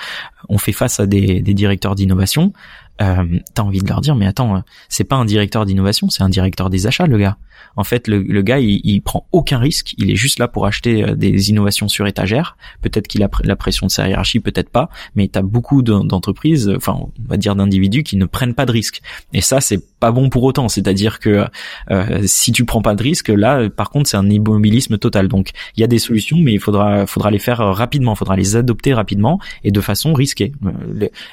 on 0.49 0.57
fait 0.57 0.71
face 0.71 0.99
à 0.99 1.05
des 1.05 1.41
directeurs 1.41 1.95
d'innovation, 1.95 2.53
euh, 3.01 3.39
t'as 3.53 3.63
envie 3.63 3.81
de 3.81 3.87
leur 3.87 4.01
dire, 4.01 4.15
mais 4.15 4.27
attends, 4.27 4.63
c'est 4.89 5.03
pas 5.03 5.15
un 5.15 5.25
directeur 5.25 5.65
d'innovation, 5.65 6.09
c'est 6.09 6.23
un 6.23 6.29
directeur 6.29 6.69
des 6.69 6.87
achats, 6.87 7.07
le 7.07 7.17
gars. 7.17 7.37
En 7.75 7.83
fait, 7.83 8.07
le, 8.07 8.21
le 8.21 8.41
gars, 8.41 8.59
il, 8.59 8.81
il, 8.83 9.01
prend 9.01 9.27
aucun 9.31 9.57
risque, 9.57 9.93
il 9.97 10.11
est 10.11 10.15
juste 10.15 10.39
là 10.39 10.47
pour 10.47 10.65
acheter 10.65 11.03
euh, 11.03 11.15
des 11.15 11.49
innovations 11.49 11.87
sur 11.87 12.07
étagère. 12.07 12.57
Peut-être 12.81 13.07
qu'il 13.07 13.23
a 13.23 13.29
la 13.43 13.55
pression 13.55 13.87
de 13.87 13.91
sa 13.91 14.07
hiérarchie, 14.07 14.39
peut-être 14.39 14.69
pas, 14.69 14.89
mais 15.15 15.27
t'as 15.27 15.41
beaucoup 15.41 15.81
d'entreprises, 15.81 16.71
enfin, 16.75 16.97
on 17.01 17.11
va 17.27 17.37
dire 17.37 17.55
d'individus 17.55 18.03
qui 18.03 18.17
ne 18.17 18.25
prennent 18.25 18.53
pas 18.53 18.65
de 18.65 18.71
risque. 18.71 19.01
Et 19.33 19.41
ça, 19.41 19.61
c'est 19.61 19.81
pas 19.99 20.11
bon 20.11 20.29
pour 20.29 20.43
autant. 20.43 20.69
C'est-à-dire 20.69 21.19
que 21.19 21.45
euh, 21.91 22.21
si 22.25 22.51
tu 22.51 22.65
prends 22.65 22.81
pas 22.81 22.95
de 22.95 23.03
risque, 23.03 23.29
là, 23.29 23.69
par 23.69 23.89
contre, 23.89 24.09
c'est 24.09 24.17
un 24.17 24.29
immobilisme 24.29 24.97
total. 24.97 25.27
Donc, 25.27 25.51
il 25.75 25.81
y 25.81 25.83
a 25.83 25.87
des 25.87 25.99
solutions, 25.99 26.37
mais 26.37 26.53
il 26.53 26.59
faudra, 26.59 27.05
faudra 27.05 27.31
les 27.31 27.39
faire 27.39 27.59
rapidement, 27.59 28.13
il 28.13 28.17
faudra 28.17 28.35
les 28.35 28.55
adopter 28.55 28.93
rapidement 28.93 29.39
et 29.63 29.71
de 29.71 29.81
façon 29.81 30.13
risquée. 30.13 30.51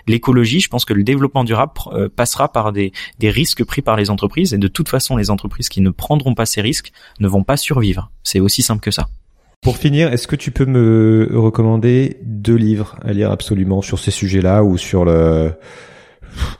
L'écologie, 0.06 0.60
je 0.60 0.68
pense 0.68 0.84
que 0.84 0.94
le 0.94 1.02
développement 1.02 1.44
durable 1.44 1.57
euh, 1.92 2.08
passera 2.08 2.52
par 2.52 2.72
des, 2.72 2.92
des 3.18 3.30
risques 3.30 3.64
pris 3.64 3.82
par 3.82 3.96
les 3.96 4.10
entreprises 4.10 4.54
et 4.54 4.58
de 4.58 4.68
toute 4.68 4.88
façon, 4.88 5.16
les 5.16 5.30
entreprises 5.30 5.68
qui 5.68 5.80
ne 5.80 5.90
prendront 5.90 6.34
pas 6.34 6.46
ces 6.46 6.60
risques 6.60 6.92
ne 7.20 7.28
vont 7.28 7.42
pas 7.42 7.56
survivre. 7.56 8.10
C'est 8.22 8.40
aussi 8.40 8.62
simple 8.62 8.80
que 8.80 8.90
ça. 8.90 9.08
Pour 9.60 9.76
finir, 9.76 10.12
est-ce 10.12 10.28
que 10.28 10.36
tu 10.36 10.50
peux 10.50 10.66
me 10.66 11.28
recommander 11.34 12.18
deux 12.22 12.54
livres 12.54 12.96
à 13.02 13.12
lire 13.12 13.32
absolument 13.32 13.82
sur 13.82 13.98
ces 13.98 14.12
sujets-là 14.12 14.62
ou 14.62 14.78
sur 14.78 15.04
le 15.04 15.52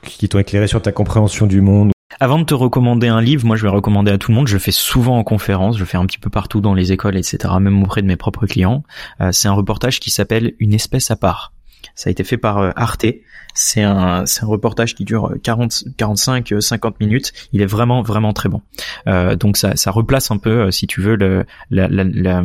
qui 0.03 0.27
t'ont 0.27 0.39
éclairé 0.39 0.67
sur 0.67 0.81
ta 0.81 0.91
compréhension 0.91 1.47
du 1.47 1.61
monde? 1.61 1.91
Avant 2.19 2.39
de 2.39 2.43
te 2.43 2.53
recommander 2.53 3.07
un 3.07 3.21
livre, 3.21 3.45
moi 3.45 3.55
je 3.55 3.63
vais 3.63 3.69
recommander 3.69 4.11
à 4.11 4.17
tout 4.17 4.31
le 4.31 4.35
monde, 4.35 4.47
je 4.47 4.53
le 4.53 4.59
fais 4.59 4.71
souvent 4.71 5.17
en 5.17 5.23
conférence, 5.23 5.75
je 5.75 5.79
le 5.79 5.85
fais 5.85 5.97
un 5.97 6.05
petit 6.05 6.17
peu 6.17 6.29
partout 6.29 6.59
dans 6.59 6.73
les 6.73 6.91
écoles, 6.91 7.15
etc., 7.15 7.37
même 7.61 7.81
auprès 7.81 8.01
de 8.01 8.07
mes 8.07 8.17
propres 8.17 8.45
clients. 8.45 8.83
Euh, 9.21 9.29
c'est 9.31 9.47
un 9.47 9.53
reportage 9.53 10.01
qui 10.01 10.09
s'appelle 10.09 10.53
Une 10.59 10.73
espèce 10.73 11.11
à 11.11 11.15
part. 11.15 11.53
Ça 11.99 12.07
a 12.09 12.11
été 12.11 12.23
fait 12.23 12.37
par 12.37 12.59
euh, 12.59 12.71
Arte. 12.77 13.07
C'est 13.53 13.81
un, 13.81 14.23
un 14.23 14.45
reportage 14.45 14.95
qui 14.95 15.03
dure 15.03 15.33
40, 15.43 15.83
45, 15.97 16.53
50 16.57 16.97
minutes. 17.01 17.33
Il 17.51 17.61
est 17.61 17.65
vraiment, 17.65 18.01
vraiment 18.03 18.31
très 18.31 18.47
bon. 18.47 18.61
Euh, 19.07 19.35
donc 19.35 19.57
ça, 19.57 19.75
ça 19.75 19.91
replace 19.91 20.31
un 20.31 20.37
peu, 20.37 20.61
euh, 20.61 20.71
si 20.71 20.87
tu 20.87 21.01
veux, 21.01 21.17
la, 21.17 21.43
la, 21.69 22.05
la, 22.05 22.41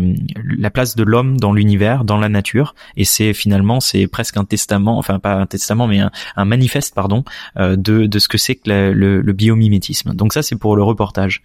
la 0.59 0.70
place 0.70 0.96
de 0.96 1.05
l'homme 1.05 1.38
dans 1.38 1.52
l'univers, 1.52 2.02
dans 2.02 2.16
la 2.16 2.28
nature. 2.28 2.74
Et 2.96 3.05
c'est 3.05 3.32
finalement, 3.32 3.78
c'est 3.78 4.09
presque 4.09 4.38
un 4.38 4.44
testament, 4.44 4.98
enfin 4.98 5.20
pas 5.20 5.34
un 5.36 5.46
testament, 5.46 5.86
mais 5.86 6.00
un, 6.00 6.11
un 6.34 6.44
manifeste, 6.44 6.92
pardon, 6.92 7.22
euh, 7.57 7.76
de, 7.76 8.07
de 8.07 8.18
ce 8.18 8.26
que 8.26 8.38
c'est 8.38 8.57
que 8.57 8.68
le, 8.92 9.20
le 9.20 9.32
biomimétisme. 9.32 10.14
Donc 10.14 10.32
ça, 10.32 10.42
c'est 10.42 10.57
pour 10.57 10.74
le 10.74 10.82
reportage. 10.82 11.44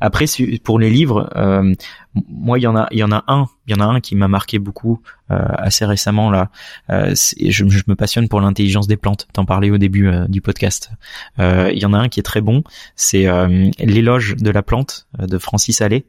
Après, 0.00 0.24
pour 0.64 0.80
les 0.80 0.90
livres, 0.90 1.30
euh, 1.36 1.74
moi, 2.14 2.58
il 2.58 2.62
y 2.62 2.66
en 2.66 2.76
a, 2.76 2.88
il 2.90 2.98
y 2.98 3.04
en 3.04 3.12
a 3.12 3.24
un, 3.26 3.46
il 3.66 3.74
y 3.74 3.78
en 3.78 3.80
a 3.80 3.86
un 3.86 4.00
qui 4.00 4.16
m'a 4.16 4.28
marqué 4.28 4.58
beaucoup 4.58 5.00
euh, 5.30 5.38
assez 5.56 5.84
récemment 5.84 6.30
là. 6.30 6.50
Euh, 6.90 7.14
je, 7.40 7.68
je, 7.68 7.82
me 7.86 7.94
passionne 7.94 8.28
pour 8.28 8.40
l'intelligence 8.40 8.86
des 8.86 8.96
plantes. 8.96 9.28
T'en 9.32 9.44
parlais 9.44 9.70
au 9.70 9.78
début 9.78 10.08
euh, 10.08 10.26
du 10.28 10.40
podcast. 10.40 10.90
Euh, 11.38 11.70
il 11.72 11.80
y 11.80 11.86
en 11.86 11.94
a 11.94 11.98
un 11.98 12.08
qui 12.08 12.20
est 12.20 12.24
très 12.24 12.40
bon, 12.40 12.64
c'est 12.96 13.26
euh, 13.26 13.70
l'éloge 13.78 14.36
de 14.36 14.50
la 14.50 14.62
plante 14.62 15.06
de 15.18 15.38
Francis 15.38 15.80
Allais, 15.80 16.04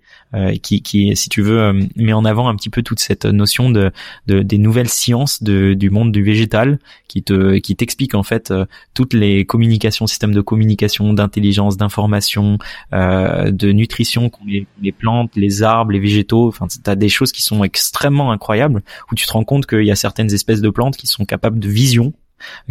qui, 0.64 0.82
qui, 0.82 1.16
si 1.16 1.30
tu 1.30 1.44
veux, 1.44 1.74
met 1.96 2.14
en 2.14 2.26
avant 2.26 2.48
un 2.48 2.56
petit 2.56 2.72
peu 2.72 2.82
toute 2.82 3.00
cette 3.00 3.26
notion 3.26 3.70
de, 3.70 3.92
de 4.26 4.42
des 4.42 4.58
nouvelles 4.58 4.90
sciences 4.90 5.44
de, 5.44 5.76
du 5.76 5.92
monde 5.92 6.12
du 6.12 6.24
végétal, 6.24 6.80
qui 7.08 7.22
te, 7.22 7.58
qui 7.60 7.76
t'explique 7.76 8.16
en 8.16 8.24
fait 8.24 8.52
toutes 8.96 9.14
les 9.14 9.46
communications, 9.46 10.08
systèmes 10.08 10.34
de 10.34 10.42
communication, 10.42 11.14
d'intelligence, 11.14 11.78
d'information, 11.78 12.58
de 12.92 13.72
nutrition 13.72 14.32
qu'ont 14.32 14.46
les, 14.48 14.66
les 14.82 14.92
plantes, 14.92 15.36
les 15.36 15.62
arbres 15.62 15.93
les 15.94 16.00
végétaux. 16.00 16.48
Enfin, 16.48 16.68
t'as 16.84 16.96
des 16.96 17.10
choses 17.10 17.32
qui 17.32 17.42
sont 17.42 17.64
extrêmement 17.64 18.32
incroyables 18.32 18.84
où 19.12 19.16
tu 19.16 19.26
te 19.26 19.32
rends 19.32 19.44
compte 19.44 19.66
qu'il 19.66 19.86
y 19.86 19.92
a 19.92 19.96
certaines 19.96 20.34
espèces 20.34 20.62
de 20.62 20.70
plantes 20.70 20.98
qui 20.98 21.08
sont 21.08 21.26
capables 21.26 21.60
de 21.60 21.70
vision 21.70 22.14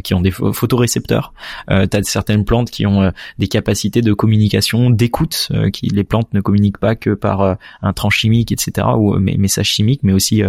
qui 0.03 0.15
ont 0.15 0.21
des 0.21 0.31
photorécepteurs. 0.31 1.33
Euh, 1.71 1.87
tu 1.87 1.97
as 1.97 2.03
certaines 2.05 2.45
plantes 2.45 2.71
qui 2.71 2.87
ont 2.87 3.03
euh, 3.03 3.11
des 3.39 3.49
capacités 3.49 4.03
de 4.03 4.13
communication, 4.13 4.91
d'écoute, 4.91 5.49
euh, 5.53 5.71
qui 5.71 5.89
les 5.89 6.05
plantes 6.05 6.33
ne 6.35 6.41
communiquent 6.41 6.79
pas 6.79 6.95
que 6.95 7.11
par 7.11 7.41
euh, 7.41 7.55
un 7.83 7.93
tranche 7.93 8.19
chimique, 8.19 8.53
etc. 8.53 8.89
ou 8.97 9.15
mes 9.19 9.37
messages 9.37 9.69
chimiques, 9.69 10.01
mais 10.03 10.13
aussi 10.13 10.43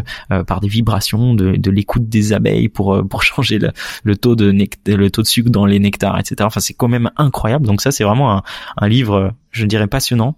par 0.48 0.60
des 0.60 0.68
vibrations, 0.68 1.34
de, 1.34 1.56
de 1.56 1.72
l'écoute 1.72 2.08
des 2.10 2.34
abeilles 2.34 2.70
pour 2.70 3.02
pour 3.08 3.24
changer 3.24 3.60
le, 3.60 3.72
le 4.04 4.16
taux 4.18 4.36
de 4.36 4.54
le 4.88 5.10
taux 5.10 5.22
de 5.22 5.28
sucre 5.28 5.50
dans 5.50 5.66
les 5.66 5.80
nectars, 5.80 6.20
etc. 6.20 6.36
Enfin, 6.42 6.60
c'est 6.60 6.74
quand 6.74 6.88
même 6.88 7.10
incroyable. 7.18 7.66
Donc 7.66 7.82
ça, 7.82 7.92
c'est 7.92 8.04
vraiment 8.04 8.38
un, 8.38 8.44
un 8.78 8.88
livre 8.88 9.34
je 9.54 9.66
dirais 9.66 9.88
passionnant. 9.88 10.36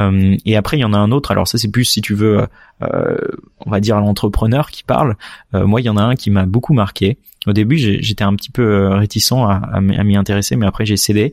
Euh, 0.00 0.36
et 0.44 0.56
après, 0.56 0.76
il 0.76 0.80
y 0.80 0.84
en 0.84 0.92
a 0.92 0.98
un 0.98 1.10
autre. 1.10 1.30
Alors 1.30 1.48
ça, 1.48 1.58
c'est 1.58 1.70
plus 1.70 1.84
si 1.84 2.00
tu 2.00 2.14
veux, 2.14 2.46
euh, 2.82 3.16
on 3.64 3.70
va 3.70 3.80
dire 3.80 3.98
l'entrepreneur 4.00 4.70
qui 4.70 4.84
parle. 4.84 5.16
Euh, 5.54 5.66
moi, 5.66 5.80
il 5.80 5.84
y 5.84 5.90
en 5.90 5.96
a 5.96 6.02
un 6.02 6.14
qui 6.14 6.30
m'a 6.30 6.46
beaucoup 6.46 6.72
marqué. 6.72 7.18
Au 7.46 7.52
début, 7.52 7.78
j'étais 7.78 8.24
un 8.24 8.34
petit 8.34 8.50
peu 8.50 8.88
réticent 8.88 9.32
à, 9.32 9.80
m'y 9.80 10.16
intéresser, 10.16 10.56
mais 10.56 10.66
après 10.66 10.84
j'ai 10.84 10.98
cédé. 10.98 11.32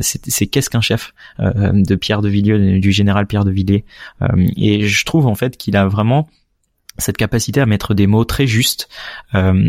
c'est 0.00 0.46
qu'est-ce 0.48 0.68
qu'un 0.68 0.82
chef 0.82 1.14
de 1.38 1.94
Pierre 1.94 2.20
de 2.20 2.28
Villiers, 2.28 2.78
du 2.78 2.92
général 2.92 3.26
Pierre 3.26 3.44
de 3.44 3.52
Villiers. 3.52 3.84
et 4.56 4.86
je 4.86 5.04
trouve 5.06 5.26
en 5.26 5.34
fait 5.34 5.56
qu'il 5.56 5.76
a 5.76 5.86
vraiment 5.86 6.28
cette 6.98 7.16
capacité 7.16 7.60
à 7.60 7.66
mettre 7.66 7.94
des 7.94 8.06
mots 8.06 8.24
très 8.24 8.46
justes 8.46 8.90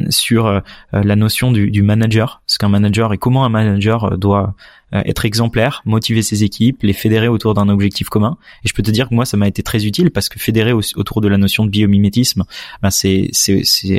sur 0.09 0.61
la 0.91 1.15
notion 1.15 1.51
du, 1.53 1.71
du 1.71 1.83
manager, 1.83 2.41
ce 2.47 2.57
qu'un 2.57 2.69
manager 2.69 3.13
et 3.13 3.17
comment 3.17 3.45
un 3.45 3.49
manager 3.49 4.17
doit 4.17 4.55
euh, 4.86 4.86
être 4.93 5.25
exemplaire, 5.25 5.81
motiver 5.85 6.21
ses 6.21 6.43
équipes, 6.43 6.81
les 6.83 6.93
fédérer 6.93 7.27
autour 7.27 7.53
d'un 7.53 7.67
objectif 7.67 8.07
commun. 8.07 8.37
Et 8.63 8.69
je 8.69 8.73
peux 8.73 8.83
te 8.83 8.91
dire 8.91 9.09
que 9.09 9.15
moi, 9.15 9.25
ça 9.25 9.35
m'a 9.35 9.47
été 9.47 9.61
très 9.61 9.85
utile 9.85 10.11
parce 10.11 10.29
que 10.29 10.39
fédérer 10.39 10.71
autour 10.71 11.21
de 11.21 11.27
la 11.27 11.37
notion 11.37 11.65
de 11.65 11.69
biomimétisme, 11.69 12.43
ben 12.81 12.89
c'est 12.89 13.29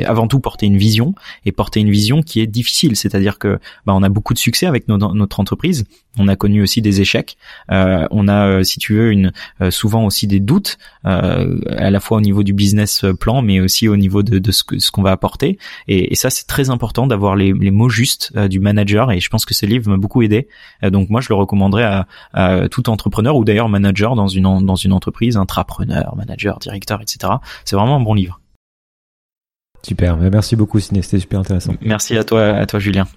avant 0.05 0.27
tout 0.27 0.39
porter 0.39 0.65
une 0.65 0.77
vision 0.77 1.13
et 1.45 1.51
porter 1.51 1.79
une 1.79 1.91
vision 1.91 2.21
qui 2.23 2.39
est 2.39 2.47
difficile. 2.47 2.95
C'est-à-dire 2.95 3.37
que 3.37 3.59
ben 3.85 3.93
on 3.93 4.01
a 4.01 4.09
beaucoup 4.09 4.33
de 4.33 4.39
succès 4.39 4.65
avec 4.65 4.87
notre 4.87 5.39
entreprise, 5.39 5.85
on 6.17 6.27
a 6.27 6.35
connu 6.35 6.63
aussi 6.63 6.81
des 6.81 7.01
échecs, 7.01 7.37
euh, 7.71 8.07
on 8.09 8.27
a, 8.27 8.47
euh, 8.47 8.63
si 8.63 8.79
tu 8.79 8.95
veux, 8.95 9.11
une 9.11 9.31
souvent 9.69 10.05
aussi 10.05 10.25
des 10.25 10.39
doutes 10.39 10.77
à 11.03 11.91
la 11.91 11.99
fois 11.99 12.17
au 12.17 12.21
niveau 12.21 12.43
du 12.43 12.53
business 12.53 13.05
plan, 13.19 13.41
mais 13.41 13.59
aussi 13.59 13.87
au 13.87 13.95
niveau 13.95 14.23
de, 14.23 14.39
de 14.39 14.51
ce 14.51 14.63
qu'on 14.63 14.79
ce 14.79 14.91
qu'on 14.91 15.03
va 15.03 15.11
apporter. 15.11 15.57
Et, 15.87 16.15
ça, 16.15 16.29
c'est 16.29 16.47
très 16.47 16.69
important 16.69 17.07
d'avoir 17.07 17.35
les, 17.35 17.53
les 17.53 17.71
mots 17.71 17.89
justes 17.89 18.37
du 18.37 18.59
manager. 18.59 19.11
Et 19.11 19.19
je 19.19 19.29
pense 19.29 19.45
que 19.45 19.53
ce 19.53 19.65
livre 19.65 19.89
m'a 19.89 19.97
beaucoup 19.97 20.21
aidé 20.21 20.47
euh, 20.78 20.78
donc 20.83 21.09
moi, 21.09 21.21
je 21.21 21.29
le 21.29 21.35
recommanderais 21.35 22.05
à, 22.33 22.69
tout 22.69 22.89
entrepreneur 22.89 23.35
ou 23.35 23.43
d'ailleurs 23.43 23.69
manager 23.69 24.15
dans 24.15 24.27
une 24.27 24.65
dans 24.65 24.75
une 24.75 24.93
entreprise, 24.93 25.37
intrapreneur, 25.37 26.15
manager, 26.15 26.59
directeur, 26.59 27.01
etc. 27.01 27.33
C'est 27.65 27.75
vraiment 27.75 27.97
un 27.97 28.01
bon 28.01 28.13
livre. 28.13 28.39
Super, 29.83 30.17
merci 30.17 30.55
beaucoup 30.55 30.79
Ciné, 30.79 31.01
c'était 31.01 31.19
super 31.19 31.39
intéressant. 31.39 31.73
Merci 31.81 32.17
à 32.17 32.23
toi, 32.23 32.43
à 32.43 32.65
toi 32.65 32.79
Julien. 32.79 33.07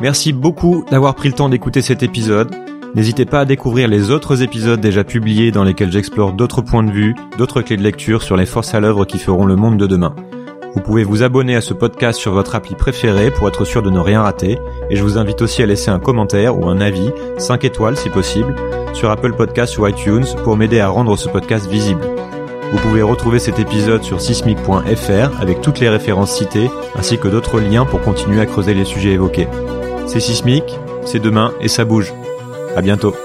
Merci 0.00 0.32
beaucoup 0.32 0.84
d'avoir 0.90 1.14
pris 1.14 1.28
le 1.28 1.34
temps 1.34 1.48
d'écouter 1.48 1.82
cet 1.82 2.02
épisode. 2.02 2.54
N'hésitez 2.94 3.26
pas 3.26 3.40
à 3.40 3.44
découvrir 3.44 3.88
les 3.88 4.10
autres 4.10 4.42
épisodes 4.42 4.80
déjà 4.80 5.04
publiés 5.04 5.50
dans 5.50 5.64
lesquels 5.64 5.92
j'explore 5.92 6.32
d'autres 6.32 6.62
points 6.62 6.84
de 6.84 6.90
vue, 6.90 7.14
d'autres 7.36 7.60
clés 7.62 7.76
de 7.76 7.82
lecture 7.82 8.22
sur 8.22 8.36
les 8.36 8.46
forces 8.46 8.74
à 8.74 8.80
l'œuvre 8.80 9.04
qui 9.04 9.18
feront 9.18 9.44
le 9.44 9.56
monde 9.56 9.76
de 9.76 9.86
demain. 9.86 10.14
Vous 10.78 10.84
pouvez 10.84 11.02
vous 11.02 11.24
abonner 11.24 11.56
à 11.56 11.60
ce 11.60 11.74
podcast 11.74 12.20
sur 12.20 12.32
votre 12.32 12.54
appli 12.54 12.76
préférée 12.76 13.32
pour 13.32 13.48
être 13.48 13.64
sûr 13.64 13.82
de 13.82 13.90
ne 13.90 13.98
rien 13.98 14.22
rater, 14.22 14.60
et 14.90 14.94
je 14.94 15.02
vous 15.02 15.18
invite 15.18 15.42
aussi 15.42 15.60
à 15.60 15.66
laisser 15.66 15.90
un 15.90 15.98
commentaire 15.98 16.56
ou 16.56 16.68
un 16.68 16.80
avis, 16.80 17.10
5 17.36 17.64
étoiles 17.64 17.96
si 17.96 18.10
possible, 18.10 18.54
sur 18.92 19.10
Apple 19.10 19.32
Podcasts 19.32 19.76
ou 19.76 19.88
iTunes 19.88 20.24
pour 20.44 20.56
m'aider 20.56 20.78
à 20.78 20.88
rendre 20.88 21.16
ce 21.16 21.28
podcast 21.28 21.66
visible. 21.66 22.06
Vous 22.70 22.78
pouvez 22.78 23.02
retrouver 23.02 23.40
cet 23.40 23.58
épisode 23.58 24.04
sur 24.04 24.20
sismic.fr 24.20 25.40
avec 25.40 25.62
toutes 25.62 25.80
les 25.80 25.88
références 25.88 26.36
citées, 26.36 26.70
ainsi 26.94 27.18
que 27.18 27.26
d'autres 27.26 27.58
liens 27.58 27.84
pour 27.84 28.00
continuer 28.00 28.40
à 28.40 28.46
creuser 28.46 28.72
les 28.72 28.84
sujets 28.84 29.14
évoqués. 29.14 29.48
C'est 30.06 30.20
Sismic, 30.20 30.78
c'est 31.04 31.18
demain 31.18 31.52
et 31.60 31.66
ça 31.66 31.84
bouge. 31.84 32.14
À 32.76 32.82
bientôt. 32.82 33.16